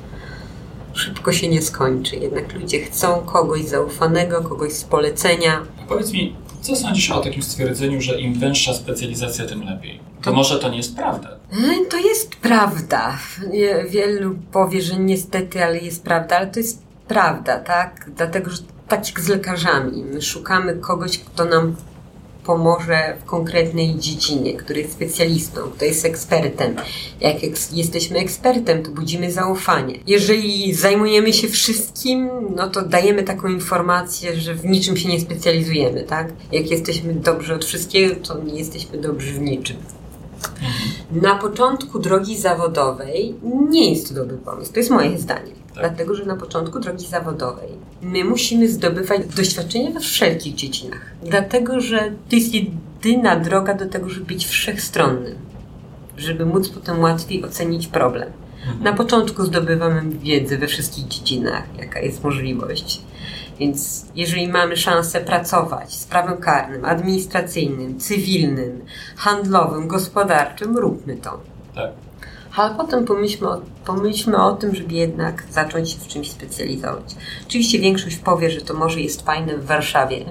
szybko 0.94 1.34
się 1.34 1.48
nie 1.48 1.62
skończy. 1.62 2.16
Jednak 2.16 2.54
ludzie 2.54 2.80
chcą 2.80 3.22
kogoś 3.22 3.66
zaufanego, 3.66 4.42
kogoś 4.42 4.74
z 4.74 4.84
polecenia. 4.84 5.62
A 5.84 5.88
powiedz 5.88 6.12
mi, 6.12 6.36
co 6.62 6.76
sądzisz 6.76 7.12
o 7.12 7.22
takim 7.22 7.44
stwierdzeniu, 7.44 8.02
że 8.02 8.22
im 8.22 8.34
węższa 8.34 8.74
specjalizacja, 8.74 9.46
tym 9.46 9.64
lepiej? 9.64 10.00
To, 10.22 10.34
może 10.34 10.60
to 10.60 10.70
nie 10.70 10.78
jest 10.78 10.96
prawda? 10.96 11.30
E, 11.52 11.86
to 11.90 11.98
jest 11.98 12.36
prawda. 12.36 13.18
Wielu 13.90 14.36
powie, 14.52 14.82
że 14.82 14.98
niestety, 14.98 15.64
ale 15.64 15.80
jest 15.80 16.04
prawda, 16.04 16.38
ale 16.38 16.48
to 16.48 16.60
jest 16.60 16.82
prawda, 17.08 17.60
tak? 17.60 18.10
Dlatego, 18.16 18.52
że 18.52 18.58
tak 18.88 19.08
jak 19.08 19.20
z 19.20 19.28
lekarzami. 19.28 20.04
My 20.04 20.22
szukamy 20.22 20.74
kogoś, 20.74 21.20
kto 21.20 21.46
nam 21.46 21.76
pomoże 22.46 23.18
w 23.22 23.26
konkretnej 23.26 23.96
dziedzinie, 23.96 24.54
który 24.54 24.82
jest 24.82 24.94
specjalistą, 24.94 25.62
kto 25.62 25.86
jest 25.86 26.06
ekspertem. 26.06 26.76
Jak 27.22 27.38
jesteśmy 27.74 28.20
ekspertem, 28.20 28.84
to 28.84 28.92
budzimy 28.92 29.32
zaufanie. 29.32 29.96
Jeżeli 30.08 30.74
zajmujemy 30.74 31.34
się 31.34 31.48
wszystkim, 31.48 32.30
no 32.56 32.70
to 32.70 32.82
dajemy 32.82 33.24
taką 33.24 33.48
informację, 33.48 34.36
że 34.36 34.56
w 34.56 34.66
niczym 34.66 34.98
się 34.98 35.10
nie 35.10 35.22
specjalizujemy, 35.22 36.04
tak? 36.04 36.34
Jak 36.52 36.72
jesteśmy 36.72 37.14
dobrzy 37.14 37.56
od 37.56 37.66
wszystkiego, 37.66 38.16
to 38.28 38.44
nie 38.44 38.60
jesteśmy 38.60 38.98
dobrzy 38.98 39.34
w 39.34 39.42
niczym. 39.42 39.78
Na 41.12 41.36
początku 41.36 42.00
drogi 42.00 42.38
zawodowej 42.38 43.36
nie 43.70 43.90
jest 43.94 44.10
to 44.10 44.16
dobry 44.16 44.38
pomysł. 44.38 44.74
To 44.74 44.80
jest 44.80 44.92
moje 44.92 45.18
zdanie. 45.18 45.61
Tak. 45.74 45.84
Dlatego, 45.84 46.16
że 46.16 46.26
na 46.26 46.36
początku 46.36 46.80
drogi 46.80 47.08
zawodowej 47.08 47.70
my 48.02 48.24
musimy 48.24 48.70
zdobywać 48.70 49.22
doświadczenie 49.36 49.92
we 49.92 50.00
wszelkich 50.00 50.56
dziedzinach. 50.56 51.12
Dlatego, 51.24 51.82
że 51.82 52.12
to 52.30 52.36
jest 52.36 52.54
jedyna 52.54 53.36
droga 53.36 53.74
do 53.74 53.86
tego, 53.86 54.10
żeby 54.10 54.26
być 54.26 54.48
wszechstronnym. 54.48 55.36
Żeby 56.18 56.46
móc 56.46 56.70
potem 56.70 57.00
łatwiej 57.00 57.46
ocenić 57.46 57.88
problem. 57.88 58.30
Mhm. 58.62 58.84
Na 58.84 58.94
początku 58.94 59.46
zdobywamy 59.46 60.02
wiedzę 60.18 60.58
we 60.58 60.68
wszystkich 60.68 61.08
dziedzinach, 61.08 61.64
jaka 61.78 62.00
jest 62.00 62.24
możliwość. 62.24 63.02
Więc 63.60 64.06
jeżeli 64.16 64.48
mamy 64.48 64.78
szansę 64.78 65.22
pracować 65.22 65.94
z 65.94 66.06
prawem 66.06 66.38
karnym, 66.38 66.86
administracyjnym, 66.86 68.00
cywilnym, 68.00 68.86
handlowym, 69.16 69.88
gospodarczym, 69.88 70.78
róbmy 70.78 71.16
to. 71.16 71.40
Tak. 71.76 71.92
Ale 72.56 72.76
potem 72.76 73.06
pomyślmy 73.06 73.50
o, 73.50 73.62
pomyślmy 73.86 74.44
o 74.44 74.56
tym, 74.56 74.76
żeby 74.76 74.94
jednak 74.94 75.44
zacząć 75.52 75.90
się 75.90 76.00
w 76.00 76.08
czymś 76.08 76.32
specjalizować. 76.32 77.16
Oczywiście 77.48 77.80
większość 77.80 78.18
powie, 78.18 78.52
że 78.52 78.62
to 78.62 78.74
może 78.74 79.02
jest 79.02 79.22
fajne 79.22 79.58
w 79.58 79.66
Warszawie, 79.66 80.26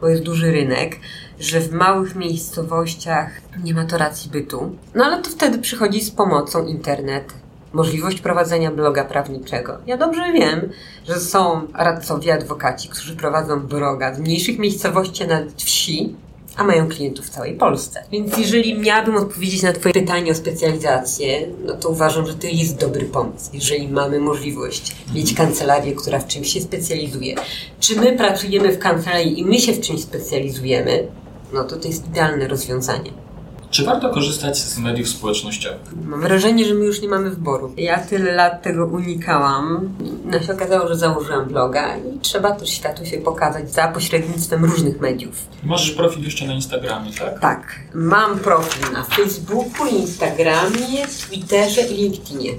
bo 0.00 0.08
jest 0.08 0.22
duży 0.22 0.52
rynek, 0.52 0.96
że 1.40 1.60
w 1.60 1.72
małych 1.72 2.14
miejscowościach 2.14 3.30
nie 3.64 3.74
ma 3.74 3.84
to 3.84 3.98
racji 3.98 4.30
bytu. 4.30 4.76
No 4.94 5.04
ale 5.04 5.22
to 5.22 5.30
wtedy 5.30 5.58
przychodzi 5.58 6.00
z 6.00 6.10
pomocą 6.10 6.66
internet, 6.66 7.32
możliwość 7.72 8.20
prowadzenia 8.20 8.70
bloga 8.70 9.04
prawniczego. 9.04 9.78
Ja 9.86 9.96
dobrze 9.96 10.32
wiem, 10.32 10.70
że 11.08 11.20
są 11.20 11.66
radcowie, 11.74 12.34
adwokaci, 12.34 12.88
którzy 12.88 13.16
prowadzą 13.16 13.60
bloga 13.60 14.14
w 14.14 14.20
mniejszych 14.20 14.58
miejscowościach 14.58 15.28
nawet 15.28 15.62
wsi, 15.62 16.16
a 16.58 16.64
mają 16.64 16.88
klientów 16.88 17.26
w 17.26 17.30
całej 17.30 17.54
Polsce. 17.54 18.04
Więc 18.12 18.38
jeżeli 18.38 18.78
miałabym 18.78 19.16
odpowiedzieć 19.16 19.62
na 19.62 19.72
Twoje 19.72 19.92
pytanie 19.92 20.32
o 20.32 20.34
specjalizację, 20.34 21.48
no 21.64 21.74
to 21.74 21.88
uważam, 21.88 22.26
że 22.26 22.34
to 22.34 22.46
jest 22.46 22.76
dobry 22.76 23.04
pomysł. 23.04 23.50
Jeżeli 23.52 23.88
mamy 23.88 24.20
możliwość 24.20 24.96
mieć 25.14 25.34
kancelarię, 25.34 25.92
która 25.92 26.18
w 26.18 26.26
czymś 26.26 26.52
się 26.52 26.60
specjalizuje. 26.60 27.34
Czy 27.80 28.00
my 28.00 28.16
pracujemy 28.16 28.72
w 28.72 28.78
kancelarii 28.78 29.40
i 29.40 29.44
my 29.44 29.58
się 29.58 29.72
w 29.72 29.80
czymś 29.80 30.02
specjalizujemy, 30.02 31.06
no 31.52 31.64
to 31.64 31.76
to 31.76 31.88
jest 31.88 32.08
idealne 32.08 32.48
rozwiązanie. 32.48 33.27
Czy 33.70 33.84
warto 33.84 34.10
korzystać 34.10 34.58
z 34.58 34.78
mediów 34.78 35.08
społecznościowych? 35.08 35.80
Mam 36.04 36.20
wrażenie, 36.20 36.64
że 36.64 36.74
my 36.74 36.84
już 36.84 37.02
nie 37.02 37.08
mamy 37.08 37.30
wyboru. 37.30 37.72
Ja 37.76 37.98
tyle 37.98 38.32
lat 38.32 38.62
tego 38.62 38.86
unikałam. 38.86 39.88
No 40.24 40.40
się 40.42 40.52
okazało, 40.52 40.88
że 40.88 40.96
założyłam 40.96 41.44
bloga 41.48 41.96
i 41.96 42.18
trzeba 42.20 42.52
też 42.52 42.70
światu 42.70 43.06
się 43.06 43.18
pokazać 43.18 43.72
za 43.72 43.88
pośrednictwem 43.88 44.64
różnych 44.64 45.00
mediów. 45.00 45.34
Możesz 45.64 45.90
profil 45.90 46.24
jeszcze 46.24 46.46
na 46.46 46.54
Instagramie, 46.54 47.12
tak? 47.12 47.40
Tak. 47.40 47.74
Mam 47.94 48.38
profil 48.38 48.92
na 48.92 49.04
Facebooku, 49.04 49.86
Instagramie, 49.86 51.06
Twitterze 51.28 51.80
i 51.80 51.94
LinkedInie. 51.94 52.52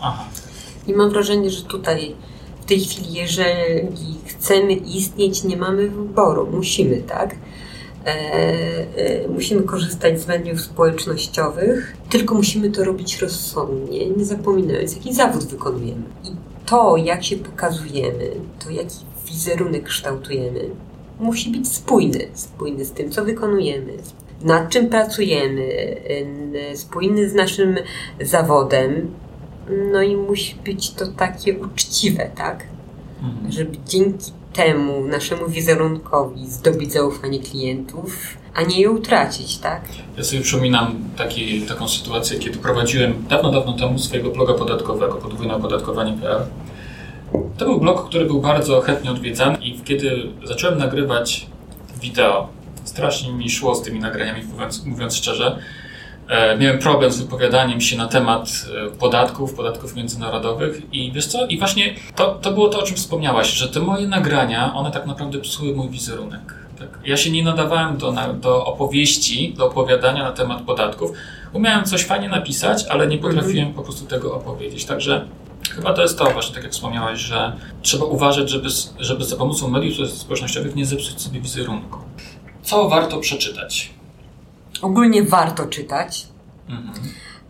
Aha. 0.00 0.24
I 0.86 0.92
mam 0.92 1.10
wrażenie, 1.10 1.50
że 1.50 1.62
tutaj 1.62 2.16
w 2.60 2.64
tej 2.64 2.80
chwili, 2.80 3.12
jeżeli 3.12 4.18
chcemy 4.26 4.72
istnieć, 4.72 5.44
nie 5.44 5.56
mamy 5.56 5.88
wyboru. 5.88 6.48
Musimy, 6.52 6.96
tak? 6.96 7.34
E, 8.06 8.12
e, 8.96 9.28
musimy 9.28 9.62
korzystać 9.62 10.20
z 10.20 10.26
mediów 10.26 10.60
społecznościowych, 10.60 11.96
tylko 12.08 12.34
musimy 12.34 12.70
to 12.70 12.84
robić 12.84 13.18
rozsądnie, 13.18 14.10
nie 14.10 14.24
zapominając, 14.24 14.96
jaki 14.96 15.14
zawód 15.14 15.44
wykonujemy. 15.44 16.02
I 16.24 16.28
to, 16.66 16.96
jak 16.96 17.24
się 17.24 17.36
pokazujemy, 17.36 18.30
to 18.64 18.70
jaki 18.70 18.96
wizerunek 19.26 19.84
kształtujemy, 19.84 20.70
musi 21.18 21.50
być 21.50 21.68
spójny. 21.68 22.28
Spójny 22.34 22.84
z 22.84 22.92
tym, 22.92 23.10
co 23.10 23.24
wykonujemy, 23.24 23.92
nad 24.42 24.68
czym 24.68 24.88
pracujemy, 24.88 25.96
spójny 26.74 27.28
z 27.28 27.34
naszym 27.34 27.76
zawodem. 28.20 29.10
No 29.92 30.02
i 30.02 30.16
musi 30.16 30.56
być 30.64 30.90
to 30.90 31.06
takie 31.06 31.58
uczciwe, 31.58 32.30
tak? 32.36 32.64
Mhm. 33.22 33.52
Żeby 33.52 33.76
dzięki 33.86 34.32
temu 34.52 35.04
naszemu 35.04 35.48
wizerunkowi 35.48 36.46
zdobyć 36.46 36.92
zaufanie 36.92 37.38
klientów, 37.38 38.36
a 38.54 38.62
nie 38.62 38.80
je 38.80 38.90
utracić, 38.90 39.58
tak? 39.58 39.82
Ja 40.16 40.24
sobie 40.24 40.42
przypominam 40.42 40.94
taki, 41.16 41.62
taką 41.62 41.88
sytuację, 41.88 42.38
kiedy 42.38 42.58
prowadziłem 42.58 43.24
dawno, 43.28 43.50
dawno 43.50 43.72
temu 43.72 43.98
swojego 43.98 44.30
bloga 44.30 44.54
podatkowego, 44.54 45.14
podwójne 45.14 45.54
opodatkowanie.pl. 45.54 46.40
To 47.58 47.64
był 47.64 47.80
blog, 47.80 48.08
który 48.08 48.26
był 48.26 48.40
bardzo 48.40 48.80
chętnie 48.80 49.10
odwiedzany 49.10 49.56
i 49.56 49.80
kiedy 49.80 50.22
zacząłem 50.44 50.78
nagrywać 50.78 51.46
wideo, 52.00 52.48
strasznie 52.84 53.32
mi 53.32 53.50
szło 53.50 53.74
z 53.74 53.82
tymi 53.82 54.00
nagraniami, 54.00 54.44
mówiąc, 54.44 54.84
mówiąc 54.84 55.14
szczerze, 55.16 55.58
miałem 56.58 56.78
problem 56.78 57.12
z 57.12 57.20
wypowiadaniem 57.20 57.80
się 57.80 57.96
na 57.96 58.08
temat 58.08 58.48
e, 58.86 58.90
podatków, 58.90 59.54
podatków 59.54 59.96
międzynarodowych 59.96 60.94
i 60.94 61.12
wiesz 61.12 61.26
co? 61.26 61.46
I 61.46 61.58
właśnie 61.58 61.94
to, 62.16 62.34
to 62.34 62.52
było 62.52 62.68
to, 62.68 62.78
o 62.78 62.82
czym 62.82 62.96
wspomniałaś, 62.96 63.52
że 63.52 63.68
te 63.68 63.80
moje 63.80 64.08
nagrania, 64.08 64.74
one 64.74 64.90
tak 64.90 65.06
naprawdę 65.06 65.38
psuły 65.38 65.74
mój 65.74 65.88
wizerunek. 65.88 66.54
Tak? 66.78 66.88
Ja 67.04 67.16
się 67.16 67.30
nie 67.30 67.44
nadawałem 67.44 67.96
do, 67.96 68.14
do 68.40 68.64
opowieści, 68.64 69.54
do 69.58 69.66
opowiadania 69.66 70.24
na 70.24 70.32
temat 70.32 70.62
podatków. 70.62 71.12
Umiałem 71.52 71.84
coś 71.84 72.04
fajnie 72.04 72.28
napisać, 72.28 72.84
ale 72.86 73.06
nie 73.06 73.18
potrafiłem 73.18 73.68
mhm. 73.68 73.74
po 73.74 73.82
prostu 73.82 74.06
tego 74.06 74.34
opowiedzieć. 74.34 74.84
Także 74.84 75.24
Chyba 75.74 75.92
to 75.92 76.02
jest 76.02 76.18
to 76.18 76.30
właśnie, 76.30 76.54
tak 76.54 76.64
jak 76.64 76.72
wspomniałaś, 76.72 77.20
że 77.20 77.52
trzeba 77.82 78.04
uważać, 78.04 78.50
żeby, 78.50 78.68
żeby 78.98 79.24
za 79.24 79.36
pomocą 79.36 79.68
mediów 79.68 80.10
społecznościowych 80.10 80.76
nie 80.76 80.86
zepsuć 80.86 81.20
sobie 81.20 81.40
wizerunku. 81.40 81.98
Co 82.62 82.88
warto 82.88 83.18
przeczytać? 83.18 83.90
Ogólnie 84.82 85.22
warto 85.22 85.66
czytać. 85.66 86.26
Mhm. 86.68 86.94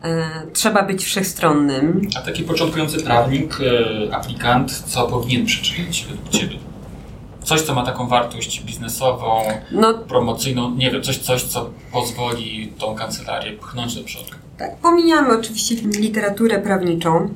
E, 0.03 0.47
trzeba 0.53 0.83
być 0.83 1.05
wszechstronnym. 1.05 2.09
A 2.19 2.21
taki 2.21 2.43
początkujący 2.43 3.03
prawnik, 3.03 3.59
e, 3.61 4.15
aplikant, 4.15 4.73
co 4.87 5.07
powinien 5.07 5.47
przeczytać 5.47 6.07
według 6.11 6.29
Ciebie? 6.29 6.57
Coś, 7.45 7.61
co 7.61 7.75
ma 7.75 7.87
taką 7.87 8.09
wartość 8.09 8.63
biznesową, 8.65 9.43
no, 9.73 9.95
promocyjną, 9.95 10.75
nie 10.75 10.91
wiem, 10.91 11.03
coś, 11.03 11.19
coś, 11.19 11.43
co 11.43 11.71
pozwoli 11.93 12.73
tą 12.79 12.95
kancelarię 12.95 13.53
pchnąć 13.53 13.95
do 13.95 14.05
przodu. 14.05 14.31
Tak, 14.59 14.77
pomijamy 14.77 15.39
oczywiście 15.39 15.75
literaturę 15.75 16.59
prawniczą, 16.59 17.35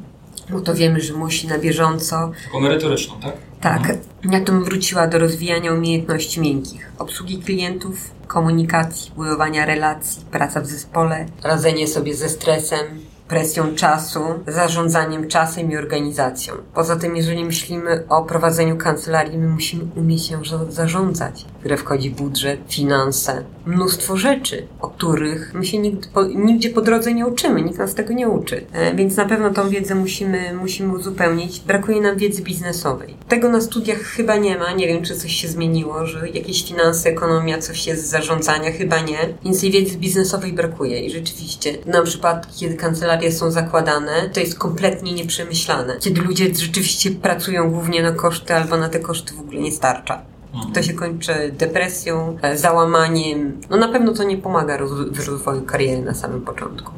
bo 0.50 0.60
to 0.60 0.74
wiemy, 0.74 1.00
że 1.00 1.14
musi 1.14 1.46
na 1.48 1.58
bieżąco. 1.58 2.32
Taką 2.44 2.60
merytoryczną, 2.60 3.14
tak? 3.20 3.32
Tak. 3.64 3.82
Ja 4.24 4.40
bym 4.40 4.64
wróciła 4.64 5.06
do 5.06 5.18
rozwijania 5.18 5.72
umiejętności 5.72 6.40
miękkich, 6.40 6.92
obsługi 6.98 7.38
klientów, 7.38 8.10
komunikacji, 8.26 9.12
budowania 9.16 9.66
relacji, 9.66 10.22
praca 10.30 10.60
w 10.60 10.66
zespole, 10.66 11.26
radzenie 11.42 11.88
sobie 11.88 12.14
ze 12.14 12.28
stresem, 12.28 12.86
presją 13.28 13.74
czasu, 13.74 14.20
zarządzaniem 14.46 15.28
czasem 15.28 15.70
i 15.70 15.76
organizacją. 15.76 16.54
Poza 16.74 16.96
tym, 16.96 17.16
jeżeli 17.16 17.44
myślimy 17.44 18.04
o 18.08 18.22
prowadzeniu 18.22 18.76
kancelarii, 18.76 19.38
my 19.38 19.48
musimy 19.48 19.84
umieć 19.96 20.30
ją 20.30 20.40
zarządzać, 20.68 21.46
które 21.64 21.76
wchodzi 21.76 22.10
budżet, 22.10 22.60
finanse, 22.68 23.44
mnóstwo 23.66 24.16
rzeczy, 24.16 24.66
o 24.80 24.88
których 24.88 25.54
my 25.54 25.64
się 25.64 25.78
nigdy 25.78 26.08
po, 26.14 26.24
nigdzie 26.24 26.70
po 26.70 26.80
drodze 26.80 27.14
nie 27.14 27.26
uczymy, 27.26 27.62
nikt 27.62 27.78
nas 27.78 27.94
tego 27.94 28.14
nie 28.14 28.28
uczy. 28.28 28.66
E, 28.72 28.94
więc 28.94 29.16
na 29.16 29.24
pewno 29.24 29.50
tą 29.50 29.68
wiedzę 29.68 29.94
musimy, 29.94 30.54
musimy 30.54 30.94
uzupełnić. 30.94 31.60
Brakuje 31.60 32.00
nam 32.00 32.16
wiedzy 32.16 32.42
biznesowej. 32.42 33.14
Tego 33.28 33.48
na 33.48 33.60
studiach 33.60 33.98
chyba 33.98 34.36
nie 34.36 34.58
ma, 34.58 34.72
nie 34.72 34.86
wiem, 34.86 35.02
czy 35.04 35.16
coś 35.16 35.32
się 35.32 35.48
zmieniło, 35.48 36.06
że 36.06 36.28
jakieś 36.28 36.68
finanse, 36.68 37.08
ekonomia, 37.08 37.58
coś 37.58 37.86
jest 37.86 38.06
z 38.06 38.10
zarządzania, 38.10 38.72
chyba 38.72 39.00
nie. 39.00 39.18
Więc 39.44 39.60
tej 39.60 39.70
wiedzy 39.70 39.98
biznesowej 39.98 40.52
brakuje 40.52 41.00
i 41.00 41.10
rzeczywiście, 41.10 41.78
na 41.86 42.02
przykład, 42.02 42.56
kiedy 42.56 42.74
kancelaria 42.74 43.32
są 43.32 43.50
zakładane, 43.50 44.30
to 44.32 44.40
jest 44.40 44.58
kompletnie 44.58 45.12
nieprzemyślane. 45.12 45.96
Kiedy 46.00 46.20
ludzie 46.20 46.54
rzeczywiście 46.54 47.10
pracują 47.10 47.70
głównie 47.70 48.02
na 48.02 48.12
koszty 48.12 48.54
albo 48.54 48.76
na 48.76 48.88
te 48.88 49.00
koszty 49.00 49.34
w 49.34 49.40
ogóle 49.40 49.60
nie 49.60 49.72
starcza. 49.72 50.33
Mhm. 50.54 50.72
To 50.72 50.82
się 50.82 50.94
kończy 50.94 51.54
depresją, 51.58 52.36
e, 52.42 52.58
załamaniem. 52.58 53.60
No 53.70 53.76
na 53.76 53.88
pewno 53.88 54.12
to 54.12 54.24
nie 54.24 54.38
pomaga 54.38 54.78
w 55.10 55.28
rozwoju 55.28 55.62
kariery 55.62 56.02
na 56.02 56.14
samym 56.14 56.42
początku. 56.42 56.92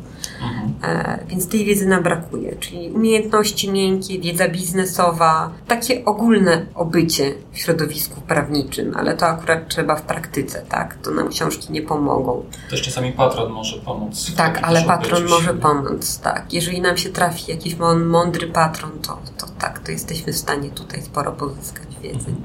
E, 0.83 1.19
więc 1.29 1.49
tej 1.49 1.65
wiedzy 1.65 1.87
nam 1.87 2.03
brakuje, 2.03 2.57
czyli 2.61 2.91
umiejętności 2.91 3.73
miękkie, 3.73 4.19
wiedza 4.19 4.49
biznesowa, 4.49 5.51
takie 5.69 6.05
ogólne 6.05 6.67
obycie 6.75 7.35
w 7.53 7.59
środowisku 7.59 8.21
prawniczym, 8.21 8.93
ale 8.97 9.17
to 9.17 9.27
akurat 9.27 9.69
trzeba 9.69 9.97
w 9.97 10.03
praktyce, 10.03 10.63
tak? 10.69 10.95
To 10.95 11.11
nam 11.11 11.29
książki 11.29 11.73
nie 11.73 11.83
pomogą. 11.83 12.45
Też 12.71 12.83
czasami 12.83 13.13
patron 13.13 13.53
może 13.53 13.77
pomóc. 13.77 14.33
Tak, 14.37 14.61
ale 14.63 14.83
patron 14.83 15.25
może 15.25 15.55
pomóc, 15.55 16.19
tak. 16.19 16.53
Jeżeli 16.53 16.81
nam 16.81 16.97
się 16.97 17.11
trafi 17.11 17.51
jakiś 17.51 17.77
mądry 18.07 18.47
patron, 18.47 18.91
to, 19.03 19.19
to 19.39 19.47
tak, 19.59 19.79
to 19.79 19.93
jesteśmy 19.93 20.33
w 20.33 20.37
stanie 20.37 20.71
tutaj 20.71 21.03
sporo 21.03 21.33
pozyskać 21.33 21.87
wiedzy. 22.03 22.31
Mhm. 22.31 22.37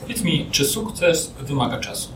Powiedz 0.00 0.22
mi, 0.24 0.48
czy 0.50 0.64
sukces 0.64 1.32
wymaga 1.40 1.78
czasu? 1.78 2.15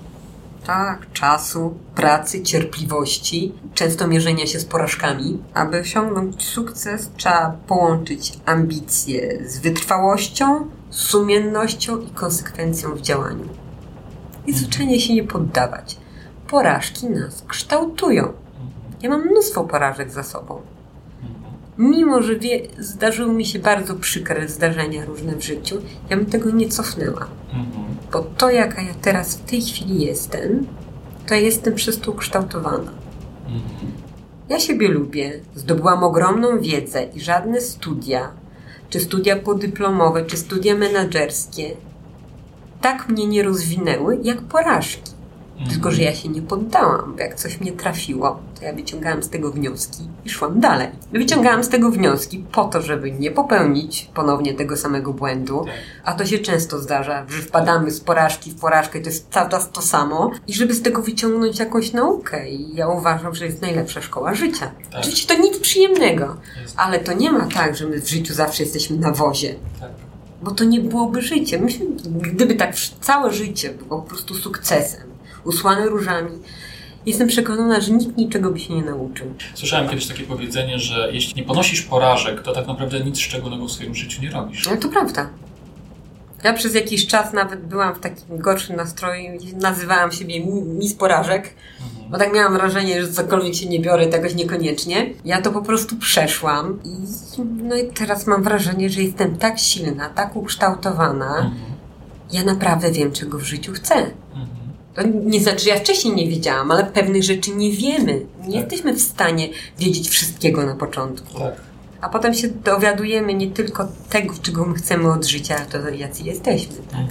Tak, 0.67 1.13
czasu, 1.13 1.75
pracy, 1.95 2.43
cierpliwości, 2.43 3.53
często 3.75 4.09
mierzenia 4.09 4.47
się 4.47 4.61
z 4.61 4.65
porażkami. 4.65 5.39
Aby 5.55 5.79
osiągnąć 5.79 6.45
sukces, 6.45 7.11
trzeba 7.17 7.57
połączyć 7.67 8.33
ambicje 8.47 9.49
z 9.49 9.59
wytrwałością, 9.59 10.67
sumiennością 10.91 12.01
i 12.01 12.11
konsekwencją 12.11 12.95
w 12.95 13.01
działaniu. 13.01 13.49
I 14.47 14.53
zwyczajnie 14.53 15.01
się 15.01 15.15
nie 15.15 15.25
poddawać. 15.25 15.97
Porażki 16.49 17.07
nas 17.07 17.45
kształtują. 17.49 18.33
Ja 19.03 19.11
mam 19.11 19.27
mnóstwo 19.27 19.65
porażek 19.65 20.11
za 20.11 20.23
sobą. 20.23 20.61
Mimo, 21.79 22.23
że 22.23 22.37
wie, 22.37 22.61
zdarzyły 22.79 23.33
mi 23.33 23.47
się 23.47 23.59
bardzo 23.59 23.95
przykre 23.95 24.49
zdarzenia 24.49 25.05
różne 25.05 25.37
w 25.37 25.45
życiu, 25.45 25.77
ja 26.11 26.17
bym 26.17 26.27
tego 26.27 26.51
nie 26.51 26.69
cofnęła. 26.69 27.29
Mhm. 27.53 27.97
Bo 28.13 28.23
to, 28.23 28.51
jaka 28.51 28.83
ja 28.83 28.95
teraz 29.03 29.37
w 29.37 29.45
tej 29.51 29.63
chwili 29.63 30.07
jestem, 30.07 30.67
to 31.27 31.35
jestem 31.35 31.75
przez 31.75 32.01
to 32.01 32.11
ukształtowana. 32.11 32.93
Mhm. 33.47 33.93
Ja 34.49 34.61
siebie 34.61 34.89
lubię, 34.89 35.41
zdobyłam 35.55 36.05
ogromną 36.05 36.61
wiedzę 36.61 37.05
i 37.15 37.21
żadne 37.21 37.61
studia, 37.61 38.31
czy 38.91 39.01
studia 39.01 39.37
podyplomowe, 39.37 40.25
czy 40.25 40.37
studia 40.37 40.75
menedżerskie, 40.75 41.77
tak 42.81 43.09
mnie 43.09 43.27
nie 43.27 43.43
rozwinęły 43.43 44.19
jak 44.23 44.43
porażki. 44.43 45.10
Tylko, 45.69 45.91
że 45.91 46.03
ja 46.03 46.15
się 46.15 46.29
nie 46.29 46.43
poddałam, 46.43 47.13
bo 47.17 47.23
jak 47.23 47.35
coś 47.35 47.61
mnie 47.61 47.73
trafiło, 47.73 48.41
to 48.59 48.65
ja 48.65 48.73
wyciągałam 48.73 49.23
z 49.23 49.29
tego 49.29 49.51
wnioski 49.51 50.09
i 50.25 50.31
szłam 50.31 50.61
dalej. 50.61 50.89
Wyciągałam 51.13 51.65
z 51.65 51.69
tego 51.69 51.91
wnioski 51.91 52.45
po 52.53 52.65
to, 52.65 52.83
żeby 52.83 53.13
nie 53.13 53.31
popełnić 53.31 54.11
ponownie 54.15 54.55
tego 54.55 54.77
samego 54.77 55.13
błędu, 55.13 55.65
tak. 55.65 55.75
a 56.05 56.13
to 56.13 56.27
się 56.27 56.39
często 56.39 56.79
zdarza, 56.79 57.27
że 57.29 57.43
wpadamy 57.43 57.91
z 57.91 58.01
porażki 58.01 58.51
w 58.51 58.61
porażkę 58.61 58.99
i 58.99 59.03
to 59.03 59.09
jest 59.09 59.29
cały 59.31 59.51
czas 59.51 59.71
to 59.71 59.83
samo, 59.83 60.31
i 60.47 60.55
żeby 60.55 60.75
z 60.75 60.83
tego 60.83 61.03
wyciągnąć 61.03 61.59
jakąś 61.59 61.93
naukę. 61.93 62.51
I 62.51 62.75
ja 62.75 62.89
uważam, 62.89 63.35
że 63.35 63.47
jest 63.47 63.63
najlepsza 63.63 64.03
szkoła 64.03 64.35
życia. 64.35 64.71
Tak. 64.91 65.01
Oczywiście 65.01 65.35
to 65.35 65.43
nic 65.43 65.59
przyjemnego, 65.59 66.37
ale 66.77 66.99
to 66.99 67.13
nie 67.13 67.33
ma 67.33 67.47
tak, 67.47 67.77
że 67.77 67.87
my 67.87 68.01
w 68.01 68.09
życiu 68.09 68.35
zawsze 68.35 68.63
jesteśmy 68.63 68.97
na 68.97 69.13
wozie. 69.13 69.55
Tak 69.81 69.91
bo 70.43 70.51
to 70.51 70.65
nie 70.65 70.81
byłoby 70.81 71.23
życie. 71.23 71.59
Myślę, 71.59 71.87
gdyby 72.33 72.55
tak 72.55 72.75
całe 73.01 73.33
życie 73.33 73.71
było 73.71 74.03
po 74.03 74.09
prostu 74.09 74.35
sukcesem, 74.35 75.10
usłane 75.45 75.87
różami. 75.87 76.31
Jestem 77.07 77.29
przekonana, 77.29 77.81
że 77.81 77.93
nikt 77.93 78.17
niczego 78.17 78.51
by 78.51 78.59
się 78.59 78.75
nie 78.75 78.83
nauczył. 78.83 79.35
Słyszałem 79.55 79.89
kiedyś 79.89 80.07
takie 80.07 80.23
powiedzenie, 80.23 80.79
że 80.79 81.09
jeśli 81.13 81.35
nie 81.35 81.47
ponosisz 81.47 81.83
porażek, 81.83 82.43
to 82.43 82.53
tak 82.53 82.67
naprawdę 82.67 83.01
nic 83.01 83.19
szczególnego 83.19 83.65
w 83.65 83.73
swoim 83.73 83.95
życiu 83.95 84.23
nie 84.23 84.31
robisz. 84.31 84.71
No 84.71 84.77
to 84.77 84.89
prawda. 84.89 85.31
Ja 86.45 86.53
przez 86.53 86.75
jakiś 86.75 87.07
czas 87.07 87.33
nawet 87.33 87.67
byłam 87.67 87.95
w 87.95 88.01
takim 88.01 88.39
gorszym 88.39 88.77
nastroju 88.77 89.33
i 89.41 89.57
nazywałam 89.57 90.13
siebie 90.13 90.47
mis 90.47 90.95
porażek, 90.95 91.55
mhm. 91.81 92.11
bo 92.11 92.19
tak 92.19 92.35
miałam 92.35 92.53
wrażenie, 92.53 93.03
że 93.03 93.13
cokolwiek 93.13 93.55
się 93.55 93.67
nie 93.67 93.81
biorę, 93.81 94.07
tegoś 94.07 94.35
niekoniecznie. 94.35 95.11
Ja 95.25 95.43
to 95.43 95.53
po 95.53 95.63
prostu 95.63 95.97
przeszłam 95.97 96.79
i 96.85 96.91
no 97.63 97.77
i 97.77 97.93
teraz 97.93 98.27
mam 98.27 98.43
wrażenie, 98.43 98.91
że 98.91 99.03
jestem 99.03 99.37
tak 99.37 99.59
silna, 99.59 100.09
tak 100.09 100.37
ukształtowana. 100.37 101.37
Mhm. 101.37 101.55
Ja 102.33 102.45
naprawdę 102.45 102.93
wiem, 102.93 103.13
czego 103.13 103.39
w 103.39 103.43
życiu 103.43 103.73
chcę. 103.73 103.95
Mhm. 103.95 104.60
To 104.95 105.03
nie 105.25 105.41
znaczy, 105.41 105.65
że 105.65 105.71
ja 105.71 105.77
wcześniej 105.77 106.15
nie 106.15 106.29
wiedziałam, 106.29 106.71
ale 106.71 106.85
pewnych 106.85 107.23
rzeczy 107.23 107.51
nie 107.51 107.73
wiemy. 107.73 108.27
Nie 108.47 108.63
tak. 108.63 108.73
jesteśmy 108.73 108.95
w 108.95 109.01
stanie 109.01 109.49
wiedzieć 109.79 110.09
wszystkiego 110.09 110.67
na 110.67 110.75
początku. 110.75 111.39
Tak. 111.39 111.55
A 112.01 112.09
potem 112.09 112.35
się 112.35 112.49
dowiadujemy 112.49 113.35
nie 113.35 113.51
tylko 113.51 113.89
tego, 114.09 114.35
czego 114.43 114.65
my 114.65 114.75
chcemy 114.75 115.13
od 115.13 115.27
życia, 115.27 115.57
ale 115.57 115.67
to 115.67 115.89
jacy 115.89 116.23
jesteśmy. 116.23 116.77
Tak? 116.77 117.07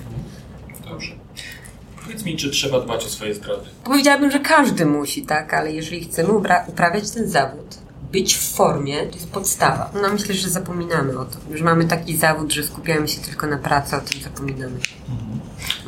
Dobrze. 0.90 1.12
Powiedz 2.04 2.26
mi, 2.26 2.38
czy 2.38 2.50
trzeba 2.50 2.80
dbać 2.80 3.06
o 3.06 3.10
swoje 3.10 3.34
zdrowie? 3.34 3.68
Powiedziałabym, 3.84 4.32
że 4.32 4.40
każdy 4.40 4.86
musi, 4.86 5.22
tak, 5.22 5.54
ale 5.54 5.72
jeżeli 5.72 6.06
chcemy 6.06 6.30
uprawiać 6.68 7.12
ten 7.12 7.30
zawód, 7.30 7.78
być 8.12 8.36
w 8.36 8.56
formie 8.56 8.98
to 8.98 9.16
jest 9.16 9.32
podstawa. 9.32 9.92
No 10.02 10.10
myślę, 10.10 10.36
że 10.36 10.50
zapominamy 10.50 11.20
o 11.20 11.26
tym. 11.26 11.42
Już 11.52 11.62
mamy 11.62 11.86
taki 11.86 12.18
zawód, 12.18 12.54
że 12.54 12.64
skupiamy 12.64 13.08
się 13.08 13.22
tylko 13.22 13.48
na 13.48 13.58
pracy, 13.58 13.96
o 13.96 14.02
tym 14.02 14.22
zapominamy. 14.22 14.80
Mhm. 15.10 15.40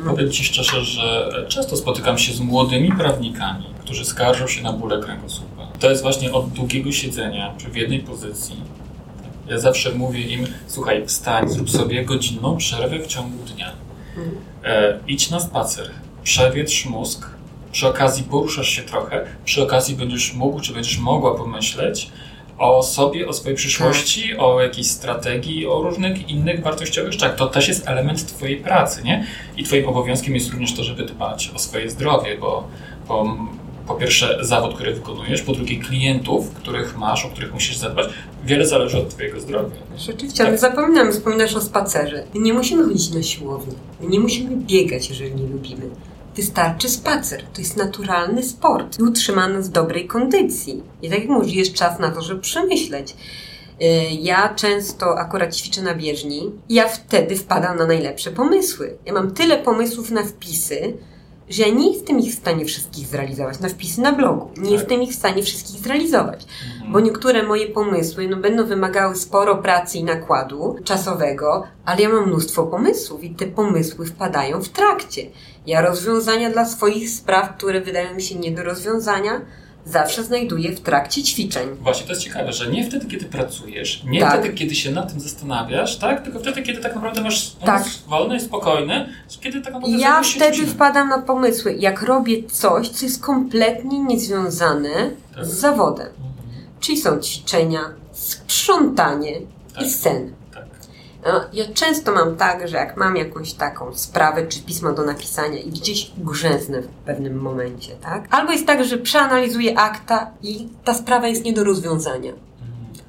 No. 0.04 0.10
Powiem 0.10 0.30
Ci 0.30 0.44
szczerze, 0.44 0.84
że 0.84 1.46
często 1.48 1.76
spotykam 1.76 2.18
się 2.18 2.32
z 2.32 2.40
młodymi 2.40 2.92
prawnikami, 2.92 3.66
którzy 3.80 4.04
skarżą 4.04 4.46
się 4.46 4.62
na 4.62 4.72
bóle 4.72 5.02
kręgosłupa. 5.02 5.66
To 5.80 5.90
jest 5.90 6.02
właśnie 6.02 6.32
od 6.32 6.48
długiego 6.48 6.92
siedzenia 6.92 7.54
w 7.72 7.76
jednej 7.76 8.00
pozycji. 8.00 8.56
Ja 9.48 9.58
zawsze 9.58 9.92
mówię 9.94 10.20
im, 10.20 10.46
słuchaj, 10.66 11.06
wstań, 11.06 11.48
zrób 11.48 11.70
sobie 11.70 12.04
godzinną 12.04 12.56
przerwę 12.56 12.98
w 12.98 13.06
ciągu 13.06 13.44
dnia. 13.44 13.72
Mhm. 14.16 14.36
E, 14.64 14.98
idź 15.08 15.30
na 15.30 15.40
spacer, 15.40 15.90
przewietrz 16.22 16.86
mózg, 16.86 17.26
przy 17.72 17.88
okazji 17.88 18.24
poruszasz 18.24 18.68
się 18.68 18.82
trochę, 18.82 19.26
przy 19.44 19.62
okazji 19.62 19.96
będziesz 19.96 20.34
mógł, 20.34 20.60
czy 20.60 20.72
będziesz 20.72 20.98
mogła 20.98 21.34
pomyśleć 21.34 22.10
o 22.58 22.82
sobie, 22.82 23.28
o 23.28 23.32
swojej 23.32 23.56
przyszłości, 23.56 24.28
tak. 24.28 24.38
o 24.40 24.60
jakiejś 24.60 24.90
strategii, 24.90 25.66
o 25.66 25.82
różnych 25.82 26.28
innych 26.28 26.62
wartościowych 26.62 27.12
rzeczach. 27.12 27.34
To 27.36 27.46
też 27.46 27.68
jest 27.68 27.88
element 27.88 28.26
Twojej 28.26 28.56
pracy, 28.56 29.02
nie? 29.04 29.26
I 29.56 29.64
Twoim 29.64 29.88
obowiązkiem 29.88 30.34
jest 30.34 30.50
również 30.50 30.74
to, 30.74 30.84
żeby 30.84 31.04
dbać 31.04 31.50
o 31.54 31.58
swoje 31.58 31.90
zdrowie, 31.90 32.38
bo, 32.38 32.68
bo 33.08 33.36
po 33.86 33.94
pierwsze 33.94 34.38
zawód, 34.40 34.74
który 34.74 34.94
wykonujesz, 34.94 35.42
po 35.42 35.52
drugie 35.52 35.76
klientów, 35.76 36.50
których 36.50 36.98
masz, 36.98 37.24
o 37.24 37.28
których 37.28 37.52
musisz 37.52 37.76
zadbać. 37.76 38.08
Wiele 38.44 38.66
zależy 38.66 38.98
od 38.98 39.08
Twojego 39.08 39.40
zdrowia. 39.40 39.76
Rzeczywiście, 39.98 40.46
ale 40.46 40.58
zapominam, 40.58 41.12
wspominasz 41.12 41.54
o 41.54 41.60
spacerze. 41.60 42.24
My 42.34 42.40
nie 42.40 42.52
musimy 42.52 42.84
chodzić 42.84 43.10
na 43.10 43.22
siłownię. 43.22 43.74
My 44.00 44.08
nie 44.08 44.20
musimy 44.20 44.56
biegać, 44.56 45.08
jeżeli 45.08 45.34
nie 45.34 45.48
lubimy. 45.48 45.82
Wystarczy 46.36 46.88
spacer. 46.88 47.42
To 47.52 47.60
jest 47.60 47.76
naturalny 47.76 48.42
sport 48.42 48.98
i 48.98 49.02
utrzymany 49.02 49.62
w 49.62 49.68
dobrej 49.68 50.06
kondycji. 50.06 50.82
I 51.02 51.10
tak 51.10 51.18
jak 51.18 51.28
mówisz, 51.28 51.54
jest 51.54 51.74
czas 51.74 51.98
na 51.98 52.10
to, 52.10 52.22
żeby 52.22 52.40
przemyśleć. 52.40 53.16
Y, 53.82 53.84
ja 54.20 54.54
często 54.54 55.18
akurat 55.18 55.54
ćwiczę 55.54 55.82
na 55.82 55.94
bieżni 55.94 56.52
i 56.68 56.74
ja 56.74 56.88
wtedy 56.88 57.36
wpadam 57.36 57.78
na 57.78 57.86
najlepsze 57.86 58.30
pomysły. 58.30 58.98
Ja 59.06 59.12
mam 59.12 59.34
tyle 59.34 59.58
pomysłów 59.58 60.10
na 60.10 60.22
wpisy, 60.22 60.94
że 61.52 61.62
ja 61.62 61.74
nie 61.74 61.92
jestem 61.92 62.18
ich 62.18 62.32
w 62.34 62.38
stanie 62.38 62.64
wszystkich 62.64 63.06
zrealizować 63.06 63.60
na 63.60 63.68
wpisy 63.68 64.00
na 64.00 64.12
blogu. 64.12 64.48
Nie 64.56 64.62
Tak. 64.62 64.72
jestem 64.72 65.02
ich 65.02 65.10
w 65.10 65.14
stanie 65.14 65.42
wszystkich 65.42 65.80
zrealizować, 65.80 66.46
Mhm. 66.74 66.92
bo 66.92 67.00
niektóre 67.00 67.42
moje 67.42 67.66
pomysły 67.68 68.28
no, 68.28 68.36
będą 68.36 68.66
wymagały 68.66 69.14
sporo 69.16 69.56
pracy 69.56 69.98
i 69.98 70.04
nakładu 70.04 70.76
czasowego, 70.84 71.64
ale 71.84 72.00
ja 72.02 72.08
mam 72.08 72.26
mnóstwo 72.28 72.62
pomysłów 72.66 73.24
i 73.24 73.30
te 73.34 73.46
pomysły 73.46 74.06
wpadają 74.06 74.62
w 74.62 74.68
trakcie. 74.68 75.22
Ja 75.66 75.80
rozwiązania 75.82 76.50
dla 76.50 76.64
swoich 76.64 77.10
spraw, 77.10 77.56
które 77.56 77.80
wydają 77.80 78.14
mi 78.14 78.22
się 78.22 78.34
nie 78.34 78.50
do 78.50 78.62
rozwiązania, 78.62 79.40
zawsze 79.84 80.24
znajduję 80.24 80.72
w 80.72 80.80
trakcie 80.80 81.22
ćwiczeń. 81.22 81.68
Właśnie, 81.80 82.06
to 82.06 82.12
jest 82.12 82.22
ciekawe, 82.22 82.52
że 82.52 82.66
nie 82.70 82.86
wtedy, 82.86 83.06
kiedy 83.06 83.24
pracujesz, 83.24 84.04
nie 84.04 84.20
Tak. 84.20 84.40
wtedy, 84.40 84.54
kiedy 84.54 84.74
się 84.74 84.90
nad 84.90 85.10
tym 85.10 85.20
zastanawiasz, 85.20 85.96
tak? 85.98 86.22
Tylko 86.24 86.38
wtedy, 86.38 86.62
kiedy 86.62 86.80
tak 86.80 86.94
naprawdę 86.94 87.20
masz 87.20 87.50
Tak. 87.64 87.84
wolny, 88.08 88.40
spokojny, 88.40 89.08
kiedy 89.40 89.60
tak 89.60 89.72
naprawdę 89.74 89.96
I 89.96 90.00
ja 90.00 90.24
się 90.24 90.36
wtedy 90.40 90.56
innym. 90.56 90.68
wpadam 90.70 91.08
na 91.08 91.18
pomysły, 91.18 91.74
jak 91.78 92.02
robię 92.02 92.42
coś, 92.42 92.88
co 92.88 93.04
jest 93.04 93.22
kompletnie 93.22 93.98
niezwiązane 94.00 95.10
Tak. 95.34 95.46
z 95.46 95.48
zawodem. 95.48 96.06
Mhm. 96.06 96.66
Czyli 96.80 96.98
są 96.98 97.18
ćwiczenia, 97.20 97.80
sprzątanie 98.12 99.32
Tak. 99.74 99.82
i 99.86 99.90
sen. 99.90 100.32
No, 101.26 101.40
Ja 101.52 101.64
często 101.74 102.12
mam 102.12 102.36
tak, 102.36 102.68
że 102.68 102.76
jak 102.76 102.96
mam 102.96 103.16
jakąś 103.16 103.52
taką 103.52 103.94
sprawę 103.94 104.46
czy 104.46 104.62
pismo 104.62 104.92
do 104.92 105.04
napisania 105.04 105.58
i 105.58 105.70
gdzieś 105.70 106.12
grzęznę 106.18 106.82
w 106.82 106.88
pewnym 106.88 107.40
momencie, 107.40 107.92
tak? 108.00 108.24
Albo 108.30 108.52
jest 108.52 108.66
tak, 108.66 108.84
że 108.84 108.98
przeanalizuję 108.98 109.78
akta 109.78 110.30
i 110.42 110.68
ta 110.84 110.94
sprawa 110.94 111.28
jest 111.28 111.44
nie 111.44 111.52
do 111.52 111.64
rozwiązania. 111.64 112.32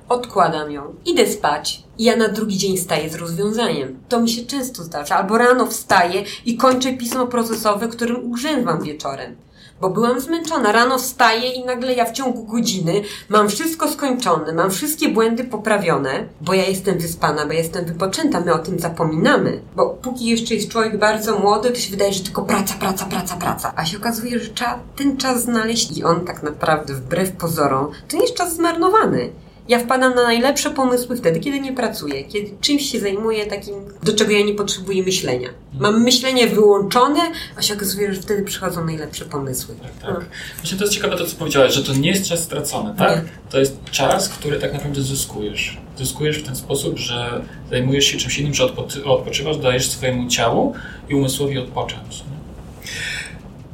Odkładam 0.09 0.71
ją, 0.71 0.95
idę 1.05 1.27
spać 1.27 1.83
i 1.97 2.03
ja 2.03 2.15
na 2.15 2.27
drugi 2.27 2.57
dzień 2.57 2.77
wstaję 2.77 3.09
z 3.09 3.15
rozwiązaniem. 3.15 3.99
To 4.09 4.19
mi 4.21 4.29
się 4.29 4.45
często 4.45 4.83
zdarza. 4.83 5.15
Albo 5.15 5.37
rano 5.37 5.65
wstaję 5.65 6.23
i 6.45 6.57
kończę 6.57 6.93
pismo 6.93 7.27
procesowe, 7.27 7.87
którym 7.87 8.31
ugrzęzłam 8.31 8.81
wieczorem. 8.83 9.35
Bo 9.83 9.89
byłam 9.89 10.19
zmęczona. 10.19 10.71
Rano 10.71 10.97
wstaję 10.97 11.51
i 11.51 11.65
nagle 11.65 11.93
ja 11.93 12.05
w 12.05 12.11
ciągu 12.11 12.43
godziny 12.43 13.01
mam 13.29 13.49
wszystko 13.49 13.91
skończone, 13.91 14.53
mam 14.53 14.71
wszystkie 14.71 15.09
błędy 15.09 15.43
poprawione, 15.43 16.27
bo 16.41 16.53
ja 16.53 16.65
jestem 16.65 16.97
wyspana, 16.97 17.45
bo 17.45 17.53
jestem 17.53 17.85
wypoczęta. 17.85 18.39
My 18.39 18.53
o 18.53 18.59
tym 18.59 18.79
zapominamy. 18.79 19.61
Bo 19.75 19.89
póki 19.89 20.25
jeszcze 20.25 20.55
jest 20.55 20.69
człowiek 20.69 20.97
bardzo 20.97 21.39
młody, 21.39 21.69
to 21.69 21.79
się 21.79 21.91
wydaje, 21.91 22.13
że 22.13 22.23
tylko 22.23 22.41
praca, 22.41 22.73
praca, 22.79 23.05
praca, 23.05 23.35
praca. 23.35 23.73
A 23.75 23.85
się 23.85 23.97
okazuje, 23.97 24.39
że 24.39 24.49
trzeba 24.49 24.79
ten 24.95 25.17
czas 25.17 25.41
znaleźć 25.41 25.97
i 25.97 26.03
on 26.03 26.25
tak 26.25 26.43
naprawdę 26.43 26.93
wbrew 26.93 27.31
pozorom, 27.31 27.91
to 28.07 28.17
nie 28.17 28.23
jest 28.23 28.35
czas 28.35 28.55
zmarnowany. 28.55 29.29
Ja 29.67 29.79
wpadam 29.79 30.15
na 30.15 30.23
najlepsze 30.23 30.69
pomysły 30.71 31.17
wtedy, 31.17 31.39
kiedy 31.39 31.59
nie 31.59 31.73
pracuję, 31.73 32.23
kiedy 32.23 32.51
czymś 32.61 32.91
się 32.91 32.99
zajmuję 32.99 33.45
takim, 33.45 33.73
do 34.03 34.13
czego 34.15 34.31
ja 34.31 34.45
nie 34.45 34.53
potrzebuję 34.53 35.03
myślenia. 35.03 35.49
Mam 35.79 36.03
myślenie 36.03 36.47
wyłączone, 36.47 37.19
a 37.57 37.61
się 37.61 37.73
okazuje, 37.73 38.13
że 38.13 38.21
wtedy 38.21 38.43
przychodzą 38.43 38.85
najlepsze 38.85 39.25
pomysły. 39.25 39.75
Tak, 39.81 39.91
tak. 40.15 40.25
Właśnie 40.57 40.77
to 40.77 40.83
jest 40.83 40.93
ciekawe 40.95 41.17
to, 41.17 41.25
co 41.25 41.35
powiedziałaś, 41.35 41.73
że 41.73 41.83
to 41.83 41.93
nie 41.93 42.09
jest 42.09 42.25
czas 42.29 42.39
stracony, 42.43 42.93
tak? 42.97 43.23
Nie. 43.23 43.29
To 43.49 43.59
jest 43.59 43.77
czas, 43.91 44.29
który 44.29 44.59
tak 44.59 44.73
naprawdę 44.73 45.01
zyskujesz. 45.01 45.77
Zyskujesz 45.97 46.37
w 46.39 46.45
ten 46.45 46.55
sposób, 46.55 46.97
że 46.97 47.41
zajmujesz 47.69 48.05
się 48.05 48.17
czymś 48.17 48.37
innym, 48.37 48.53
że 48.53 48.63
odpoczy- 48.63 49.03
odpoczywasz, 49.05 49.57
dajesz 49.57 49.89
swojemu 49.89 50.27
ciału 50.29 50.73
i 51.09 51.15
umysłowi 51.15 51.57
odpocząć. 51.57 52.17
Nie? 52.19 52.37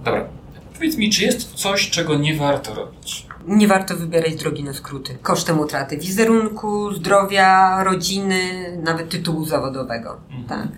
Dobra. 0.05 0.27
Powiedz 0.75 0.97
mi, 0.97 1.09
czy 1.09 1.23
jest 1.23 1.53
coś, 1.53 1.89
czego 1.89 2.15
nie 2.15 2.35
warto 2.35 2.73
robić? 2.73 3.25
Nie 3.49 3.67
warto 3.67 3.95
wybierać 3.95 4.35
drogi 4.35 4.63
na 4.63 4.73
skróty. 4.73 5.17
Kosztem 5.21 5.59
utraty 5.59 5.97
wizerunku, 5.97 6.93
zdrowia, 6.93 7.83
rodziny, 7.83 8.41
nawet 8.83 9.09
tytułu 9.09 9.45
zawodowego. 9.45 10.17
Mhm. 10.29 10.45
Tak. 10.47 10.77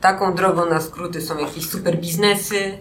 Taką 0.00 0.34
drogą 0.34 0.66
na 0.66 0.80
skróty 0.80 1.20
są 1.20 1.38
jakieś 1.38 1.70
super 1.70 2.00
biznesy, 2.00 2.78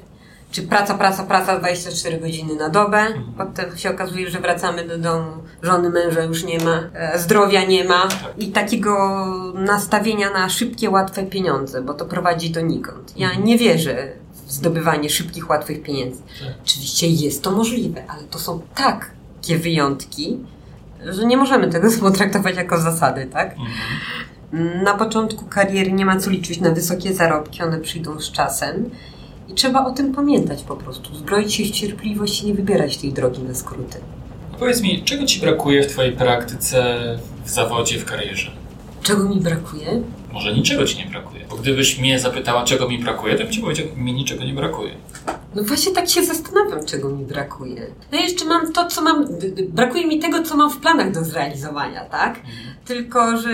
czy 0.51 0.61
praca, 0.61 0.93
praca, 0.93 1.23
praca 1.23 1.59
24 1.59 2.19
godziny 2.19 2.55
na 2.55 2.69
dobę. 2.69 3.05
Potem 3.38 3.78
się 3.78 3.89
okazuje, 3.89 4.30
że 4.30 4.39
wracamy 4.39 4.88
do 4.88 4.97
domu, 4.97 5.32
żony 5.61 5.89
męża 5.89 6.23
już 6.23 6.43
nie 6.43 6.59
ma, 6.59 6.84
e, 6.93 7.19
zdrowia 7.19 7.65
nie 7.65 7.84
ma 7.84 8.07
i 8.38 8.51
takiego 8.51 9.26
nastawienia 9.53 10.30
na 10.30 10.49
szybkie, 10.49 10.89
łatwe 10.89 11.23
pieniądze, 11.23 11.82
bo 11.82 11.93
to 11.93 12.05
prowadzi 12.05 12.49
donikąd. 12.49 13.17
Ja 13.17 13.34
nie 13.34 13.57
wierzę 13.57 14.24
zdobywanie 14.47 15.09
szybkich, 15.09 15.49
łatwych 15.49 15.83
pieniędzy. 15.83 16.21
Tak. 16.39 16.53
Oczywiście 16.63 17.07
jest 17.07 17.43
to 17.43 17.51
możliwe, 17.51 18.03
ale 18.07 18.23
to 18.23 18.39
są 18.39 18.61
takie 18.75 19.57
wyjątki, 19.57 20.37
że 21.05 21.25
nie 21.25 21.37
możemy 21.37 21.69
tego 21.69 21.87
potraktować 22.01 22.55
jako 22.55 22.77
zasady, 22.77 23.25
tak? 23.25 23.51
Mhm. 23.51 24.83
Na 24.83 24.93
początku 24.93 25.45
kariery 25.45 25.91
nie 25.91 26.05
ma 26.05 26.19
co 26.19 26.29
liczyć 26.29 26.59
na 26.59 26.71
wysokie 26.71 27.13
zarobki, 27.13 27.63
one 27.63 27.79
przyjdą 27.79 28.19
z 28.19 28.31
czasem 28.31 28.89
i 29.49 29.53
trzeba 29.53 29.85
o 29.85 29.91
tym 29.91 30.13
pamiętać 30.13 30.63
po 30.63 30.75
prostu. 30.75 31.15
Zbroić 31.15 31.53
się 31.53 31.63
w 31.63 31.71
cierpliwość 31.71 32.41
i 32.41 32.47
nie 32.47 32.53
wybierać 32.53 32.97
tej 32.97 33.13
drogi 33.13 33.41
na 33.41 33.55
skróty. 33.55 33.97
Powiedz 34.59 34.81
mi, 34.81 35.03
czego 35.03 35.25
Ci 35.25 35.41
brakuje 35.41 35.83
w 35.83 35.87
Twojej 35.87 36.11
praktyce, 36.11 36.95
w 37.45 37.49
zawodzie, 37.49 37.99
w 37.99 38.05
karierze? 38.05 38.51
Czego 39.05 39.29
mi 39.29 39.41
brakuje? 39.41 40.01
Może 40.33 40.53
niczego 40.53 40.85
Ci 40.85 40.97
nie 40.97 41.05
brakuje. 41.05 41.45
Bo 41.49 41.55
gdybyś 41.55 41.99
mnie 41.99 42.19
zapytała, 42.19 42.63
czego 42.63 42.89
mi 42.89 42.99
brakuje, 42.99 43.35
to 43.35 43.43
bym 43.43 43.53
Ci 43.53 43.61
powiedział, 43.61 43.87
mi 43.97 44.13
niczego 44.13 44.43
nie 44.43 44.53
brakuje. 44.53 44.91
No 45.55 45.63
właśnie 45.63 45.91
tak 45.91 46.09
się 46.09 46.25
zastanawiam, 46.25 46.85
czego 46.85 47.09
mi 47.09 47.25
brakuje. 47.25 47.87
No 48.11 48.19
jeszcze 48.19 48.45
mam 48.45 48.73
to, 48.73 48.87
co 48.87 49.01
mam. 49.01 49.27
Brakuje 49.69 50.07
mi 50.07 50.19
tego, 50.19 50.43
co 50.43 50.57
mam 50.57 50.71
w 50.71 50.77
planach 50.77 51.11
do 51.11 51.23
zrealizowania, 51.23 52.05
tak? 52.05 52.39
Tylko, 52.85 53.37
że 53.37 53.49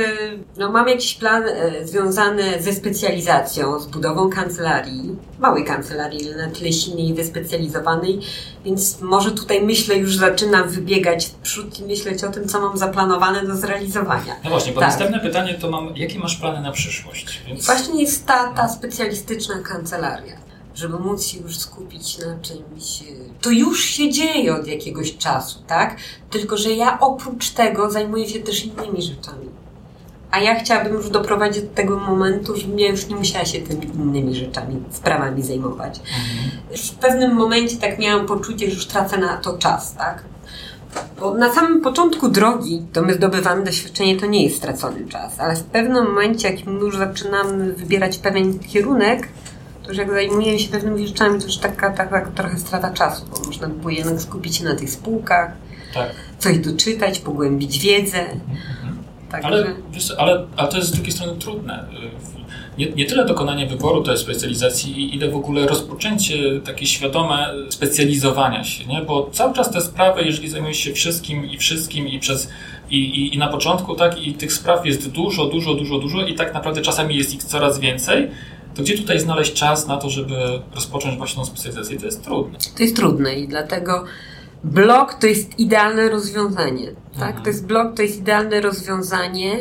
no, 0.58 0.72
mam 0.72 0.88
jakiś 0.88 1.14
plan 1.14 1.44
e, 1.48 1.88
związany 1.88 2.62
ze 2.62 2.74
specjalizacją, 2.74 3.80
z 3.80 3.88
budową 3.88 4.30
kancelarii, 4.30 5.16
małej 5.40 5.66
kancelarii, 5.66 6.34
ale 6.34 6.48
na 6.48 6.54
tyle 6.54 6.74
silnej 6.74 7.08
i 7.08 7.14
wyspecjalizowanej, 7.14 8.20
więc 8.66 9.02
może 9.02 9.32
tutaj 9.32 9.62
myślę, 9.62 9.98
już 9.98 10.18
zaczynam 10.18 10.70
wybiegać 10.70 11.26
w 11.26 11.32
przód 11.32 11.80
i 11.80 11.84
myśleć 11.84 12.24
o 12.24 12.30
tym, 12.30 12.48
co 12.48 12.62
mam 12.62 12.78
zaplanowane 12.78 13.46
do 13.48 13.56
zrealizowania. 13.56 14.36
No 14.44 14.50
właśnie, 14.50 14.74
bo 14.74 14.80
Tak. 14.80 14.90
następne 14.90 15.20
pytanie 15.20 15.54
to 15.54 15.70
mam, 15.70 15.98
jakie 15.98 16.20
masz 16.20 16.36
plany 16.36 16.62
na 16.62 16.72
przyszłość? 16.72 17.42
Więc... 17.48 17.66
Właśnie 17.66 18.02
jest 18.02 18.26
ta, 18.26 18.54
ta 18.54 18.70
specjalistyczna 18.70 19.60
kancelaria, 19.60 20.51
żeby 20.76 21.00
móc 21.00 21.26
się 21.26 21.40
już 21.40 21.58
skupić 21.58 22.18
na 22.18 22.40
czymś. 22.40 23.04
To 23.42 23.50
już 23.50 23.84
się 23.84 24.12
dzieje 24.12 24.56
od 24.56 24.68
jakiegoś 24.68 25.18
czasu, 25.18 25.60
tak? 25.68 25.98
Tylko, 26.30 26.58
że 26.58 26.72
ja 26.72 27.00
oprócz 27.00 27.50
tego 27.50 27.92
zajmuję 27.92 28.30
się 28.30 28.40
też 28.40 28.66
innymi 28.66 29.02
rzeczami. 29.02 29.50
A 30.32 30.40
ja 30.40 30.60
chciałabym 30.60 30.94
już 30.94 31.10
doprowadzić 31.10 31.64
do 31.64 31.70
tego 31.70 32.00
momentu, 32.00 32.58
żebym 32.58 32.80
ja 32.80 32.90
już 32.90 33.08
nie 33.08 33.16
musiała 33.16 33.46
się 33.46 33.62
tymi 33.62 33.86
innymi 33.86 34.36
rzeczami, 34.36 34.84
sprawami 34.92 35.44
zajmować. 35.44 36.00
Mhm. 36.00 36.78
W 36.78 36.92
pewnym 36.92 37.36
momencie 37.36 37.78
tak 37.78 38.00
miałam 38.00 38.26
poczucie, 38.26 38.68
że 38.68 38.74
już 38.74 38.86
tracę 38.86 39.18
na 39.18 39.38
to 39.38 39.58
czas, 39.58 39.96
tak? 39.96 40.24
Bo 41.20 41.34
na 41.34 41.54
samym 41.54 41.82
początku 41.82 42.30
drogi, 42.30 42.86
to 42.94 43.02
my 43.02 43.14
zdobywamy 43.14 43.64
doświadczenie, 43.64 44.18
to 44.18 44.26
nie 44.26 44.44
jest 44.44 44.58
stracony 44.58 45.08
czas, 45.08 45.40
ale 45.40 45.56
w 45.56 45.64
pewnym 45.64 46.06
momencie, 46.06 46.50
jak 46.50 46.66
już 46.66 46.98
zaczynamy 46.98 47.74
wybierać 47.74 48.18
pewien 48.18 48.60
kierunek, 48.60 49.28
to 49.84 49.90
już 49.90 49.98
jak 49.98 50.12
zajmujemy 50.12 50.60
się 50.60 50.70
pewnymi 50.70 51.08
rzeczami, 51.08 51.40
to 51.40 51.46
już 51.46 51.58
taka, 51.58 51.90
taka 51.90 52.32
trochę 52.32 52.60
strata 52.60 52.94
czasu, 52.94 53.26
bo 53.32 53.48
można 53.48 53.68
by 53.68 53.74
było 53.74 53.90
jednak 53.90 54.22
skupić 54.22 54.58
się 54.58 54.64
na 54.64 54.76
tych 54.76 54.90
spółkach, 54.90 55.52
Tak. 55.94 56.12
coś 56.40 56.58
doczytać, 56.58 57.20
pogłębić 57.20 57.80
wiedzę. 57.80 58.20
Mhm. 58.20 59.04
Także 59.32 59.48
Ale, 59.48 59.76
wiesz, 59.92 60.14
ale, 60.18 60.46
ale 60.58 60.70
to 60.70 60.78
jest 60.78 60.90
z 60.90 60.92
drugiej 60.92 61.12
strony 61.12 61.36
trudne. 61.40 61.86
Nie, 62.78 62.92
nie 62.92 63.06
tyle 63.06 63.26
dokonanie 63.26 63.68
wyboru 63.68 64.04
tej 64.04 64.18
specjalizacji, 64.18 65.16
ile 65.16 65.30
w 65.30 65.36
ogóle 65.36 65.68
rozpoczęcie 65.68 66.62
takie 66.66 66.88
świadome 66.88 67.48
specjalizowania 67.70 68.64
się, 68.64 68.86
nie? 68.86 69.02
Bo 69.02 69.30
cały 69.34 69.54
czas 69.54 69.72
te 69.72 69.82
sprawy, 69.82 70.24
jeżeli 70.24 70.50
zajmujesz 70.50 70.78
się 70.78 70.94
wszystkim 70.94 71.46
i 71.46 71.58
wszystkim 71.58 72.08
i 72.08 72.20
przez 72.20 72.50
i, 72.90 72.98
i, 72.98 73.36
i 73.36 73.38
na 73.38 73.48
początku, 73.48 73.96
tak, 73.96 74.22
i 74.22 74.34
tych 74.34 74.54
spraw 74.54 74.86
jest 74.86 75.10
dużo, 75.10 75.46
dużo, 75.46 75.74
dużo, 75.74 76.00
dużo 76.00 76.22
i 76.22 76.36
tak 76.36 76.54
naprawdę 76.54 76.82
czasami 76.82 77.16
jest 77.16 77.34
ich 77.34 77.44
coraz 77.44 77.80
więcej, 77.80 78.32
to 78.76 78.84
gdzie 78.84 78.98
tutaj 78.98 79.20
znaleźć 79.20 79.54
czas 79.54 79.88
na 79.88 79.98
to, 79.98 80.10
żeby 80.10 80.36
rozpocząć 80.76 81.18
właśnie 81.18 81.44
tą 81.44 81.46
specjalizację? 81.46 82.00
To 82.00 82.06
jest 82.06 82.24
trudne. 82.24 82.60
to 82.78 82.84
jest 82.84 82.96
trudne 82.96 83.36
i 83.36 83.48
dlatego 83.48 84.04
blog 84.64 85.14
to 85.14 85.28
jest 85.28 85.60
idealne 85.60 86.10
rozwiązanie. 86.10 86.88
Tak? 87.14 87.28
Mhm. 87.28 87.44
To 87.44 87.50
jest 87.50 87.66
blog 87.66 87.96
to 87.96 88.02
jest 88.02 88.18
idealne 88.18 88.62
rozwiązanie, 88.62 89.60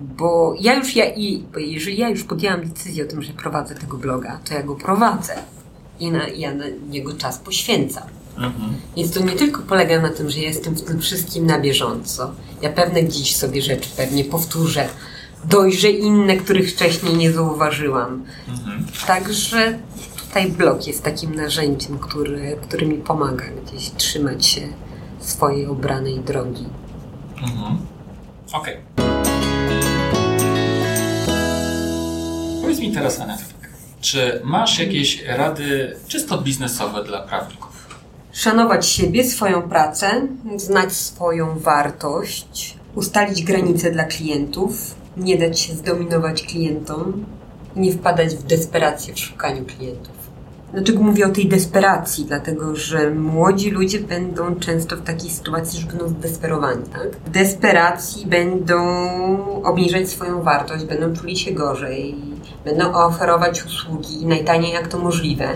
bo 0.00 0.54
ja 0.60 0.74
już 0.74 0.96
ja 0.96 1.04
i 1.14 1.44
jeżeli 1.56 1.98
ja 1.98 2.08
już 2.08 2.24
podjęłam 2.24 2.68
decyzję 2.68 3.04
o 3.04 3.08
tym, 3.08 3.22
że 3.22 3.32
prowadzę 3.32 3.74
tego 3.74 3.96
bloga, 3.96 4.40
to 4.48 4.54
ja 4.54 4.62
go 4.62 4.74
prowadzę 4.74 5.34
i 6.00 6.10
na, 6.10 6.28
ja 6.28 6.54
na 6.54 6.64
niego 6.90 7.12
czas 7.12 7.38
poświęcam. 7.38 8.08
Mhm. 8.36 8.72
Więc 8.96 9.12
to 9.12 9.20
nie 9.20 9.32
tylko 9.32 9.62
polega 9.62 10.02
na 10.02 10.08
tym, 10.08 10.30
że 10.30 10.38
ja 10.38 10.48
jestem 10.48 10.74
w 10.74 10.82
tym 10.82 11.00
wszystkim 11.00 11.46
na 11.46 11.60
bieżąco. 11.60 12.30
Ja 12.62 12.72
pewne 12.72 13.02
gdzieś 13.02 13.36
sobie 13.36 13.62
rzeczy 13.62 13.90
pewnie 13.96 14.24
powtórzę, 14.24 14.88
dojrzę 15.44 15.90
inne, 15.90 16.36
których 16.36 16.72
wcześniej 16.72 17.16
nie 17.16 17.32
zauważyłam. 17.32 18.24
Mhm. 18.48 18.86
Także 19.06 19.78
tutaj 20.26 20.48
blog 20.48 20.86
jest 20.86 21.02
takim 21.02 21.34
narzędziem, 21.34 21.98
który, 21.98 22.56
który 22.62 22.86
mi 22.86 22.98
pomaga 22.98 23.44
gdzieś 23.64 23.90
trzymać 23.90 24.46
się 24.46 24.60
swojej 25.20 25.66
obranej 25.66 26.20
drogi. 26.20 26.66
Mhm. 27.42 27.78
Okej. 28.52 28.76
Powiedz 32.62 32.80
mi 32.80 32.92
teraz, 32.92 33.20
Aneta, 33.20 33.42
tak. 33.60 33.70
Czy 34.00 34.40
masz 34.44 34.78
jakieś 34.78 35.24
rady 35.24 35.96
czysto 36.08 36.42
biznesowe 36.42 37.04
dla 37.04 37.22
prawników? 37.22 37.70
Szanować 38.32 38.86
siebie, 38.86 39.24
swoją 39.24 39.62
pracę, 39.62 40.26
znać 40.56 40.92
swoją 40.92 41.58
wartość, 41.58 42.76
ustalić 42.94 43.42
granice 43.42 43.90
dla 43.90 44.04
klientów, 44.04 44.94
nie 45.16 45.38
dać 45.38 45.60
się 45.60 45.74
zdominować 45.74 46.42
klientom, 46.42 47.24
nie 47.76 47.92
wpadać 47.92 48.34
w 48.34 48.42
desperację 48.42 49.14
w 49.14 49.18
szukaniu 49.18 49.64
klientów. 49.64 50.20
Dlaczego 50.72 51.02
mówię 51.02 51.26
o 51.26 51.30
tej 51.30 51.48
desperacji? 51.48 52.24
Dlatego, 52.24 52.76
że 52.76 53.10
młodzi 53.10 53.70
ludzie 53.70 54.00
będą 54.00 54.54
często 54.54 54.96
w 54.96 55.02
takiej 55.02 55.30
sytuacji, 55.30 55.80
że 55.80 55.86
będą 55.86 56.08
zdesperowani, 56.08 56.82
tak? 56.92 57.16
W 57.26 57.30
desperacji 57.30 58.26
będą 58.26 58.82
obniżać 59.62 60.08
swoją 60.08 60.42
wartość, 60.42 60.84
będą 60.84 61.16
czuli 61.16 61.36
się 61.36 61.52
gorzej, 61.52 62.14
będą 62.64 62.92
oferować 62.92 63.64
usługi 63.64 64.26
najtaniej 64.26 64.72
jak 64.72 64.88
to 64.88 64.98
możliwe. 64.98 65.48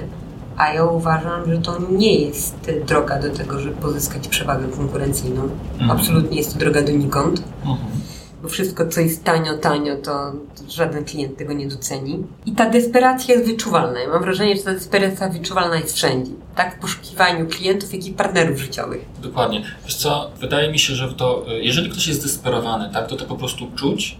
A 0.57 0.73
ja 0.73 0.85
uważam, 0.85 1.47
że 1.47 1.59
to 1.59 1.79
nie 1.91 2.19
jest 2.19 2.71
droga 2.87 3.19
do 3.19 3.31
tego, 3.31 3.61
żeby 3.61 3.77
pozyskać 3.77 4.29
przewagę 4.29 4.69
konkurencyjną. 4.69 5.43
Mhm. 5.73 5.91
Absolutnie 5.91 6.37
jest 6.37 6.53
to 6.53 6.59
droga 6.59 6.83
donikąd. 6.83 7.43
Mhm 7.65 8.04
bo 8.45 8.51
wszystko, 8.51 8.89
co 8.89 9.01
jest 9.01 9.25
tanio, 9.25 9.59
tanio, 9.59 9.97
to 9.97 10.33
żaden 10.69 11.05
klient 11.05 11.37
tego 11.37 11.53
nie 11.53 11.69
doceni. 11.69 12.25
I 12.47 12.53
ta 12.53 12.71
desperacja 12.71 13.35
jest 13.35 13.47
wyczuwalna. 13.47 14.01
Ja 14.01 14.09
mam 14.09 14.23
wrażenie, 14.23 14.57
że 14.57 14.63
ta 14.63 14.73
desperacja 14.73 15.29
wyczuwalna 15.29 15.77
jest 15.77 15.97
wszędzie. 15.97 16.33
Tak 16.57 16.77
w 16.77 16.81
poszukiwaniu 16.81 17.47
klientów, 17.47 17.95
jak 17.95 18.07
i 18.07 18.13
partnerów 18.13 18.59
życiowych. 18.59 19.05
Dokładnie. 19.23 19.65
Wiesz 19.85 19.95
co, 19.95 20.31
wydaje 20.41 20.73
mi 20.73 20.79
się, 20.79 20.95
że 20.95 21.13
to, 21.13 21.47
jeżeli 21.49 21.91
ktoś 21.91 22.07
jest 22.07 22.23
desperowany, 22.23 22.91
tak, 22.93 23.07
to 23.07 23.17
to 23.17 23.25
po 23.25 23.37
prostu 23.37 23.71
czuć, 23.77 24.19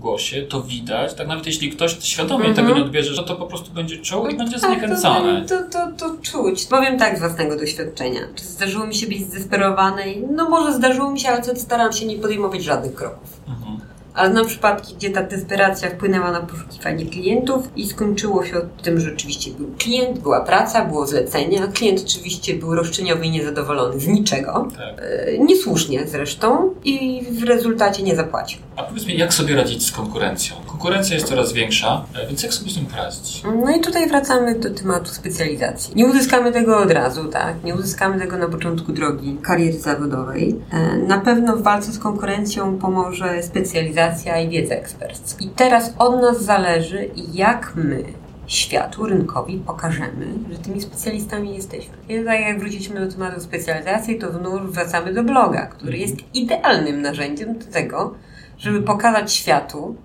głosie, 0.00 0.42
to 0.42 0.62
widać. 0.62 1.14
Tak 1.14 1.28
nawet 1.28 1.46
jeśli 1.46 1.70
ktoś 1.70 1.96
świadomie 2.02 2.44
mm 2.44 2.52
-hmm. 2.52 2.56
tego 2.56 2.74
nie 2.74 2.82
odbierze, 2.82 3.14
że 3.14 3.22
to 3.22 3.36
po 3.36 3.46
prostu 3.46 3.72
będzie 3.72 3.98
czuł 3.98 4.26
i 4.26 4.36
będzie 4.36 4.60
tak, 4.60 4.70
zniechęcony. 4.70 5.46
To, 5.48 5.62
to, 5.62 5.92
to, 5.98 6.16
czuć. 6.22 6.64
Powiem 6.64 6.98
tak 6.98 7.16
z 7.16 7.20
własnego 7.20 7.56
doświadczenia. 7.56 8.20
Czy 8.34 8.44
zdarzyło 8.44 8.86
mi 8.86 8.94
się 8.94 9.06
być 9.06 9.20
zdesperowanej? 9.20 10.24
No 10.30 10.48
może 10.48 10.74
zdarzyło 10.74 11.10
mi 11.10 11.20
się, 11.20 11.28
ale 11.28 11.56
staram 11.56 11.92
się 11.92 12.06
nie 12.06 12.16
podejmować 12.16 12.64
żadnych 12.64 12.94
kroków. 12.94 13.40
Mm 13.48 13.58
-hmm. 13.58 13.89
Ale 14.14 14.30
znam 14.32 14.46
przypadki, 14.46 14.94
gdzie 14.94 15.10
ta 15.10 15.22
desperacja 15.22 15.90
wpłynęła 15.90 16.32
na 16.32 16.40
poszukiwanie 16.40 17.06
klientów 17.06 17.68
i 17.76 17.88
skończyło 17.88 18.44
się 18.44 18.60
tym, 18.82 19.00
że 19.00 19.12
oczywiście 19.12 19.50
był 19.50 19.70
klient, 19.78 20.18
była 20.18 20.40
praca, 20.40 20.84
było 20.84 21.06
zlecenie, 21.06 21.62
a 21.64 21.66
klient 21.66 22.00
oczywiście 22.06 22.54
był 22.54 22.74
roszczeniowy 22.74 23.26
i 23.26 23.30
niezadowolony 23.30 24.00
z 24.00 24.06
niczego. 24.06 24.68
Tak. 24.76 25.04
E, 25.04 25.38
niesłusznie 25.38 26.06
zresztą 26.06 26.74
i 26.84 27.22
w 27.30 27.42
rezultacie 27.42 28.02
nie 28.02 28.16
zapłacił. 28.16 28.60
A 28.76 28.82
powiedz 28.82 29.06
mi, 29.06 29.18
jak 29.18 29.34
sobie 29.34 29.56
radzić 29.56 29.86
z 29.86 29.92
konkurencją? 29.92 30.56
Konkurencja 30.80 31.14
jest 31.14 31.28
coraz 31.28 31.52
większa, 31.52 32.04
e, 32.14 32.26
więc 32.26 32.42
jak 32.42 32.54
sobie 32.54 32.70
z 32.70 32.74
tym 32.74 32.86
poradzić? 32.86 33.42
No 33.64 33.76
i 33.76 33.80
tutaj 33.80 34.08
wracamy 34.08 34.58
do 34.58 34.70
tematu 34.70 35.08
specjalizacji. 35.08 35.96
Nie 35.96 36.06
uzyskamy 36.06 36.52
tego 36.52 36.78
od 36.78 36.90
razu, 36.90 37.28
tak? 37.28 37.64
Nie 37.64 37.74
uzyskamy 37.74 38.18
tego 38.18 38.36
na 38.36 38.48
początku 38.48 38.92
drogi 38.92 39.38
kariery 39.42 39.78
zawodowej. 39.78 40.56
E, 40.70 40.96
na 40.96 41.20
pewno 41.20 41.56
w 41.56 41.62
walce 41.62 41.92
z 41.92 41.98
konkurencją 41.98 42.78
pomoże 42.78 43.42
specjalizacja 43.42 44.40
i 44.40 44.48
wiedza 44.48 44.74
ekspercka. 44.74 45.44
I 45.44 45.48
teraz 45.48 45.94
od 45.98 46.22
nas 46.22 46.42
zależy, 46.42 47.10
jak 47.32 47.72
my 47.76 48.04
światu, 48.46 49.06
rynkowi 49.06 49.62
pokażemy, 49.66 50.26
że 50.52 50.58
tymi 50.58 50.80
specjalistami 50.80 51.54
jesteśmy. 51.54 51.94
I 52.08 52.24
tak 52.24 52.40
jak 52.40 52.60
wróciliśmy 52.60 53.06
do 53.06 53.12
tematu 53.12 53.40
specjalizacji, 53.40 54.18
to 54.18 54.32
znów 54.32 54.74
wracamy 54.74 55.14
do 55.14 55.22
bloga, 55.22 55.66
który 55.66 55.98
jest 55.98 56.16
idealnym 56.34 57.02
narzędziem 57.02 57.58
do 57.58 57.66
tego, 57.66 58.14
żeby 58.58 58.82
pokazać 58.82 59.32
światu, 59.32 59.96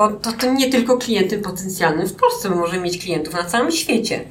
bo 0.00 0.08
to, 0.08 0.32
to 0.32 0.52
nie 0.52 0.70
tylko 0.70 0.98
klientem 0.98 1.42
potencjalnym 1.42 2.08
w 2.08 2.14
Polsce, 2.14 2.50
my 2.50 2.56
możemy 2.56 2.82
mieć 2.82 2.98
klientów 2.98 3.34
na 3.34 3.44
całym 3.44 3.72
świecie. 3.72 4.24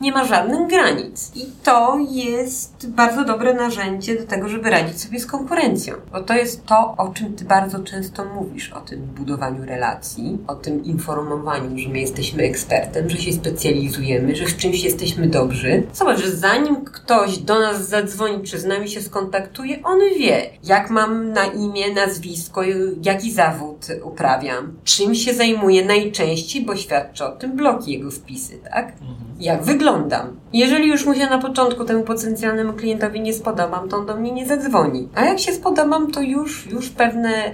Nie 0.00 0.12
ma 0.12 0.24
żadnych 0.24 0.68
granic. 0.68 1.32
I 1.34 1.46
to 1.62 1.98
jest 2.10 2.90
bardzo 2.90 3.24
dobre 3.24 3.54
narzędzie 3.54 4.20
do 4.20 4.26
tego, 4.26 4.48
żeby 4.48 4.70
radzić 4.70 5.00
sobie 5.00 5.20
z 5.20 5.26
konkurencją. 5.26 5.94
Bo 6.12 6.20
to 6.20 6.34
jest 6.34 6.66
to, 6.66 6.94
o 6.98 7.08
czym 7.08 7.34
ty 7.34 7.44
bardzo 7.44 7.78
często 7.78 8.24
mówisz, 8.24 8.72
o 8.72 8.80
tym 8.80 9.00
budowaniu 9.00 9.64
relacji, 9.64 10.38
o 10.46 10.54
tym 10.54 10.84
informowaniu, 10.84 11.78
że 11.78 11.88
my 11.88 12.00
jesteśmy 12.00 12.42
ekspertem, 12.42 13.10
że 13.10 13.16
się 13.16 13.32
specjalizujemy, 13.32 14.36
że 14.36 14.46
w 14.46 14.56
czymś 14.56 14.84
jesteśmy 14.84 15.26
dobrzy. 15.26 15.82
Zobacz, 15.92 16.18
że 16.18 16.30
zanim 16.30 16.84
ktoś 16.84 17.38
do 17.38 17.60
nas 17.60 17.88
zadzwoni, 17.88 18.44
czy 18.44 18.58
z 18.58 18.64
nami 18.64 18.88
się 18.88 19.02
skontaktuje, 19.02 19.82
on 19.82 19.98
wie, 20.18 20.50
jak 20.64 20.90
mam 20.90 21.32
na 21.32 21.44
imię, 21.44 21.94
nazwisko, 21.94 22.62
jaki 23.02 23.32
zawód 23.32 23.86
uprawiam, 24.04 24.72
czym 24.84 25.14
się 25.14 25.34
zajmuję 25.34 25.84
najczęściej, 25.84 26.64
bo 26.64 26.76
świadczy 26.76 27.24
o 27.24 27.32
tym 27.32 27.56
blog 27.56 27.88
jego 27.88 28.10
wpisy, 28.10 28.58
tak? 28.70 28.88
Mhm. 28.88 29.14
Jak 29.40 29.64
wyglądam. 29.84 30.40
Jeżeli 30.52 30.88
już 30.88 31.06
mu 31.06 31.14
się 31.14 31.26
na 31.26 31.38
początku 31.38 31.84
temu 31.84 32.04
potencjalnemu 32.04 32.72
klientowi 32.72 33.20
nie 33.20 33.34
spodobam, 33.34 33.88
to 33.88 33.96
on 33.96 34.06
do 34.06 34.16
mnie 34.16 34.32
nie 34.32 34.46
zadzwoni. 34.46 35.08
A 35.14 35.24
jak 35.24 35.40
się 35.40 35.52
spodobam, 35.52 36.12
to 36.12 36.20
już, 36.20 36.66
już 36.66 36.88
pewne, 36.88 37.52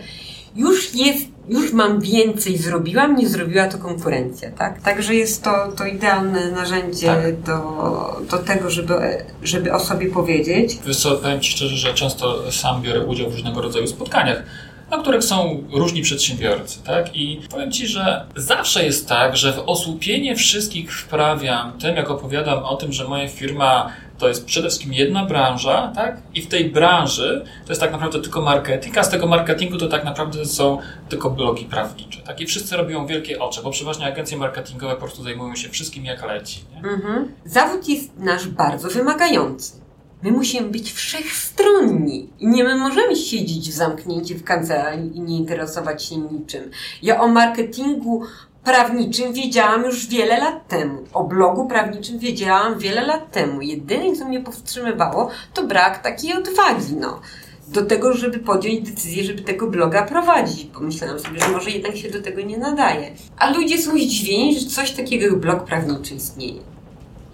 już 0.57 0.95
jest, 0.95 1.29
już 1.49 1.73
mam 1.73 2.01
więcej 2.01 2.59
zrobiłam, 2.59 3.17
nie 3.17 3.29
zrobiła 3.29 3.67
to 3.67 3.79
konkurencja, 3.79 4.51
tak? 4.51 4.83
Także 4.83 5.15
jest 5.15 5.45
to, 5.45 5.73
to 5.77 5.87
idealne 5.87 6.51
narzędzie 6.51 7.07
tak. 7.07 7.41
do, 7.41 8.21
do 8.31 8.39
tego, 8.39 8.71
żeby, 8.71 8.95
żeby 9.43 9.73
o 9.73 9.81
sobie 9.81 10.11
powiedzieć. 10.11 10.79
Wiesz 10.87 10.97
co, 10.97 11.17
powiem 11.17 11.41
Ci 11.41 11.53
szczerze, 11.53 11.77
że 11.77 11.95
często 11.95 12.53
sam 12.53 12.83
biorę 12.83 13.07
udział 13.07 13.31
w 13.31 13.33
różnego 13.33 13.63
rodzaju 13.63 13.87
spotkaniach 13.87 14.43
na 14.91 14.99
których 14.99 15.25
są 15.25 15.65
różni 15.73 16.03
przedsiębiorcy, 16.03 16.83
tak? 16.83 17.17
I 17.17 17.41
powiem 17.51 17.73
Ci, 17.73 17.87
że 17.87 18.27
zawsze 18.37 18.85
jest 18.85 19.09
tak, 19.09 19.37
że 19.37 19.53
w 19.53 19.59
osłupienie 19.67 20.37
wszystkich 20.37 20.93
wprawiam 20.93 21.73
tym, 21.79 21.97
jak 21.97 22.11
opowiadam 22.11 22.65
o 22.65 22.77
tym, 22.77 22.93
że 22.93 23.09
moja 23.09 23.29
firma 23.29 23.93
to 24.19 24.29
jest 24.29 24.45
przede 24.45 24.69
wszystkim 24.69 24.93
jedna 24.93 25.25
branża, 25.27 25.93
tak? 25.95 26.17
I 26.35 26.43
w 26.43 26.49
tej 26.49 26.71
branży 26.71 27.45
to 27.67 27.73
jest 27.73 27.81
tak 27.81 27.93
naprawdę 27.93 28.21
tylko 28.21 28.43
marketing, 28.43 28.99
a 28.99 29.03
z 29.05 29.11
tego 29.11 29.27
marketingu 29.27 29.79
to 29.79 29.89
tak 29.89 30.05
naprawdę 30.05 30.45
są 30.45 30.79
tylko 31.09 31.31
blogi 31.31 31.65
prawnicze, 31.65 32.23
tak? 32.23 32.41
I 32.41 32.47
wszyscy 32.47 32.77
robią 32.77 33.07
wielkie 33.07 33.39
oczy, 33.39 33.63
bo 33.63 33.71
przeważnie 33.71 34.07
agencje 34.07 34.37
marketingowe 34.39 34.95
po 34.95 35.01
prostu 35.01 35.23
zajmują 35.23 35.57
się 35.57 35.69
wszystkim 35.69 36.05
jak 36.05 36.27
leci. 36.27 36.61
Nie? 36.75 36.91
Mhm. 36.91 37.35
Zawód 37.45 37.89
jest 37.89 38.11
nasz 38.19 38.49
bardzo 38.49 38.89
wymagający. 38.89 39.80
My 40.23 40.33
musimy 40.33 40.69
być 40.69 40.93
wszechstronni 40.93 42.29
nie 42.41 42.65
my 42.65 42.75
możemy 42.75 43.17
siedzieć 43.17 43.71
w 43.71 43.73
zamknięciu 43.73 44.35
w 44.35 44.45
kancelarii 44.45 45.17
i 45.17 45.21
nie 45.21 45.37
interesować 45.37 46.05
się 46.05 46.17
niczym. 46.17 46.71
Ja 47.03 47.21
o 47.21 47.29
marketingu 47.29 48.23
prawniczym 48.65 49.33
wiedziałam 49.33 49.85
już 49.85 50.07
wiele 50.07 50.39
lat 50.39 50.69
temu. 50.69 51.05
O 51.13 51.25
blogu 51.25 51.67
prawniczym 51.67 52.19
wiedziałam 52.19 52.79
wiele 52.79 53.07
lat 53.07 53.33
temu. 53.33 53.61
Jedyne, 53.61 54.17
co 54.17 54.25
mnie 54.25 54.41
powstrzymywało, 54.41 55.31
to 55.55 55.67
brak 55.67 56.03
takiej 56.03 56.33
odwagi, 56.33 56.95
no. 57.01 57.21
Do 57.69 57.87
tego, 57.87 58.13
żeby 58.13 58.39
podjąć 58.39 58.91
decyzję, 58.91 59.25
żeby 59.25 59.43
tego 59.43 59.67
bloga 59.67 60.03
prowadzić. 60.03 60.65
Pomyślałam 60.65 61.19
sobie, 61.19 61.41
że 61.41 61.49
może 61.49 61.71
jednak 61.71 61.97
się 61.97 62.11
do 62.11 62.23
tego 62.23 62.41
nie 62.41 62.59
nadaje. 62.59 63.11
A 63.39 63.51
ludzie 63.51 63.79
są 63.79 63.91
zdziwieni, 63.91 64.61
że 64.61 64.67
coś 64.67 64.91
takiego 64.91 65.25
jak 65.25 65.37
blog 65.37 65.65
prawniczy 65.65 66.15
istnieje. 66.15 66.61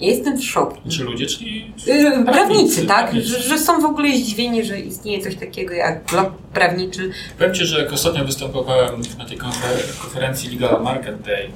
Ja 0.00 0.06
jestem 0.06 0.38
w 0.38 0.44
szoku. 0.44 0.76
Czy 0.88 1.04
ludzie, 1.04 1.26
czyli 1.26 1.72
yy, 1.86 2.24
prawnicy, 2.24 2.24
prawnicy, 2.24 2.86
tak? 2.86 3.14
Że, 3.14 3.42
że, 3.42 3.58
są 3.58 3.80
w 3.80 3.84
ogóle 3.84 4.16
zdziwieni, 4.16 4.64
że 4.64 4.80
istnieje 4.80 5.22
coś 5.22 5.36
takiego 5.36 5.74
jak 5.74 6.04
blog 6.10 6.32
prawniczy. 6.52 7.10
Powiem 7.38 7.54
Ci, 7.54 7.66
że 7.66 7.82
jak 7.82 7.92
ostatnio 7.92 8.24
występowałem 8.24 9.02
na 9.18 9.24
tej 9.24 9.38
konferencji 9.38 10.50
Legal 10.50 10.82
Market 10.82 11.22
Day 11.22 11.50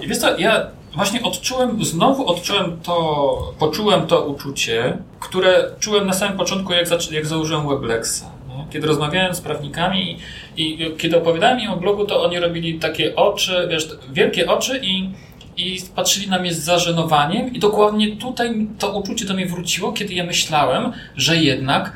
i 0.00 0.06
wiesz 0.06 0.18
co, 0.18 0.38
ja 0.38 0.66
właśnie 0.94 1.22
odczułem, 1.22 1.84
znowu 1.84 2.26
odczułem 2.26 2.80
to, 2.82 3.54
poczułem 3.58 4.06
to 4.06 4.26
uczucie, 4.26 4.98
które 5.20 5.70
czułem 5.80 6.06
na 6.06 6.12
samym 6.12 6.38
początku, 6.38 6.72
jak, 6.72 7.10
jak 7.10 7.26
założyłem 7.26 7.68
Weblexa. 7.68 8.24
Kiedy 8.70 8.86
rozmawiałem 8.86 9.34
z 9.34 9.40
prawnikami 9.40 10.18
i, 10.56 10.82
i 10.82 10.96
kiedy 10.96 11.16
opowiadałem 11.16 11.60
im 11.60 11.70
o 11.70 11.76
blogu, 11.76 12.04
to 12.04 12.24
oni 12.24 12.38
robili 12.40 12.78
takie 12.78 13.16
oczy, 13.16 13.68
wiesz, 13.70 13.88
wielkie 14.12 14.50
oczy 14.50 14.80
i 14.82 15.10
i 15.58 15.82
patrzyli 15.94 16.28
na 16.28 16.38
mnie 16.38 16.54
z 16.54 16.58
zażenowaniem 16.58 17.52
i 17.54 17.58
dokładnie 17.58 18.16
tutaj 18.16 18.66
to 18.78 18.98
uczucie 18.98 19.24
do 19.24 19.34
mnie 19.34 19.46
wróciło, 19.46 19.92
kiedy 19.92 20.14
ja 20.14 20.24
myślałem, 20.24 20.92
że 21.16 21.36
jednak 21.36 21.92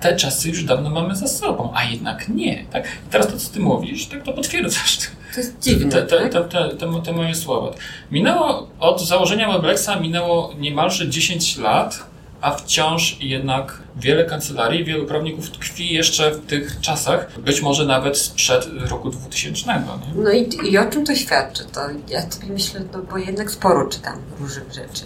te 0.00 0.16
czasy 0.16 0.48
już 0.48 0.64
dawno 0.64 0.90
mamy 0.90 1.16
za 1.16 1.28
sobą, 1.28 1.72
a 1.74 1.84
jednak 1.84 2.28
nie. 2.28 2.64
Tak? 2.70 2.84
I 3.08 3.10
teraz 3.10 3.26
to, 3.26 3.36
co 3.38 3.52
ty 3.52 3.60
mówisz, 3.60 4.06
tak 4.06 4.22
to 4.22 4.32
potwierdzasz. 4.32 4.98
To 5.34 5.40
jest 5.40 5.58
dziwne, 5.62 5.90
te, 5.90 6.02
te, 6.02 6.28
te, 6.28 6.44
te, 6.44 6.68
te, 6.68 7.02
te 7.04 7.12
moje 7.12 7.34
słowa. 7.34 7.70
Minęło, 8.10 8.68
od 8.80 9.00
założenia 9.00 9.52
Weblexa 9.52 10.00
minęło 10.00 10.54
niemalże 10.58 11.08
10 11.08 11.56
lat, 11.56 12.06
a 12.40 12.54
wciąż 12.54 13.16
jednak 13.20 13.78
wiele 13.96 14.24
kancelarii, 14.24 14.84
wielu 14.84 15.06
prawników 15.06 15.50
tkwi 15.50 15.94
jeszcze 15.94 16.30
w 16.30 16.46
tych 16.46 16.80
czasach, 16.80 17.40
być 17.40 17.62
może 17.62 17.86
nawet 17.86 18.18
sprzed 18.18 18.68
roku 18.90 19.10
2000. 19.10 19.66
Nie? 19.66 19.82
No 20.22 20.32
i, 20.32 20.48
i 20.70 20.78
o 20.78 20.90
czym 20.90 21.06
to 21.06 21.14
świadczy? 21.14 21.64
To 21.64 21.80
ja 22.08 22.30
sobie 22.30 22.52
myślę, 22.52 22.80
no 22.92 23.02
bo 23.02 23.18
jednak 23.18 23.50
sporo 23.50 23.88
czytam 23.88 24.18
różnych 24.40 24.72
rzeczy 24.72 25.02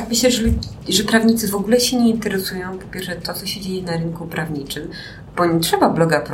tak 0.00 0.08
myślę, 0.08 0.30
że, 0.30 0.42
że 0.88 1.04
prawnicy 1.04 1.48
w 1.48 1.54
ogóle 1.54 1.80
się 1.80 1.96
nie 1.96 2.10
interesują, 2.10 2.78
po 2.78 2.86
pierwsze, 2.86 3.16
to, 3.16 3.34
co 3.34 3.46
się 3.46 3.60
dzieje 3.60 3.82
na 3.82 3.92
rynku 3.92 4.26
prawniczym, 4.26 4.90
bo 5.36 5.46
nie 5.46 5.60
trzeba 5.60 5.90
bloga 5.90 6.24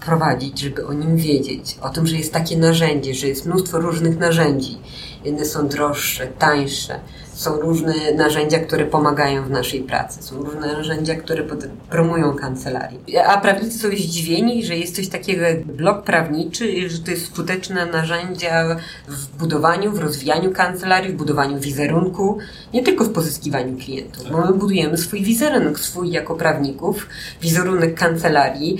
prowadzić, 0.00 0.60
żeby 0.60 0.86
o 0.86 0.92
nim 0.92 1.16
wiedzieć. 1.16 1.78
O 1.82 1.88
tym, 1.88 2.06
że 2.06 2.16
jest 2.16 2.32
takie 2.32 2.56
narzędzie, 2.56 3.14
że 3.14 3.28
jest 3.28 3.46
mnóstwo 3.46 3.78
różnych 3.78 4.18
narzędzi. 4.18 4.78
Jedne 5.24 5.44
są 5.44 5.68
droższe, 5.68 6.26
tańsze 6.26 7.00
są 7.44 7.60
różne 7.60 7.94
narzędzia, 8.16 8.58
które 8.58 8.86
pomagają 8.86 9.44
w 9.44 9.50
naszej 9.50 9.80
pracy. 9.80 10.22
Są 10.22 10.42
różne 10.42 10.72
narzędzia, 10.72 11.14
które 11.14 11.44
promują 11.90 12.34
kancelarię. 12.34 13.26
A 13.26 13.40
prawnicy 13.40 13.78
są 13.78 13.88
zdziwieni, 13.88 14.64
że 14.64 14.76
jest 14.76 14.96
coś 14.96 15.08
takiego 15.08 15.42
jak 15.42 15.66
blok 15.66 16.04
prawniczy, 16.04 16.90
że 16.90 16.98
to 16.98 17.10
jest 17.10 17.26
skuteczne 17.26 17.86
narzędzia 17.86 18.76
w 19.08 19.36
budowaniu, 19.38 19.92
w 19.92 19.98
rozwijaniu 19.98 20.52
kancelarii, 20.52 21.12
w 21.12 21.16
budowaniu 21.16 21.60
wizerunku, 21.60 22.38
nie 22.74 22.82
tylko 22.82 23.04
w 23.04 23.12
pozyskiwaniu 23.12 23.76
klientów, 23.76 24.30
bo 24.30 24.46
my 24.46 24.52
budujemy 24.52 24.98
swój 24.98 25.22
wizerunek, 25.22 25.80
swój 25.80 26.10
jako 26.10 26.34
prawników, 26.34 27.06
wizerunek 27.42 27.94
kancelarii. 27.94 28.78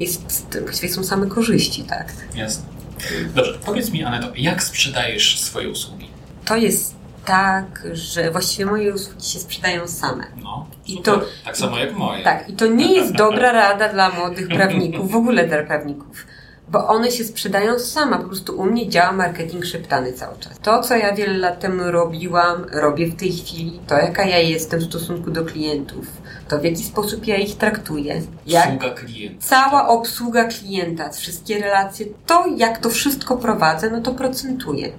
Jest, 0.00 0.58
właściwie 0.62 0.92
są 0.92 1.04
same 1.04 1.26
korzyści, 1.26 1.82
tak? 1.82 2.12
Jasne. 2.36 2.64
Dobrze, 3.34 3.58
powiedz 3.66 3.90
mi, 3.90 4.04
Aneto, 4.04 4.28
jak 4.36 4.62
sprzedajesz 4.62 5.40
swoje 5.40 5.68
usługi? 5.68 6.08
To 6.44 6.56
jest 6.56 7.03
tak, 7.24 7.82
że 7.92 8.30
właściwie 8.30 8.66
moje 8.66 8.94
usługi 8.94 9.24
się 9.24 9.38
sprzedają 9.38 9.88
same. 9.88 10.24
No, 10.42 10.66
I 10.86 11.02
to, 11.02 11.20
tak 11.44 11.56
samo 11.56 11.78
jak 11.78 11.94
moje. 11.94 12.24
Tak, 12.24 12.48
i 12.48 12.52
to 12.52 12.66
nie 12.66 12.94
jest 12.94 13.12
dobra 13.12 13.52
rada 13.52 13.88
dla 13.88 14.10
młodych 14.10 14.48
prawników, 14.48 15.10
w 15.10 15.16
ogóle 15.16 15.46
dla 15.46 15.62
prawników. 15.62 16.26
Bo 16.68 16.88
one 16.88 17.10
się 17.10 17.24
sprzedają 17.24 17.78
sama. 17.78 18.18
Po 18.18 18.24
prostu 18.24 18.58
u 18.60 18.64
mnie 18.64 18.88
działa 18.88 19.12
marketing 19.12 19.64
szeptany 19.64 20.12
cały 20.12 20.38
czas. 20.38 20.58
To, 20.58 20.82
co 20.82 20.96
ja 20.96 21.14
wiele 21.14 21.38
lat 21.38 21.60
temu 21.60 21.82
robiłam, 21.90 22.66
robię 22.72 23.06
w 23.06 23.16
tej 23.16 23.32
chwili, 23.32 23.80
to 23.86 23.94
jaka 23.94 24.24
ja 24.24 24.38
jestem 24.38 24.80
w 24.80 24.84
stosunku 24.84 25.30
do 25.30 25.44
klientów, 25.44 26.06
to 26.48 26.58
w 26.58 26.64
jaki 26.64 26.84
sposób 26.84 27.26
ja 27.26 27.36
ich 27.36 27.56
traktuję. 27.56 28.22
Jak 28.46 28.66
obsługa 28.66 28.90
klienta. 28.90 29.46
Cała 29.46 29.88
obsługa 29.88 30.44
klienta, 30.44 31.10
wszystkie 31.10 31.60
relacje, 31.60 32.06
to 32.26 32.44
jak 32.56 32.78
to 32.78 32.90
wszystko 32.90 33.36
prowadzę, 33.36 33.90
no 33.90 34.00
to 34.00 34.14
procentuję 34.14 34.92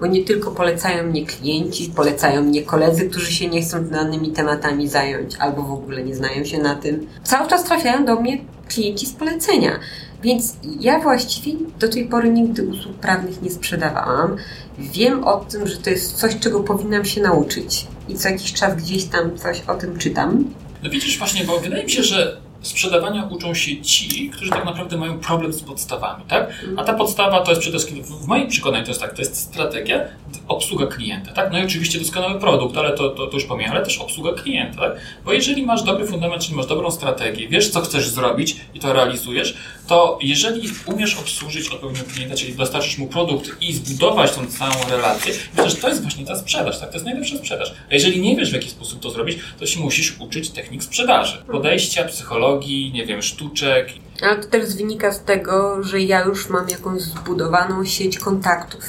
bo 0.00 0.06
nie 0.06 0.24
tylko 0.24 0.50
polecają 0.50 1.06
mnie 1.06 1.26
klienci, 1.26 1.92
polecają 1.96 2.42
mnie 2.42 2.62
koledzy, 2.62 3.10
którzy 3.10 3.32
się 3.32 3.48
nie 3.48 3.62
chcą 3.62 3.84
danymi 3.84 4.32
tematami 4.32 4.88
zająć 4.88 5.36
albo 5.36 5.62
w 5.62 5.72
ogóle 5.72 6.02
nie 6.02 6.14
znają 6.14 6.44
się 6.44 6.58
na 6.58 6.74
tym. 6.74 7.06
Cały 7.24 7.48
czas 7.48 7.64
trafiają 7.64 8.04
do 8.04 8.20
mnie 8.20 8.38
klienci 8.68 9.06
z 9.06 9.12
polecenia. 9.12 9.80
Więc 10.22 10.56
ja 10.80 11.00
właściwie 11.00 11.58
do 11.78 11.88
tej 11.88 12.04
pory 12.04 12.30
nigdy 12.30 12.62
usług 12.62 12.94
prawnych 12.96 13.42
nie 13.42 13.50
sprzedawałam. 13.50 14.36
Wiem 14.78 15.24
o 15.24 15.36
tym, 15.36 15.66
że 15.66 15.76
to 15.76 15.90
jest 15.90 16.12
coś, 16.12 16.38
czego 16.38 16.60
powinnam 16.60 17.04
się 17.04 17.22
nauczyć. 17.22 17.86
I 18.08 18.14
co 18.14 18.28
jakiś 18.28 18.52
czas 18.52 18.76
gdzieś 18.76 19.04
tam 19.04 19.38
coś 19.38 19.62
o 19.66 19.74
tym 19.74 19.98
czytam. 19.98 20.44
No 20.82 20.90
widzisz 20.90 21.18
właśnie, 21.18 21.44
bo 21.44 21.60
wydaje 21.60 21.84
mi 21.84 21.90
się, 21.90 22.02
że 22.02 22.40
sprzedawania 22.62 23.24
uczą 23.30 23.54
się 23.54 23.82
ci, 23.82 24.30
którzy 24.30 24.50
tak 24.50 24.64
naprawdę 24.64 24.96
mają 24.96 25.18
problem 25.18 25.52
z 25.52 25.62
podstawami, 25.62 26.24
tak? 26.28 26.64
A 26.76 26.84
ta 26.84 26.94
podstawa 26.94 27.40
to 27.40 27.50
jest 27.50 27.60
przede 27.60 27.78
wszystkim, 27.78 28.02
w 28.04 28.26
moim 28.26 28.48
przekonaniu 28.48 28.84
to 28.84 28.90
jest 28.90 29.00
tak, 29.00 29.14
to 29.14 29.22
jest 29.22 29.36
strategia, 29.36 30.00
obsługa 30.48 30.86
klienta, 30.86 31.32
tak? 31.32 31.52
No 31.52 31.58
i 31.58 31.64
oczywiście 31.64 31.98
doskonały 31.98 32.40
produkt, 32.40 32.76
ale 32.76 32.92
to, 32.92 33.08
to, 33.08 33.26
to 33.26 33.34
już 33.34 33.44
pomijam, 33.44 33.72
ale 33.72 33.84
też 33.84 33.98
obsługa 33.98 34.32
klienta, 34.32 34.80
tak? 34.80 34.92
Bo 35.24 35.32
jeżeli 35.32 35.66
masz 35.66 35.82
dobry 35.82 36.06
fundament, 36.06 36.42
czyli 36.42 36.56
masz 36.56 36.66
dobrą 36.66 36.90
strategię, 36.90 37.48
wiesz 37.48 37.68
co 37.68 37.80
chcesz 37.80 38.08
zrobić 38.08 38.56
i 38.74 38.80
to 38.80 38.92
realizujesz, 38.92 39.56
to 39.86 40.18
jeżeli 40.22 40.68
umiesz 40.86 41.18
obsłużyć 41.18 41.68
odpowiednio 41.68 42.04
klienta, 42.14 42.36
czyli 42.36 42.54
dostarczysz 42.54 42.98
mu 42.98 43.06
produkt 43.06 43.62
i 43.62 43.72
zbudować 43.72 44.32
tą 44.32 44.46
całą 44.46 44.90
relację, 44.90 45.34
myślę, 45.56 45.80
to 45.80 45.88
jest 45.88 46.02
właśnie 46.02 46.26
ta 46.26 46.36
sprzedaż, 46.36 46.80
tak? 46.80 46.88
To 46.88 46.94
jest 46.94 47.06
najlepsza 47.06 47.36
sprzedaż. 47.36 47.74
A 47.90 47.94
jeżeli 47.94 48.20
nie 48.20 48.36
wiesz 48.36 48.50
w 48.50 48.54
jaki 48.54 48.70
sposób 48.70 49.00
to 49.00 49.10
zrobić, 49.10 49.38
to 49.58 49.66
się 49.66 49.80
musisz 49.80 50.20
uczyć 50.20 50.50
technik 50.50 50.82
sprzedaży, 50.82 51.38
podejścia, 51.52 52.04
psychologii, 52.04 52.49
nie 52.92 53.06
wiem, 53.06 53.22
sztuczek. 53.22 53.88
Ale 54.22 54.36
to 54.36 54.48
też 54.48 54.76
wynika 54.76 55.12
z 55.12 55.24
tego, 55.24 55.82
że 55.82 56.00
ja 56.00 56.24
już 56.24 56.48
mam 56.48 56.68
jakąś 56.68 57.02
zbudowaną 57.02 57.84
sieć 57.84 58.18
kontaktów. 58.18 58.84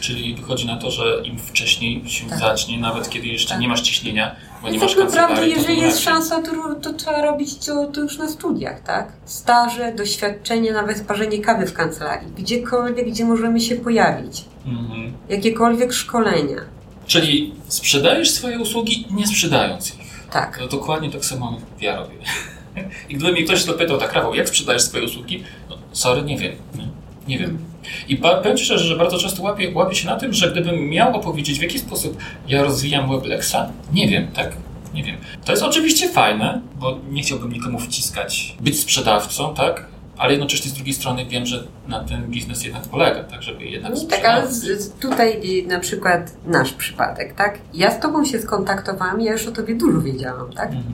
Czyli 0.00 0.34
wychodzi 0.34 0.66
na 0.66 0.76
to, 0.76 0.90
że 0.90 1.22
im 1.24 1.38
wcześniej 1.38 2.10
się 2.10 2.28
tak. 2.28 2.38
zacznie, 2.38 2.78
nawet 2.78 3.08
kiedy 3.08 3.26
jeszcze 3.26 3.50
tak. 3.50 3.60
nie 3.60 3.68
masz 3.68 3.80
ciśnienia, 3.80 4.36
bo 4.62 4.70
nie 4.70 4.80
tak 4.80 4.96
naprawdę, 4.96 5.48
jeżeli 5.48 5.80
jest 5.80 6.00
szansa, 6.00 6.42
to, 6.42 6.74
to 6.74 6.92
trzeba 6.92 7.22
robić 7.22 7.66
to, 7.66 7.86
to, 7.86 8.00
już 8.00 8.18
na 8.18 8.28
studiach, 8.28 8.82
tak? 8.82 9.12
Staże, 9.24 9.92
doświadczenie, 9.92 10.72
nawet 10.72 11.06
parzenie 11.06 11.38
kawy 11.38 11.66
w 11.66 11.72
kancelarii. 11.72 12.32
Gdziekolwiek, 12.38 13.10
gdzie 13.10 13.24
możemy 13.24 13.60
się 13.60 13.76
pojawić. 13.76 14.44
Mhm. 14.66 15.12
Jakiekolwiek 15.28 15.92
szkolenia. 15.92 16.56
Czyli 17.06 17.54
sprzedajesz 17.68 18.30
swoje 18.30 18.58
usługi, 18.58 19.06
nie 19.10 19.26
sprzedając 19.26 19.94
ich. 19.94 20.28
Tak. 20.30 20.60
Dokładnie 20.70 21.10
tak 21.10 21.24
samo 21.24 21.60
ja 21.80 21.96
robię. 21.96 22.16
I 23.08 23.14
gdyby 23.14 23.32
mnie 23.32 23.44
ktoś 23.44 23.62
zapytał, 23.62 23.98
tak 23.98 24.12
Rafał, 24.12 24.34
jak 24.34 24.48
sprzedajesz 24.48 24.82
swoje 24.82 25.04
usługi? 25.04 25.42
No, 25.70 25.78
sorry, 25.92 26.22
nie 26.22 26.38
wiem. 26.38 26.52
Nie, 26.74 26.88
nie 27.28 27.38
wiem. 27.38 27.58
I 28.08 28.16
powiem 28.16 28.58
szczerze, 28.58 28.84
że 28.84 28.96
bardzo 28.96 29.18
często 29.18 29.42
łapię, 29.42 29.74
łapię 29.74 29.94
się 29.94 30.06
na 30.06 30.16
tym, 30.16 30.32
że 30.32 30.50
gdybym 30.50 30.88
miał 30.88 31.16
opowiedzieć, 31.16 31.58
w 31.58 31.62
jaki 31.62 31.78
sposób 31.78 32.18
ja 32.48 32.62
rozwijam 32.62 33.08
Weblexa, 33.08 33.56
nie 33.92 34.08
wiem, 34.08 34.28
tak? 34.34 34.56
Nie 34.94 35.02
wiem. 35.02 35.16
To 35.44 35.52
jest 35.52 35.64
oczywiście 35.64 36.08
fajne, 36.08 36.60
bo 36.76 36.98
nie 37.10 37.22
chciałbym 37.22 37.52
nikomu 37.52 37.78
wciskać 37.78 38.56
być 38.60 38.80
sprzedawcą, 38.80 39.54
tak? 39.54 39.86
ale 40.18 40.32
jednocześnie 40.32 40.70
z 40.70 40.74
drugiej 40.74 40.94
strony 40.94 41.26
wiem, 41.26 41.46
że 41.46 41.64
na 41.88 42.04
ten 42.04 42.26
biznes 42.26 42.64
jednak 42.64 42.82
polega, 42.82 43.24
tak, 43.24 43.42
żeby 43.42 43.64
jednak 43.64 43.92
no 43.94 44.04
Tak, 44.04 44.24
ale 44.24 44.48
tutaj 45.00 45.64
na 45.68 45.80
przykład 45.80 46.36
nasz 46.46 46.72
przypadek, 46.72 47.34
tak? 47.34 47.58
Ja 47.74 47.90
z 47.90 48.00
Tobą 48.00 48.24
się 48.24 48.40
skontaktowałam, 48.40 49.20
ja 49.20 49.32
już 49.32 49.46
o 49.46 49.52
Tobie 49.52 49.74
dużo 49.74 50.00
wiedziałam, 50.00 50.52
tak? 50.52 50.66
Mhm. 50.66 50.84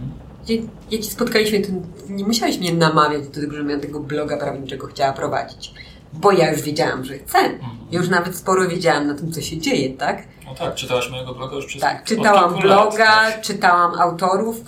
Jak 0.91 1.03
się 1.03 1.11
spotkaliśmy, 1.11 1.61
to 1.61 1.69
nie 2.09 2.25
musiałeś 2.25 2.59
mnie 2.59 2.75
namawiać 2.75 3.29
do 3.29 3.41
tego, 3.41 3.53
żebym 3.53 3.71
ja 3.71 3.79
tego 3.79 4.01
bloga 4.01 4.37
prawniczego 4.37 4.87
chciała 4.87 5.13
prowadzić 5.13 5.75
bo 6.15 6.33
ja 6.33 6.53
już 6.53 6.63
wiedziałam, 6.63 7.05
że 7.05 7.19
chcę. 7.19 7.39
Mhm. 7.39 7.73
Ja 7.91 7.99
już 8.01 8.09
nawet 8.09 8.37
sporo 8.37 8.69
wiedziałam 8.69 9.07
na 9.07 9.15
tym, 9.15 9.33
co 9.33 9.41
się 9.41 9.59
dzieje, 9.59 9.91
tak? 9.91 10.23
No 10.47 10.55
tak, 10.55 10.75
czytałaś 10.75 11.11
mojego 11.11 11.35
bloga 11.35 11.57
już 11.57 11.67
przez 11.67 11.83
Tak, 11.83 12.05
czytałam 12.05 12.55
bloga, 12.61 13.05
lat, 13.05 13.35
tak. 13.35 13.41
czytałam 13.41 14.01
autorów, 14.01 14.65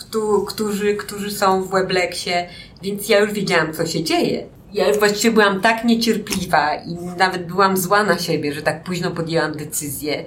którzy, 0.46 0.94
którzy 0.94 1.30
są 1.30 1.62
w 1.62 1.70
Webleksie, 1.70 2.30
więc 2.82 3.08
ja 3.08 3.20
już 3.20 3.32
wiedziałam, 3.32 3.74
co 3.74 3.86
się 3.86 4.04
dzieje. 4.04 4.46
Ja 4.72 4.88
już 4.88 4.98
właściwie 4.98 5.34
byłam 5.34 5.60
tak 5.60 5.84
niecierpliwa 5.84 6.74
i 6.74 6.94
nawet 6.94 7.46
byłam 7.46 7.76
zła 7.76 8.02
na 8.02 8.18
siebie, 8.18 8.52
że 8.52 8.62
tak 8.62 8.84
późno 8.84 9.10
podjęłam 9.10 9.52
decyzję, 9.52 10.24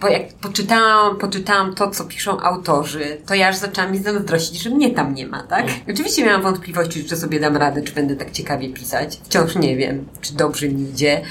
bo 0.00 0.08
jak 0.08 0.34
poczytałam, 0.34 1.18
poczytałam 1.18 1.74
to, 1.74 1.90
co 1.90 2.04
piszą 2.04 2.40
autorzy, 2.40 3.18
to 3.26 3.34
ja 3.34 3.48
aż 3.48 3.56
zaczęłam 3.56 3.92
mi 3.92 3.98
zazdrościć, 3.98 4.62
że 4.62 4.70
mnie 4.70 4.90
tam 4.90 5.14
nie 5.14 5.26
ma, 5.26 5.42
tak? 5.42 5.64
Mm. 5.64 5.80
Oczywiście 5.90 6.24
miałam 6.24 6.42
wątpliwości, 6.42 7.04
czy 7.04 7.16
sobie 7.16 7.40
dam 7.40 7.56
radę, 7.56 7.82
czy 7.82 7.92
będę 7.92 8.16
tak 8.16 8.30
ciekawie 8.30 8.68
pisać. 8.68 9.20
Wciąż 9.24 9.56
nie 9.56 9.76
wiem, 9.76 10.06
czy 10.20 10.34
dobrze 10.34 10.68
mi 10.68 10.90
idzie. 10.90 11.22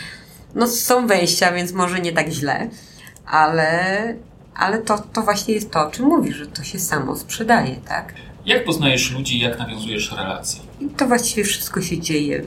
No 0.56 0.68
są 0.68 1.08
wejścia, 1.08 1.52
więc 1.52 1.72
może 1.72 2.00
nie 2.00 2.12
tak 2.12 2.30
źle, 2.30 2.70
ale, 3.26 4.16
ale 4.56 4.78
to, 4.78 5.04
to 5.14 5.22
właśnie 5.22 5.54
jest 5.54 5.72
to, 5.72 5.88
o 5.88 5.92
czym 5.92 6.06
mówisz, 6.06 6.36
że 6.36 6.48
to 6.48 6.64
się 6.64 6.80
samo 6.80 7.16
sprzedaje, 7.16 7.76
tak? 7.76 8.14
Jak 8.46 8.66
poznajesz 8.66 9.12
ludzi, 9.12 9.40
jak 9.40 9.60
nawiązujesz 9.60 10.12
relacje? 10.12 10.62
I 10.80 10.86
to 10.86 11.08
właściwie 11.08 11.44
wszystko 11.44 11.82
się 11.82 12.00
dzieje 12.00 12.42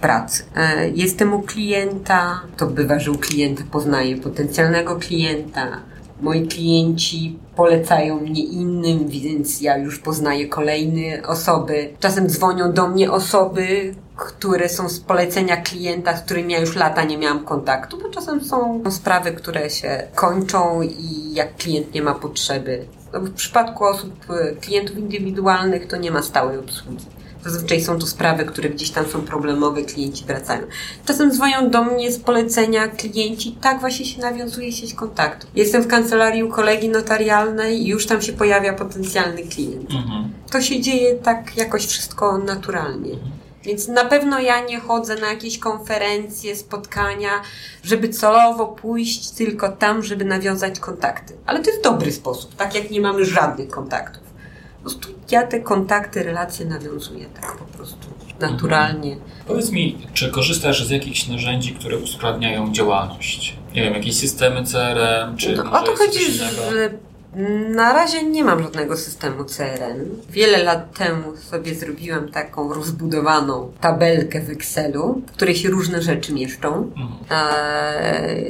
pracy. 0.00 0.44
E, 0.56 0.88
jestem 0.88 1.34
u 1.34 1.42
klienta, 1.42 2.40
to 2.56 2.66
bywa, 2.66 2.98
że 2.98 3.10
u 3.10 3.18
klienta 3.18 3.62
poznaję 3.70 4.16
potencjalnego 4.16 4.96
klienta. 4.96 5.80
Moi 6.20 6.46
klienci 6.46 7.38
polecają 7.56 8.20
mnie 8.20 8.44
innym, 8.44 9.08
więc 9.08 9.60
ja 9.60 9.76
już 9.76 9.98
poznaję 9.98 10.48
kolejne 10.48 11.22
osoby. 11.26 11.90
Czasem 12.00 12.28
dzwonią 12.28 12.72
do 12.72 12.88
mnie 12.88 13.12
osoby, 13.12 13.94
które 14.16 14.68
są 14.68 14.88
z 14.88 15.00
polecenia 15.00 15.56
klienta, 15.56 16.16
z 16.16 16.22
którymi 16.22 16.52
ja 16.52 16.60
już 16.60 16.76
lata 16.76 17.04
nie 17.04 17.18
miałam 17.18 17.44
kontaktu, 17.44 17.98
bo 18.02 18.08
czasem 18.08 18.44
są 18.44 18.82
sprawy, 18.90 19.32
które 19.32 19.70
się 19.70 20.02
kończą 20.14 20.82
i 20.82 21.34
jak 21.34 21.56
klient 21.56 21.94
nie 21.94 22.02
ma 22.02 22.14
potrzeby. 22.14 22.86
No 23.12 23.20
w 23.20 23.34
przypadku 23.34 23.84
osób, 23.84 24.12
e, 24.30 24.56
klientów 24.56 24.98
indywidualnych 24.98 25.86
to 25.86 25.96
nie 25.96 26.10
ma 26.10 26.22
stałej 26.22 26.58
obsługi. 26.58 27.04
Zazwyczaj 27.44 27.80
są 27.80 27.98
to 27.98 28.06
sprawy, 28.06 28.44
które 28.44 28.70
gdzieś 28.70 28.90
tam 28.90 29.06
są 29.06 29.22
problemowe, 29.22 29.82
klienci 29.82 30.24
wracają. 30.24 30.62
Czasem 31.04 31.32
dzwonią 31.32 31.70
do 31.70 31.84
mnie 31.84 32.12
z 32.12 32.18
polecenia 32.18 32.88
klienci, 32.88 33.52
tak 33.60 33.80
właśnie 33.80 34.06
się 34.06 34.20
nawiązuje 34.20 34.72
sieć 34.72 34.94
kontaktu. 34.94 35.46
Jestem 35.54 35.82
w 35.82 35.86
kancelarii 35.86 36.42
u 36.42 36.48
kolegi 36.48 36.88
notarialnej 36.88 37.82
i 37.82 37.88
już 37.88 38.06
tam 38.06 38.22
się 38.22 38.32
pojawia 38.32 38.72
potencjalny 38.72 39.42
klient. 39.42 39.90
Mhm. 39.90 40.32
To 40.52 40.60
się 40.60 40.80
dzieje 40.80 41.14
tak 41.14 41.56
jakoś 41.56 41.86
wszystko 41.86 42.38
naturalnie. 42.38 43.12
Mhm. 43.12 43.30
Więc 43.64 43.88
na 43.88 44.04
pewno 44.04 44.38
ja 44.40 44.64
nie 44.64 44.80
chodzę 44.80 45.16
na 45.16 45.28
jakieś 45.28 45.58
konferencje, 45.58 46.56
spotkania, 46.56 47.30
żeby 47.82 48.08
celowo 48.08 48.66
pójść 48.66 49.30
tylko 49.30 49.68
tam, 49.68 50.02
żeby 50.02 50.24
nawiązać 50.24 50.80
kontakty. 50.80 51.34
Ale 51.46 51.62
to 51.62 51.70
jest 51.70 51.82
dobry 51.82 52.12
sposób, 52.12 52.54
tak 52.54 52.74
jak 52.74 52.90
nie 52.90 53.00
mamy 53.00 53.24
żadnych 53.24 53.68
kontaktów. 53.68 54.27
Prostu 54.88 55.08
ja 55.30 55.46
te 55.46 55.60
kontakty, 55.60 56.22
relacje 56.22 56.66
nawiązuję 56.66 57.26
tak 57.40 57.56
po 57.56 57.64
prostu 57.64 58.08
naturalnie. 58.40 59.12
Mhm. 59.12 59.30
Powiedz 59.46 59.70
mi, 59.70 59.98
czy 60.14 60.30
korzystasz 60.30 60.84
z 60.84 60.90
jakichś 60.90 61.28
narzędzi, 61.28 61.74
które 61.74 61.98
usprawniają 61.98 62.72
działalność? 62.72 63.56
Nie 63.74 63.82
wiem, 63.82 63.94
jakieś 63.94 64.16
systemy 64.16 64.64
CRM, 64.64 65.36
czy 65.36 65.56
no, 65.56 65.80
o 65.80 65.82
to 65.82 65.96
chodzi, 65.96 66.32
że 66.32 66.90
Na 67.68 67.92
razie 67.92 68.22
nie 68.22 68.44
mam 68.44 68.62
żadnego 68.62 68.96
systemu 68.96 69.44
CRM. 69.44 69.98
Wiele 70.30 70.62
lat 70.64 70.98
temu 70.98 71.36
sobie 71.36 71.74
zrobiłam 71.74 72.28
taką 72.28 72.74
rozbudowaną 72.74 73.72
tabelkę 73.80 74.40
w 74.40 74.50
Excelu, 74.50 75.22
w 75.26 75.32
której 75.32 75.54
się 75.54 75.68
różne 75.70 76.02
rzeczy 76.02 76.34
mieszczą, 76.34 76.68
Mhm. 76.96 77.08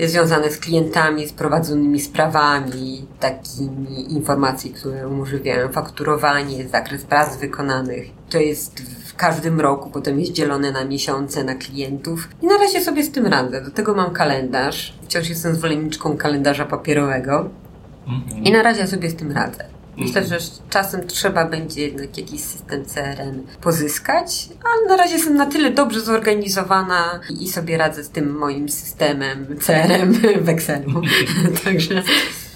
e, 0.00 0.08
związane 0.08 0.50
z 0.50 0.58
klientami, 0.58 1.26
z 1.28 1.32
prowadzonymi 1.32 2.00
sprawami, 2.00 3.06
takimi 3.20 4.12
informacji, 4.12 4.70
które 4.70 5.08
umożliwiają 5.08 5.68
fakturowanie, 5.72 6.68
zakres 6.68 7.04
prac 7.04 7.36
wykonanych. 7.36 8.06
To 8.30 8.38
jest 8.38 8.80
w 9.06 9.14
każdym 9.16 9.60
roku, 9.60 9.90
potem 9.90 10.20
jest 10.20 10.32
dzielone 10.32 10.72
na 10.72 10.84
miesiące, 10.84 11.44
na 11.44 11.54
klientów. 11.54 12.28
I 12.42 12.46
na 12.46 12.58
razie 12.58 12.80
sobie 12.84 13.02
z 13.02 13.12
tym 13.12 13.26
radzę. 13.26 13.60
Do 13.60 13.70
tego 13.70 13.94
mam 13.94 14.10
kalendarz. 14.10 14.94
Wciąż 15.04 15.28
jestem 15.28 15.54
zwolenniczką 15.54 16.16
kalendarza 16.16 16.64
papierowego. 16.64 17.48
Mhm. 18.08 18.44
I 18.44 18.50
na 18.52 18.62
razie 18.62 18.86
sobie 18.86 19.10
z 19.10 19.16
tym 19.16 19.32
radzę. 19.32 19.64
Myślę, 19.96 20.26
że 20.26 20.38
czasem 20.70 21.06
trzeba 21.06 21.44
będzie 21.44 21.80
jednak 21.80 22.18
jakiś 22.18 22.40
system 22.40 22.84
CRM 22.84 23.42
pozyskać, 23.60 24.48
ale 24.64 24.88
na 24.88 24.96
razie 24.96 25.14
jestem 25.14 25.36
na 25.36 25.46
tyle 25.46 25.70
dobrze 25.70 26.00
zorganizowana 26.00 27.20
i 27.40 27.48
sobie 27.48 27.78
radzę 27.78 28.04
z 28.04 28.10
tym 28.10 28.38
moim 28.38 28.68
systemem 28.68 29.46
CRM 29.60 30.12
w 30.44 30.48
Excelu. 30.48 31.02
Także 31.64 32.02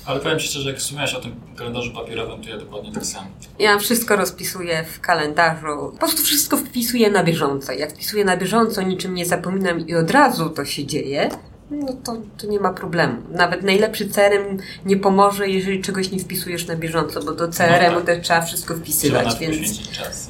Ale 0.04 0.20
powiem 0.20 0.38
Ci 0.38 0.46
szczerze, 0.48 0.70
jak 0.70 0.78
wspomniałeś 0.78 1.14
o 1.14 1.20
tym 1.20 1.34
kalendarzu 1.56 1.92
papierowym, 1.92 2.42
to 2.42 2.48
ja 2.48 2.58
dokładnie 2.58 2.92
tak 2.92 3.06
samo. 3.06 3.26
ja 3.58 3.78
wszystko 3.78 4.16
rozpisuję 4.16 4.84
w 4.84 5.00
kalendarzu. 5.00 5.90
Po 5.92 5.98
prostu 5.98 6.22
wszystko 6.22 6.56
wpisuję 6.56 7.10
na 7.10 7.24
bieżąco. 7.24 7.72
Jak 7.72 7.90
wpisuję 7.92 8.24
na 8.24 8.36
bieżąco, 8.36 8.82
niczym 8.82 9.14
nie 9.14 9.26
zapominam 9.26 9.88
i 9.88 9.94
od 9.94 10.10
razu 10.10 10.50
to 10.50 10.64
się 10.64 10.86
dzieje, 10.86 11.30
no 11.72 11.92
to, 12.04 12.16
to 12.38 12.46
nie 12.46 12.60
ma 12.60 12.72
problemu. 12.72 13.16
Nawet 13.30 13.62
najlepszy 13.62 14.08
CRM 14.08 14.58
nie 14.86 14.96
pomoże, 14.96 15.48
jeżeli 15.48 15.82
czegoś 15.82 16.10
nie 16.10 16.18
wpisujesz 16.18 16.66
na 16.66 16.76
bieżąco, 16.76 17.22
bo 17.22 17.32
do 17.32 17.48
CRM-u 17.48 17.96
tak. 17.96 18.04
też 18.04 18.24
trzeba 18.24 18.42
wszystko 18.42 18.74
Trzeba 18.74 18.84
wpisywać, 18.84 19.34
to 19.34 19.40
więc 19.40 19.90
czas. 19.90 20.28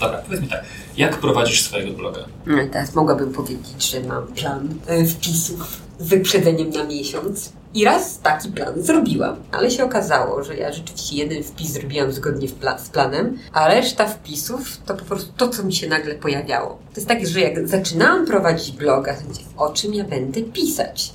Dobra, 0.00 0.18
powiedz 0.18 0.40
mi 0.40 0.48
tak, 0.48 0.64
jak 0.96 1.16
prowadzisz 1.16 1.62
swojego 1.62 1.92
bloga? 1.92 2.24
no, 2.46 2.56
teraz 2.72 2.94
mogłabym 2.94 3.32
powiedzieć, 3.32 3.90
że 3.90 4.00
mam 4.00 4.26
plan 4.26 4.68
e, 4.86 5.04
wpisów 5.04 5.80
wyprzedzeniem 6.02 6.70
na 6.70 6.84
miesiąc. 6.84 7.52
I 7.74 7.84
raz 7.84 8.18
taki 8.18 8.48
plan 8.48 8.82
zrobiłam, 8.82 9.36
ale 9.52 9.70
się 9.70 9.84
okazało, 9.84 10.42
że 10.44 10.56
ja 10.56 10.72
rzeczywiście 10.72 11.16
jeden 11.16 11.42
wpis 11.42 11.70
zrobiłam 11.70 12.12
zgodnie 12.12 12.48
pla- 12.48 12.78
z 12.78 12.88
planem, 12.88 13.38
a 13.52 13.68
reszta 13.68 14.06
wpisów 14.06 14.76
to 14.86 14.94
po 14.94 15.04
prostu 15.04 15.32
to, 15.36 15.48
co 15.48 15.62
mi 15.62 15.74
się 15.74 15.88
nagle 15.88 16.14
pojawiało. 16.14 16.68
To 16.68 16.96
jest 16.96 17.08
tak, 17.08 17.26
że 17.26 17.40
jak 17.40 17.68
zaczynałam 17.68 18.26
prowadzić 18.26 18.76
bloga, 18.76 19.14
to 19.14 19.20
mówię, 19.28 19.40
o 19.56 19.72
czym 19.72 19.94
ja 19.94 20.04
będę 20.04 20.42
pisać? 20.42 21.12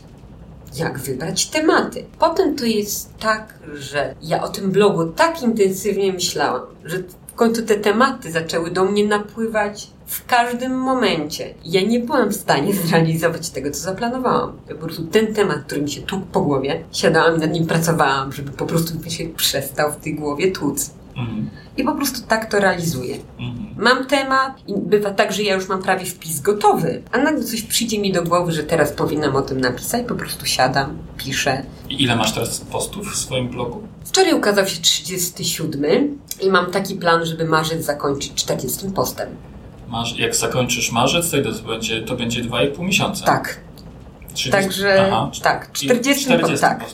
jak 0.75 0.99
wybrać 0.99 1.45
tematy. 1.47 2.05
Potem 2.19 2.55
to 2.55 2.65
jest 2.65 3.17
tak, 3.19 3.53
że 3.73 4.15
ja 4.21 4.43
o 4.43 4.47
tym 4.47 4.71
blogu 4.71 5.05
tak 5.05 5.41
intensywnie 5.41 6.13
myślałam, 6.13 6.61
że 6.85 6.97
w 7.27 7.33
końcu 7.35 7.61
te 7.61 7.75
tematy 7.75 8.31
zaczęły 8.31 8.71
do 8.71 8.85
mnie 8.85 9.05
napływać 9.07 9.87
w 10.07 10.25
każdym 10.25 10.77
momencie. 10.77 11.53
Ja 11.65 11.81
nie 11.81 11.99
byłam 11.99 12.29
w 12.29 12.35
stanie 12.35 12.73
zrealizować 12.83 13.49
tego, 13.49 13.71
co 13.71 13.79
zaplanowałam. 13.79 14.57
Ja 14.69 14.75
po 14.75 14.81
prostu 14.81 15.03
ten 15.07 15.33
temat, 15.33 15.63
który 15.65 15.81
mi 15.81 15.91
się 15.91 16.01
tłukł 16.01 16.25
po 16.25 16.41
głowie, 16.41 16.83
siadałam 16.91 17.35
i 17.35 17.39
nad 17.39 17.51
nim 17.51 17.65
pracowałam, 17.65 18.31
żeby 18.31 18.51
po 18.51 18.65
prostu 18.65 18.99
mi 18.99 19.11
się 19.11 19.29
przestał 19.29 19.93
w 19.93 19.97
tej 19.97 20.15
głowie 20.15 20.51
tłuc. 20.51 20.91
Mhm. 21.17 21.49
I 21.77 21.83
po 21.83 21.95
prostu 21.95 22.27
tak 22.27 22.51
to 22.51 22.59
realizuję. 22.59 23.17
Mhm. 23.39 23.67
Mam 23.77 24.05
temat 24.05 24.67
i 24.67 24.73
bywa 24.77 25.11
tak, 25.11 25.33
że 25.33 25.43
ja 25.43 25.55
już 25.55 25.67
mam 25.67 25.81
prawie 25.81 26.05
wpis 26.05 26.41
gotowy, 26.41 27.01
a 27.11 27.17
nagle 27.17 27.43
coś 27.43 27.61
przyjdzie 27.61 27.99
mi 27.99 28.11
do 28.11 28.23
głowy, 28.23 28.51
że 28.51 28.63
teraz 28.63 28.91
powinnam 28.91 29.35
o 29.35 29.41
tym 29.41 29.61
napisać, 29.61 30.07
po 30.07 30.15
prostu 30.15 30.45
siadam, 30.45 30.97
piszę. 31.17 31.63
I 31.89 32.03
ile 32.03 32.15
masz 32.15 32.33
teraz 32.33 32.59
postów 32.59 33.13
w 33.13 33.17
swoim 33.17 33.49
blogu? 33.49 33.81
Wczoraj 34.05 34.33
ukazał 34.33 34.67
się 34.67 34.81
37 34.81 36.19
i 36.41 36.49
mam 36.49 36.71
taki 36.71 36.95
plan, 36.95 37.25
żeby 37.25 37.45
marzec 37.45 37.85
zakończyć 37.85 38.33
40 38.33 38.87
postem. 38.89 39.29
Masz, 39.87 40.17
jak 40.19 40.35
zakończysz 40.35 40.91
marzec, 40.91 41.31
to, 41.31 41.37
to 41.61 41.67
będzie, 41.67 42.01
to 42.01 42.15
będzie 42.15 42.43
2,5 42.43 42.79
miesiąca. 42.79 43.25
Tak, 43.25 43.57
30, 44.33 44.51
także 44.51 45.07
aha, 45.07 45.31
tak, 45.43 45.69
i 45.69 45.85
40, 45.85 46.25
40 46.25 46.61
tak. 46.61 46.85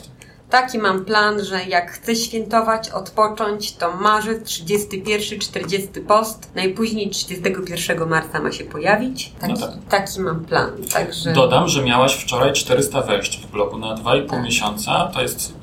Taki 0.50 0.78
mam 0.78 1.04
plan, 1.04 1.44
że 1.44 1.64
jak 1.64 1.90
chcę 1.92 2.16
świętować, 2.16 2.90
odpocząć, 2.90 3.72
to 3.72 3.96
marzec, 3.96 4.44
31, 4.48 5.38
40 5.38 5.88
post, 6.08 6.50
najpóźniej 6.54 7.10
31 7.10 8.08
marca 8.08 8.40
ma 8.40 8.52
się 8.52 8.64
pojawić. 8.64 9.32
Taki, 9.40 9.52
No 9.52 9.58
tak. 9.66 9.70
taki 9.90 10.20
mam 10.20 10.44
plan, 10.44 10.70
także... 10.92 11.32
Dodam, 11.32 11.68
że 11.68 11.84
miałaś 11.84 12.14
wczoraj 12.14 12.52
400 12.52 13.00
wejść 13.00 13.40
w 13.46 13.50
blogu 13.50 13.78
na 13.78 13.94
2,5 13.94 14.28
Tak. 14.30 14.42
miesiąca. 14.44 15.10
To 15.14 15.22
jest 15.22 15.54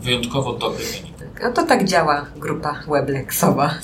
wyjątkowo 0.00 0.52
dobry 0.52 0.84
wynik. 0.84 1.14
No 1.42 1.52
to 1.52 1.62
tak 1.66 1.84
działa 1.84 2.26
grupa 2.36 2.74
Weblexowa. 2.88 3.74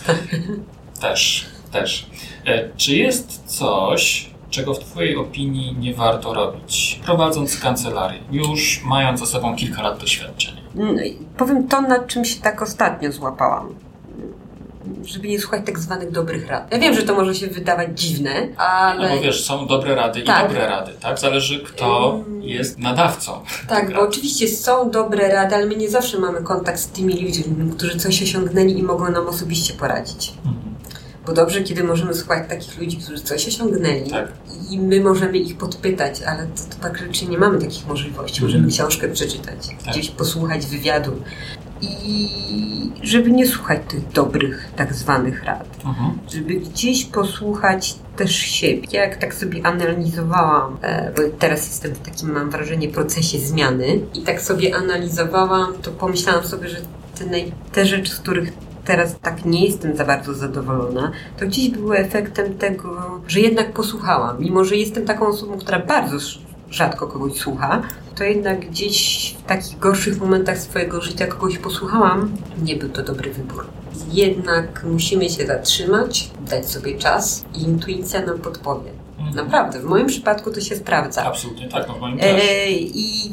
Też, 1.01 1.47
też. 1.71 2.07
E, 2.47 2.69
czy 2.77 2.97
jest 2.97 3.43
coś, 3.47 4.31
czego 4.51 4.75
w 4.75 4.79
Twojej 4.79 5.17
opinii 5.17 5.77
nie 5.79 5.95
warto 5.95 6.35
robić, 6.35 7.01
prowadząc 7.05 7.61
kancelarię, 7.61 8.19
już 8.31 8.83
mając 8.85 9.21
za 9.21 9.27
sobą 9.27 9.57
kilka 9.57 9.83
lat 9.83 9.99
doświadczenia? 10.01 10.61
No 10.75 11.03
i 11.03 11.19
powiem 11.37 11.69
to, 11.69 11.81
nad 11.81 12.07
czym 12.07 12.25
się 12.25 12.41
tak 12.41 12.63
ostatnio 12.63 13.13
złapałam. 13.13 13.75
Żeby 15.05 15.29
nie 15.29 15.41
słuchać 15.41 15.63
tak 15.67 15.79
zwanych 15.79 16.11
dobrych 16.11 16.49
rad. 16.49 16.73
Ja 16.73 16.79
wiem, 16.79 16.95
że 16.95 17.03
to 17.03 17.15
może 17.15 17.35
się 17.35 17.47
wydawać 17.47 18.01
dziwne, 18.01 18.31
ale... 18.57 19.09
No 19.09 19.17
bo 19.17 19.23
wiesz, 19.23 19.45
są 19.45 19.67
dobre 19.67 19.95
rady 19.95 20.23
Tak. 20.23 20.45
i 20.45 20.49
dobre 20.49 20.67
rady, 20.67 20.93
tak? 21.01 21.19
Zależy 21.19 21.61
kto 21.61 22.21
Ym. 22.27 22.43
jest 22.43 22.79
nadawcą. 22.79 23.41
Tak, 23.69 23.87
bo 23.87 23.93
rad. 24.01 24.09
oczywiście 24.09 24.49
są 24.49 24.91
dobre 24.91 25.29
rady, 25.33 25.55
ale 25.55 25.67
my 25.67 25.77
nie 25.77 25.91
zawsze 25.91 26.19
mamy 26.19 26.43
kontakt 26.43 26.79
z 26.79 26.87
tymi 26.89 27.23
ludźmi, 27.23 27.71
którzy 27.77 27.99
coś 27.99 28.23
osiągnęli 28.23 28.79
i 28.79 28.83
mogą 28.83 29.11
nam 29.11 29.27
osobiście 29.27 29.75
poradzić. 29.75 30.33
Mhm. 30.47 30.66
Bo 31.27 31.33
dobrze, 31.33 31.63
kiedy 31.63 31.85
możemy 31.85 32.15
słuchać 32.15 32.49
takich 32.49 32.79
ludzi, 32.79 32.97
którzy 32.97 33.21
coś 33.21 33.49
osiągnęli 33.49 34.11
Tak. 34.11 34.29
i 34.71 34.79
my 34.81 35.01
możemy 35.01 35.39
ich 35.39 35.57
podpytać, 35.59 36.23
ale 36.23 36.47
to, 36.47 36.77
to 36.77 36.83
tak 36.83 36.99
rzeczy 36.99 37.27
nie 37.27 37.39
mamy 37.39 37.59
takich 37.59 37.87
możliwości. 37.89 38.43
Możemy 38.43 38.65
Mhm. 38.65 38.73
książkę 38.75 39.09
przeczytać, 39.09 39.69
Tak. 39.69 39.93
gdzieś 39.95 40.11
posłuchać 40.11 40.67
wywiadu 40.67 41.13
i 41.83 42.29
żeby 43.03 43.31
nie 43.31 43.47
słuchać 43.47 43.81
tych 43.89 44.09
dobrych 44.09 44.69
tak 44.77 44.95
zwanych 44.95 45.45
rad. 45.45 45.69
Mhm. 45.85 46.19
żeby 46.33 46.55
gdzieś 46.55 47.05
posłuchać 47.05 47.95
też 48.17 48.37
siebie. 48.37 48.89
Ja 48.93 49.01
jak 49.03 49.17
tak 49.17 49.35
sobie 49.35 49.67
analizowałam, 49.67 50.79
e, 50.83 51.13
bo 51.17 51.23
teraz 51.39 51.67
jestem 51.67 51.95
w 51.95 51.99
takim, 51.99 52.33
mam 52.33 52.51
wrażenie, 52.51 52.89
procesie 52.89 53.39
zmiany 53.39 54.01
i 54.15 54.21
tak 54.23 54.43
sobie 54.43 54.77
analizowałam, 54.77 55.75
to 55.83 55.91
pomyślałam 55.91 56.45
sobie, 56.45 56.69
że 56.69 56.77
te, 57.19 57.25
te 57.73 57.87
rzeczy, 57.87 58.11
z 58.13 58.17
których 58.17 58.53
teraz 58.87 59.21
tak 59.23 59.45
nie 59.45 59.65
jestem 59.65 59.97
za 59.97 60.05
bardzo 60.05 60.35
zadowolona, 60.35 61.13
to 61.39 61.47
gdzieś 61.47 61.69
były 61.69 61.99
efektem 61.99 62.59
tego, 62.59 63.21
że 63.29 63.41
jednak 63.41 63.73
posłuchałam. 63.73 64.41
Mimo, 64.41 64.65
że 64.65 64.77
jestem 64.77 65.05
taką 65.05 65.27
osobą, 65.27 65.59
która 65.59 65.79
bardzo 65.79 66.17
rzadko 66.71 67.07
kogoś 67.07 67.33
słucha, 67.33 67.83
to 68.15 68.25
jednak 68.25 68.71
gdzieś 68.71 69.35
w 69.39 69.43
takich 69.43 69.79
gorszych 69.79 70.21
momentach 70.21 70.59
swojego 70.59 71.01
życia 71.01 71.27
kogoś 71.27 71.59
posłuchałam. 71.59 72.37
Nie 72.63 72.77
był 72.77 72.89
to 72.89 73.03
dobry 73.03 73.33
wybór. 73.33 73.67
Jednak 74.13 74.85
musimy 74.85 75.31
się 75.31 75.47
zatrzymać, 75.47 76.31
dać 76.51 76.71
sobie 76.71 76.99
czas 76.99 77.45
i 77.55 77.63
intuicja 77.63 78.27
nam 78.27 78.39
podpowie. 78.39 78.91
Mhm. 79.19 79.37
Naprawdę, 79.37 79.81
w 79.81 79.85
moim 79.85 80.07
przypadku 80.07 80.51
to 80.51 80.61
się 80.61 80.77
sprawdza. 80.77 81.25
Absolutnie 81.25 81.69
tak, 81.69 81.89
no 81.89 81.95
w 81.95 82.01
moim 82.01 82.19
też. 82.19 82.43
E, 82.43 82.71
I 82.71 83.33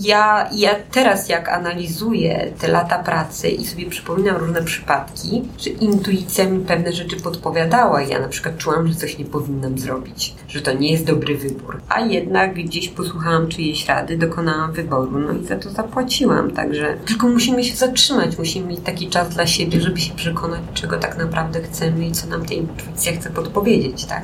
ja, 0.00 0.48
ja 0.52 0.74
teraz 0.90 1.28
jak 1.28 1.48
analizuję 1.48 2.52
te 2.60 2.68
lata 2.68 2.98
pracy 2.98 3.48
i 3.48 3.66
sobie 3.66 3.86
przypominam 3.86 4.36
różne 4.36 4.62
przypadki, 4.62 5.42
że 5.58 5.70
intuicja 5.70 6.48
mi 6.48 6.64
pewne 6.64 6.92
rzeczy 6.92 7.16
podpowiadała. 7.16 8.02
Ja 8.02 8.20
na 8.20 8.28
przykład 8.28 8.56
czułam, 8.56 8.88
że 8.88 8.94
coś 8.94 9.18
nie 9.18 9.24
powinnam 9.24 9.78
zrobić, 9.78 10.34
że 10.48 10.60
to 10.60 10.72
nie 10.72 10.92
jest 10.92 11.04
dobry 11.04 11.36
wybór. 11.36 11.80
A 11.88 12.00
jednak 12.00 12.54
gdzieś 12.54 12.88
posłuchałam 12.88 13.48
czyjejś 13.48 13.88
rady, 13.88 14.18
dokonałam 14.18 14.72
wyboru, 14.72 15.18
no 15.18 15.32
i 15.32 15.46
za 15.46 15.56
to 15.56 15.70
zapłaciłam. 15.70 16.50
Także 16.50 16.96
tylko 17.06 17.28
musimy 17.28 17.64
się 17.64 17.76
zatrzymać, 17.76 18.38
musimy 18.38 18.66
mieć 18.66 18.80
taki 18.80 19.08
czas 19.08 19.28
dla 19.28 19.46
siebie, 19.46 19.80
żeby 19.80 20.00
się 20.00 20.14
przekonać, 20.14 20.60
czego 20.74 20.98
tak 20.98 21.18
naprawdę 21.18 21.62
chcemy 21.62 22.06
i 22.06 22.12
co 22.12 22.26
nam 22.26 22.46
ta 22.46 22.54
intuicja 22.54 23.12
chce 23.12 23.30
podpowiedzieć, 23.30 24.04
tak? 24.04 24.22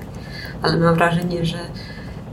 Ale 0.62 0.76
mam 0.76 0.95
wrażenie, 0.95 1.45
że 1.45 1.59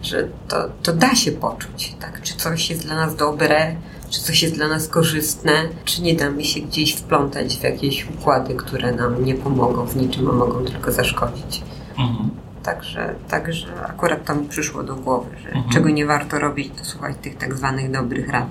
że 0.06 0.28
to, 0.48 0.70
to 0.84 0.94
da 0.94 1.16
się 1.16 1.32
poczuć, 1.32 1.96
tak? 2.00 2.22
Czy 2.22 2.36
coś 2.36 2.70
jest 2.70 2.86
dla 2.86 2.96
nas 2.96 3.16
dobre, 3.16 3.76
czy 4.10 4.22
coś 4.22 4.44
jest 4.44 4.56
dla 4.56 4.68
nas 4.68 4.88
korzystne, 4.88 5.52
czy 5.86 6.02
nie 6.02 6.16
damy 6.16 6.44
się 6.44 6.60
gdzieś 6.60 6.96
wplątać 6.96 7.58
w 7.58 7.64
jakieś 7.64 8.10
układy, 8.10 8.56
które 8.56 8.92
nam 8.92 9.26
nie 9.26 9.36
pomogą 9.36 9.86
w 9.86 9.96
niczym, 9.96 10.30
a 10.30 10.32
mogą 10.32 10.66
tylko 10.66 10.92
zaszkodzić. 10.92 11.62
Mhm. 11.98 12.45
Także, 12.66 13.16
także 13.30 13.68
akurat 13.88 14.26
to 14.26 14.36
mi 14.36 14.48
przyszło 14.50 14.84
do 14.84 14.96
głowy, 14.96 15.30
że 15.44 15.48
Mhm. 15.48 15.74
czego 15.74 15.90
nie 15.90 16.06
warto 16.06 16.40
robić, 16.40 16.72
to 16.78 16.86
słuchać 16.86 17.16
tych 17.22 17.38
tak 17.38 17.54
zwanych 17.58 17.92
dobrych 17.92 18.30
rad. 18.30 18.48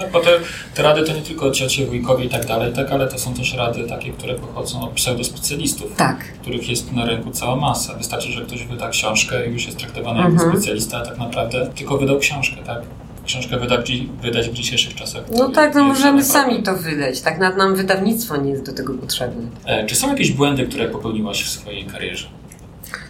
Tak, 0.00 0.10
bo 0.10 0.20
te, 0.20 0.30
te 0.74 0.82
rady 0.82 1.02
to 1.04 1.12
nie 1.12 1.22
tylko 1.22 1.50
ciocie, 1.50 1.86
wujkowie 1.86 2.24
i 2.24 2.28
tak 2.28 2.46
dalej, 2.46 2.72
tak, 2.72 2.90
ale 2.92 3.08
to 3.08 3.18
są 3.18 3.34
też 3.34 3.54
rady 3.54 3.84
takie, 3.88 4.12
które 4.12 4.34
pochodzą 4.34 4.82
od 4.82 4.90
pseudospecjalistów, 4.90 5.96
Tak, 5.96 6.18
których 6.42 6.68
jest 6.68 6.92
na 6.92 7.04
rynku 7.06 7.30
cała 7.30 7.56
masa. 7.56 7.94
Wystarczy, 7.94 8.32
że 8.32 8.42
ktoś 8.42 8.64
wyda 8.66 8.88
książkę 8.88 9.46
i 9.46 9.52
już 9.52 9.66
jest 9.66 9.78
traktowany 9.78 10.20
Mhm. 10.20 10.36
jako 10.38 10.50
specjalista, 10.52 10.98
a 10.98 11.02
tak 11.06 11.18
naprawdę 11.18 11.66
tylko 11.74 11.98
wydał 11.98 12.18
książkę, 12.18 12.56
tak? 12.66 12.78
książkę 13.26 13.58
wydać, 13.58 13.92
wydać 14.22 14.48
w 14.48 14.52
dzisiejszych 14.52 14.94
czasach. 14.94 15.22
No 15.38 15.48
tak, 15.48 15.74
no 15.74 15.84
możemy 15.84 16.24
sami 16.24 16.62
to 16.62 16.76
wydać. 16.76 17.20
Tak 17.20 17.38
nam 17.38 17.74
wydawnictwo 17.76 18.36
nie 18.36 18.50
jest 18.50 18.66
do 18.66 18.72
tego 18.72 18.94
potrzebne. 18.94 19.42
E, 19.66 19.86
czy 19.86 19.96
są 19.96 20.08
jakieś 20.08 20.32
błędy, 20.32 20.66
które 20.66 20.88
popełniłaś 20.88 21.44
w 21.44 21.48
swojej 21.48 21.84
karierze? 21.84 22.26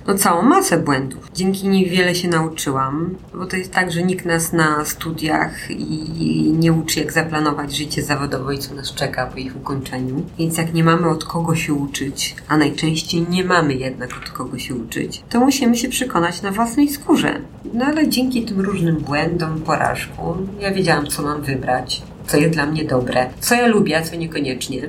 No, 0.06 0.14
całą 0.14 0.42
masę 0.42 0.78
błędów. 0.78 1.30
Dzięki 1.34 1.68
nim 1.68 1.90
wiele 1.90 2.14
się 2.14 2.28
nauczyłam, 2.28 3.14
bo 3.34 3.46
to 3.46 3.56
jest 3.56 3.72
tak, 3.72 3.92
że 3.92 4.02
nikt 4.02 4.24
nas 4.24 4.52
na 4.52 4.84
studiach 4.84 5.70
i 5.70 6.52
nie 6.58 6.72
uczy, 6.72 7.00
jak 7.00 7.12
zaplanować 7.12 7.76
życie 7.76 8.02
zawodowe 8.02 8.54
i 8.54 8.58
co 8.58 8.74
nas 8.74 8.94
czeka 8.94 9.26
po 9.26 9.38
ich 9.38 9.56
ukończeniu. 9.56 10.22
Więc 10.38 10.58
jak 10.58 10.74
nie 10.74 10.84
mamy 10.84 11.08
od 11.08 11.24
kogo 11.24 11.54
się 11.56 11.74
uczyć, 11.74 12.36
a 12.48 12.56
najczęściej 12.56 13.26
nie 13.30 13.44
mamy 13.44 13.74
jednak 13.74 14.10
od 14.16 14.30
kogo 14.30 14.58
się 14.58 14.74
uczyć, 14.74 15.22
to 15.30 15.40
musimy 15.40 15.76
się 15.76 15.88
przekonać 15.88 16.42
na 16.42 16.50
własnej 16.50 16.88
skórze. 16.88 17.40
No 17.74 17.84
ale 17.84 18.08
dzięki 18.08 18.42
tym 18.42 18.60
różnym 18.60 18.96
błędom, 18.96 19.60
porażkom, 19.60 20.48
ja 20.60 20.70
wiedziałam, 20.70 21.06
co 21.06 21.22
mam 21.22 21.42
wybrać, 21.42 22.02
co 22.26 22.36
jest 22.36 22.54
dla 22.54 22.66
mnie 22.66 22.84
dobre, 22.84 23.30
co 23.40 23.54
ja 23.54 23.66
lubię, 23.66 23.98
a 23.98 24.02
co 24.02 24.16
niekoniecznie. 24.16 24.88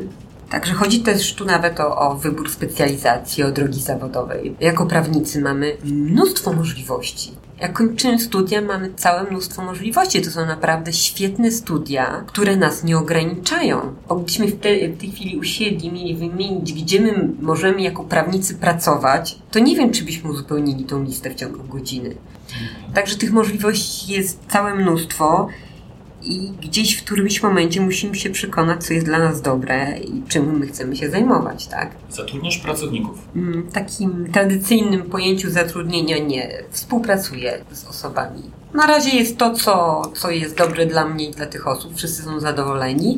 Także 0.53 0.73
chodzi 0.73 0.99
też 0.99 1.33
tu 1.33 1.45
nawet 1.45 1.79
o, 1.79 1.97
o 1.97 2.15
wybór 2.15 2.49
specjalizacji, 2.49 3.43
o 3.43 3.51
drogi 3.51 3.81
zawodowej. 3.81 4.55
Jako 4.59 4.85
prawnicy 4.85 5.41
mamy 5.41 5.77
mnóstwo 5.83 6.53
możliwości. 6.53 7.31
Jak 7.59 7.73
kończymy 7.73 8.19
studia, 8.19 8.61
mamy 8.61 8.93
całe 8.95 9.23
mnóstwo 9.23 9.63
możliwości. 9.63 10.21
To 10.21 10.31
są 10.31 10.45
naprawdę 10.45 10.93
świetne 10.93 11.51
studia, 11.51 12.23
które 12.27 12.55
nas 12.55 12.83
nie 12.83 12.97
ograniczają. 12.97 13.95
Bo 14.07 14.15
gdybyśmy 14.15 14.47
w, 14.47 14.59
te, 14.59 14.89
w 14.89 14.97
tej 14.97 15.11
chwili 15.11 15.37
usiedli, 15.37 15.91
mieli 15.91 16.15
wymienić, 16.15 16.73
gdzie 16.73 17.01
my 17.01 17.29
możemy 17.41 17.81
jako 17.81 18.03
prawnicy 18.03 18.55
pracować, 18.55 19.37
to 19.51 19.59
nie 19.59 19.75
wiem, 19.75 19.91
czy 19.91 20.03
byśmy 20.03 20.31
uzupełnili 20.31 20.85
tą 20.85 21.03
listę 21.03 21.29
w 21.29 21.35
ciągu 21.35 21.63
godziny. 21.63 22.15
Także 22.93 23.15
tych 23.15 23.31
możliwości 23.31 24.13
jest 24.13 24.39
całe 24.47 24.75
mnóstwo 24.75 25.47
i 26.23 26.51
gdzieś 26.61 26.97
w 26.97 27.03
którymś 27.03 27.43
momencie 27.43 27.81
musimy 27.81 28.15
się 28.15 28.29
przekonać, 28.29 28.83
co 28.85 28.93
jest 28.93 29.05
dla 29.05 29.19
nas 29.19 29.41
dobre 29.41 29.99
i 29.99 30.23
czym 30.27 30.59
my 30.59 30.67
chcemy 30.67 30.95
się 30.95 31.09
zajmować, 31.09 31.67
tak? 31.67 31.91
Zatrudniasz 32.09 32.57
pracowników? 32.57 33.27
Mm, 33.35 33.63
w 33.63 33.73
takim 33.73 34.31
tradycyjnym 34.31 35.03
pojęciu 35.03 35.51
zatrudnienia 35.51 36.17
nie. 36.17 36.63
Współpracuję 36.71 37.65
z 37.71 37.85
osobami 37.85 38.41
na 38.73 38.85
razie 38.87 39.09
jest 39.09 39.37
to, 39.37 39.53
co, 39.53 40.01
co 40.15 40.31
jest 40.31 40.57
dobre 40.57 40.85
dla 40.85 41.05
mnie 41.05 41.29
i 41.29 41.31
dla 41.31 41.45
tych 41.45 41.67
osób. 41.67 41.95
Wszyscy 41.95 42.23
są 42.23 42.39
zadowoleni. 42.39 43.17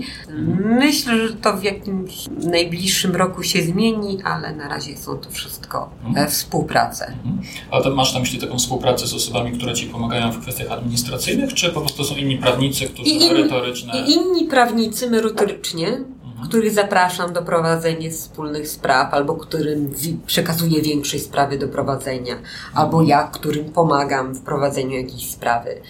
Myślę, 0.65 1.27
że 1.27 1.33
to 1.33 1.57
w 1.57 1.63
jakimś 1.63 2.25
najbliższym 2.43 3.15
roku 3.15 3.43
się 3.43 3.63
zmieni, 3.63 4.17
ale 4.23 4.55
na 4.55 4.67
razie 4.67 4.97
są 4.97 5.17
to 5.17 5.29
wszystko 5.29 5.89
mhm. 6.05 6.29
współprace. 6.29 7.05
Mhm. 7.05 7.41
Ale 7.71 7.83
to 7.83 7.95
masz 7.95 8.13
na 8.13 8.19
myśli 8.19 8.39
taką 8.39 8.57
współpracę 8.57 9.07
z 9.07 9.13
osobami, 9.13 9.51
które 9.51 9.73
Ci 9.73 9.85
pomagają 9.85 10.31
w 10.31 10.41
kwestiach 10.41 10.71
administracyjnych, 10.71 11.53
czy 11.53 11.69
po 11.69 11.81
prostu 11.81 12.03
są 12.03 12.15
inni 12.15 12.37
prawnicy, 12.37 12.85
którzy 12.85 13.09
I 13.09 13.27
merytoryczne... 13.27 14.01
I 14.01 14.11
inni 14.11 14.43
prawnicy 14.43 15.09
merytorycznie, 15.09 15.87
mhm. 15.87 16.14
Których 16.43 16.73
zapraszam 16.73 17.33
do 17.33 17.41
prowadzenia 17.41 18.09
wspólnych 18.11 18.67
spraw, 18.67 19.13
albo 19.13 19.35
którym 19.35 19.93
przekazuję 20.25 20.81
większej 20.81 21.19
sprawy 21.19 21.57
do 21.57 21.67
prowadzenia, 21.67 22.35
albo 22.73 23.03
ja, 23.03 23.23
którym 23.23 23.65
pomagam 23.65 24.33
w 24.33 24.41
prowadzeniu 24.41 24.97
jakiejś 24.97 25.31
sprawy. 25.31 25.81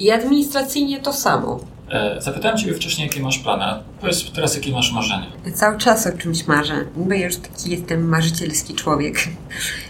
I 0.00 0.10
administracyjnie 0.10 1.00
to 1.00 1.12
samo. 1.12 1.60
E, 1.90 2.22
zapytałem 2.22 2.58
Ciebie 2.58 2.74
wcześniej, 2.74 3.08
jakie 3.08 3.22
masz 3.22 3.38
plany. 3.38 3.82
Powiedz 4.00 4.30
teraz, 4.32 4.54
jakie 4.54 4.72
masz 4.72 4.92
marzenia. 4.92 5.26
Ja 5.46 5.52
cały 5.52 5.78
czas 5.78 6.06
o 6.06 6.18
czymś 6.18 6.46
marzę, 6.46 6.84
bo 6.96 7.14
ja 7.14 7.26
już 7.26 7.36
taki 7.36 7.70
jestem 7.70 8.08
marzycielski 8.08 8.74
człowiek. 8.74 9.16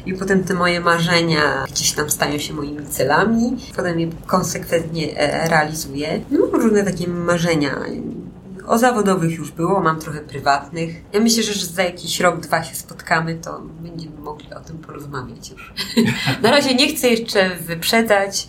I 0.07 0.14
potem 0.14 0.44
te 0.44 0.54
moje 0.54 0.80
marzenia 0.80 1.64
gdzieś 1.70 1.92
tam 1.92 2.11
stają 2.11 2.38
się 2.38 2.54
moimi 2.54 2.86
celami, 2.86 3.57
potem 3.76 4.00
je 4.00 4.09
konsekwentnie 4.26 5.18
e, 5.18 5.48
realizuję. 5.48 6.20
No, 6.30 6.38
mam 6.52 6.61
różne 6.61 6.82
takie 6.82 7.09
marzenia 7.09 7.70
o 8.66 8.78
zawodowych 8.78 9.38
już 9.38 9.50
było, 9.50 9.80
mam 9.80 10.00
trochę 10.00 10.20
prywatnych. 10.20 11.02
Ja 11.12 11.20
myślę, 11.20 11.42
że 11.42 11.66
za 11.66 11.82
jakiś 11.82 12.20
rok, 12.20 12.40
dwa 12.40 12.64
się 12.64 12.74
spotkamy, 12.74 13.34
to 13.34 13.60
będziemy 13.60 14.18
mogli 14.18 14.54
o 14.54 14.60
tym 14.60 14.78
porozmawiać 14.78 15.50
już. 15.50 15.72
Na 16.42 16.50
razie 16.50 16.74
nie 16.74 16.88
chcę 16.88 17.08
jeszcze 17.08 17.56
wyprzedzać 17.56 18.48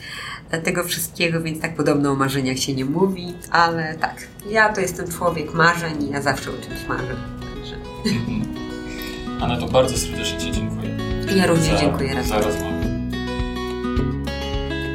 tego 0.63 0.84
wszystkiego, 0.84 1.41
więc 1.41 1.61
tak 1.61 1.76
podobno 1.76 2.11
o 2.11 2.15
marzeniach 2.15 2.57
się 2.57 2.74
nie 2.74 2.86
mówi, 2.86 3.34
ale 3.51 3.95
tak, 3.95 4.28
ja 4.49 4.74
to 4.74 4.82
jestem 4.82 5.11
człowiek 5.11 5.53
marzeń 5.53 6.03
i 6.03 6.09
ja 6.09 6.22
zawsze 6.22 6.49
o 6.49 6.53
czymś 6.53 6.88
marzę. 6.88 7.15
Także. 7.55 7.76
Mhm. 8.05 8.47
Anna, 9.41 9.57
to 9.57 9.68
bardzo 9.68 9.97
serdecznie 9.97 10.39
Ci 10.39 10.51
dziękuję. 10.51 10.97
Ja 11.36 11.47
również 11.47 11.74
za, 11.74 11.82
dziękuję. 11.82 12.24
Za 12.24 12.41
rozmowę. 12.41 12.78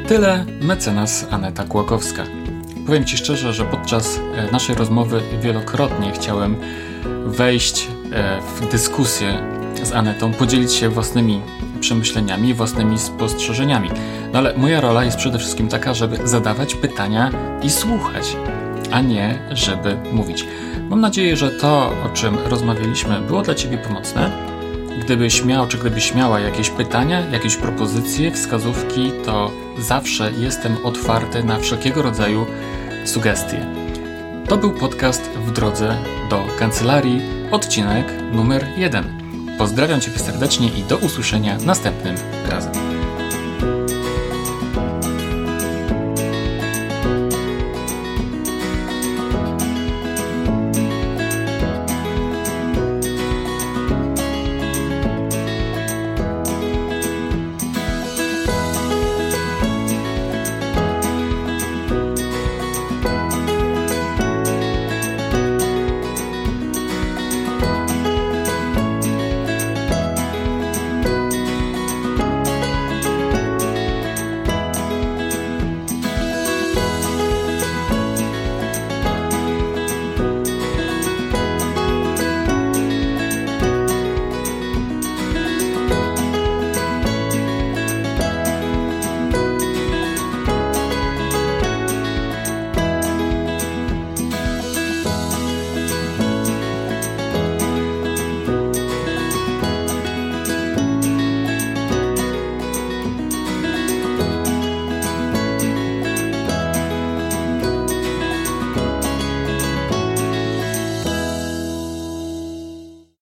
Tyle 0.07 0.45
mecenas 0.61 1.25
Aneta 1.31 1.63
Kłokowska. 1.63 2.42
Powiem 2.85 3.05
Ci 3.05 3.17
szczerze, 3.17 3.53
że 3.53 3.65
podczas 3.65 4.19
e, 4.35 4.51
naszej 4.51 4.75
rozmowy 4.75 5.21
wielokrotnie 5.41 6.11
chciałem 6.11 6.55
wejść 7.25 7.87
e, 8.11 8.41
w 8.41 8.71
dyskusję 8.71 9.37
z 9.83 9.91
Anetą, 9.91 10.33
podzielić 10.33 10.73
się 10.73 10.89
własnymi 10.89 11.41
przemyśleniami, 11.79 12.53
własnymi 12.53 12.99
spostrzeżeniami. 12.99 13.89
No 14.33 14.39
ale 14.39 14.57
moja 14.57 14.81
rola 14.81 15.03
jest 15.03 15.17
przede 15.17 15.39
wszystkim 15.39 15.67
taka, 15.67 15.93
żeby 15.93 16.27
zadawać 16.27 16.75
pytania 16.75 17.31
i 17.63 17.69
słuchać, 17.69 18.37
a 18.91 19.01
nie 19.01 19.39
żeby 19.51 19.97
mówić. 20.11 20.45
Mam 20.89 21.01
nadzieję, 21.01 21.37
że 21.37 21.51
to, 21.51 21.93
o 22.05 22.09
czym 22.13 22.37
rozmawialiśmy, 22.37 23.21
było 23.21 23.41
dla 23.41 23.55
Ciebie 23.55 23.77
pomocne. 23.77 24.31
Gdybyś 24.99 25.45
miał, 25.45 25.67
czy 25.67 25.77
gdybyś 25.77 26.15
miała 26.15 26.39
jakieś 26.39 26.69
pytania, 26.69 27.29
jakieś 27.31 27.55
propozycje, 27.55 28.31
wskazówki, 28.31 29.11
to 29.25 29.51
zawsze 29.79 30.31
jestem 30.39 30.77
otwarty 30.85 31.43
na 31.43 31.59
wszelkiego 31.59 32.01
rodzaju 32.01 32.45
sugestie. 33.05 33.65
To 34.47 34.57
był 34.57 34.71
podcast 34.71 35.21
w 35.21 35.51
drodze 35.51 35.97
do 36.29 36.45
kancelarii, 36.59 37.21
odcinek 37.51 38.05
numer 38.31 38.67
1. 38.77 39.03
Pozdrawiam 39.57 40.01
Cię 40.01 40.11
serdecznie 40.11 40.67
i 40.67 40.83
do 40.83 40.97
usłyszenia 40.97 41.57
następnym 41.57 42.15
razem. 42.49 42.92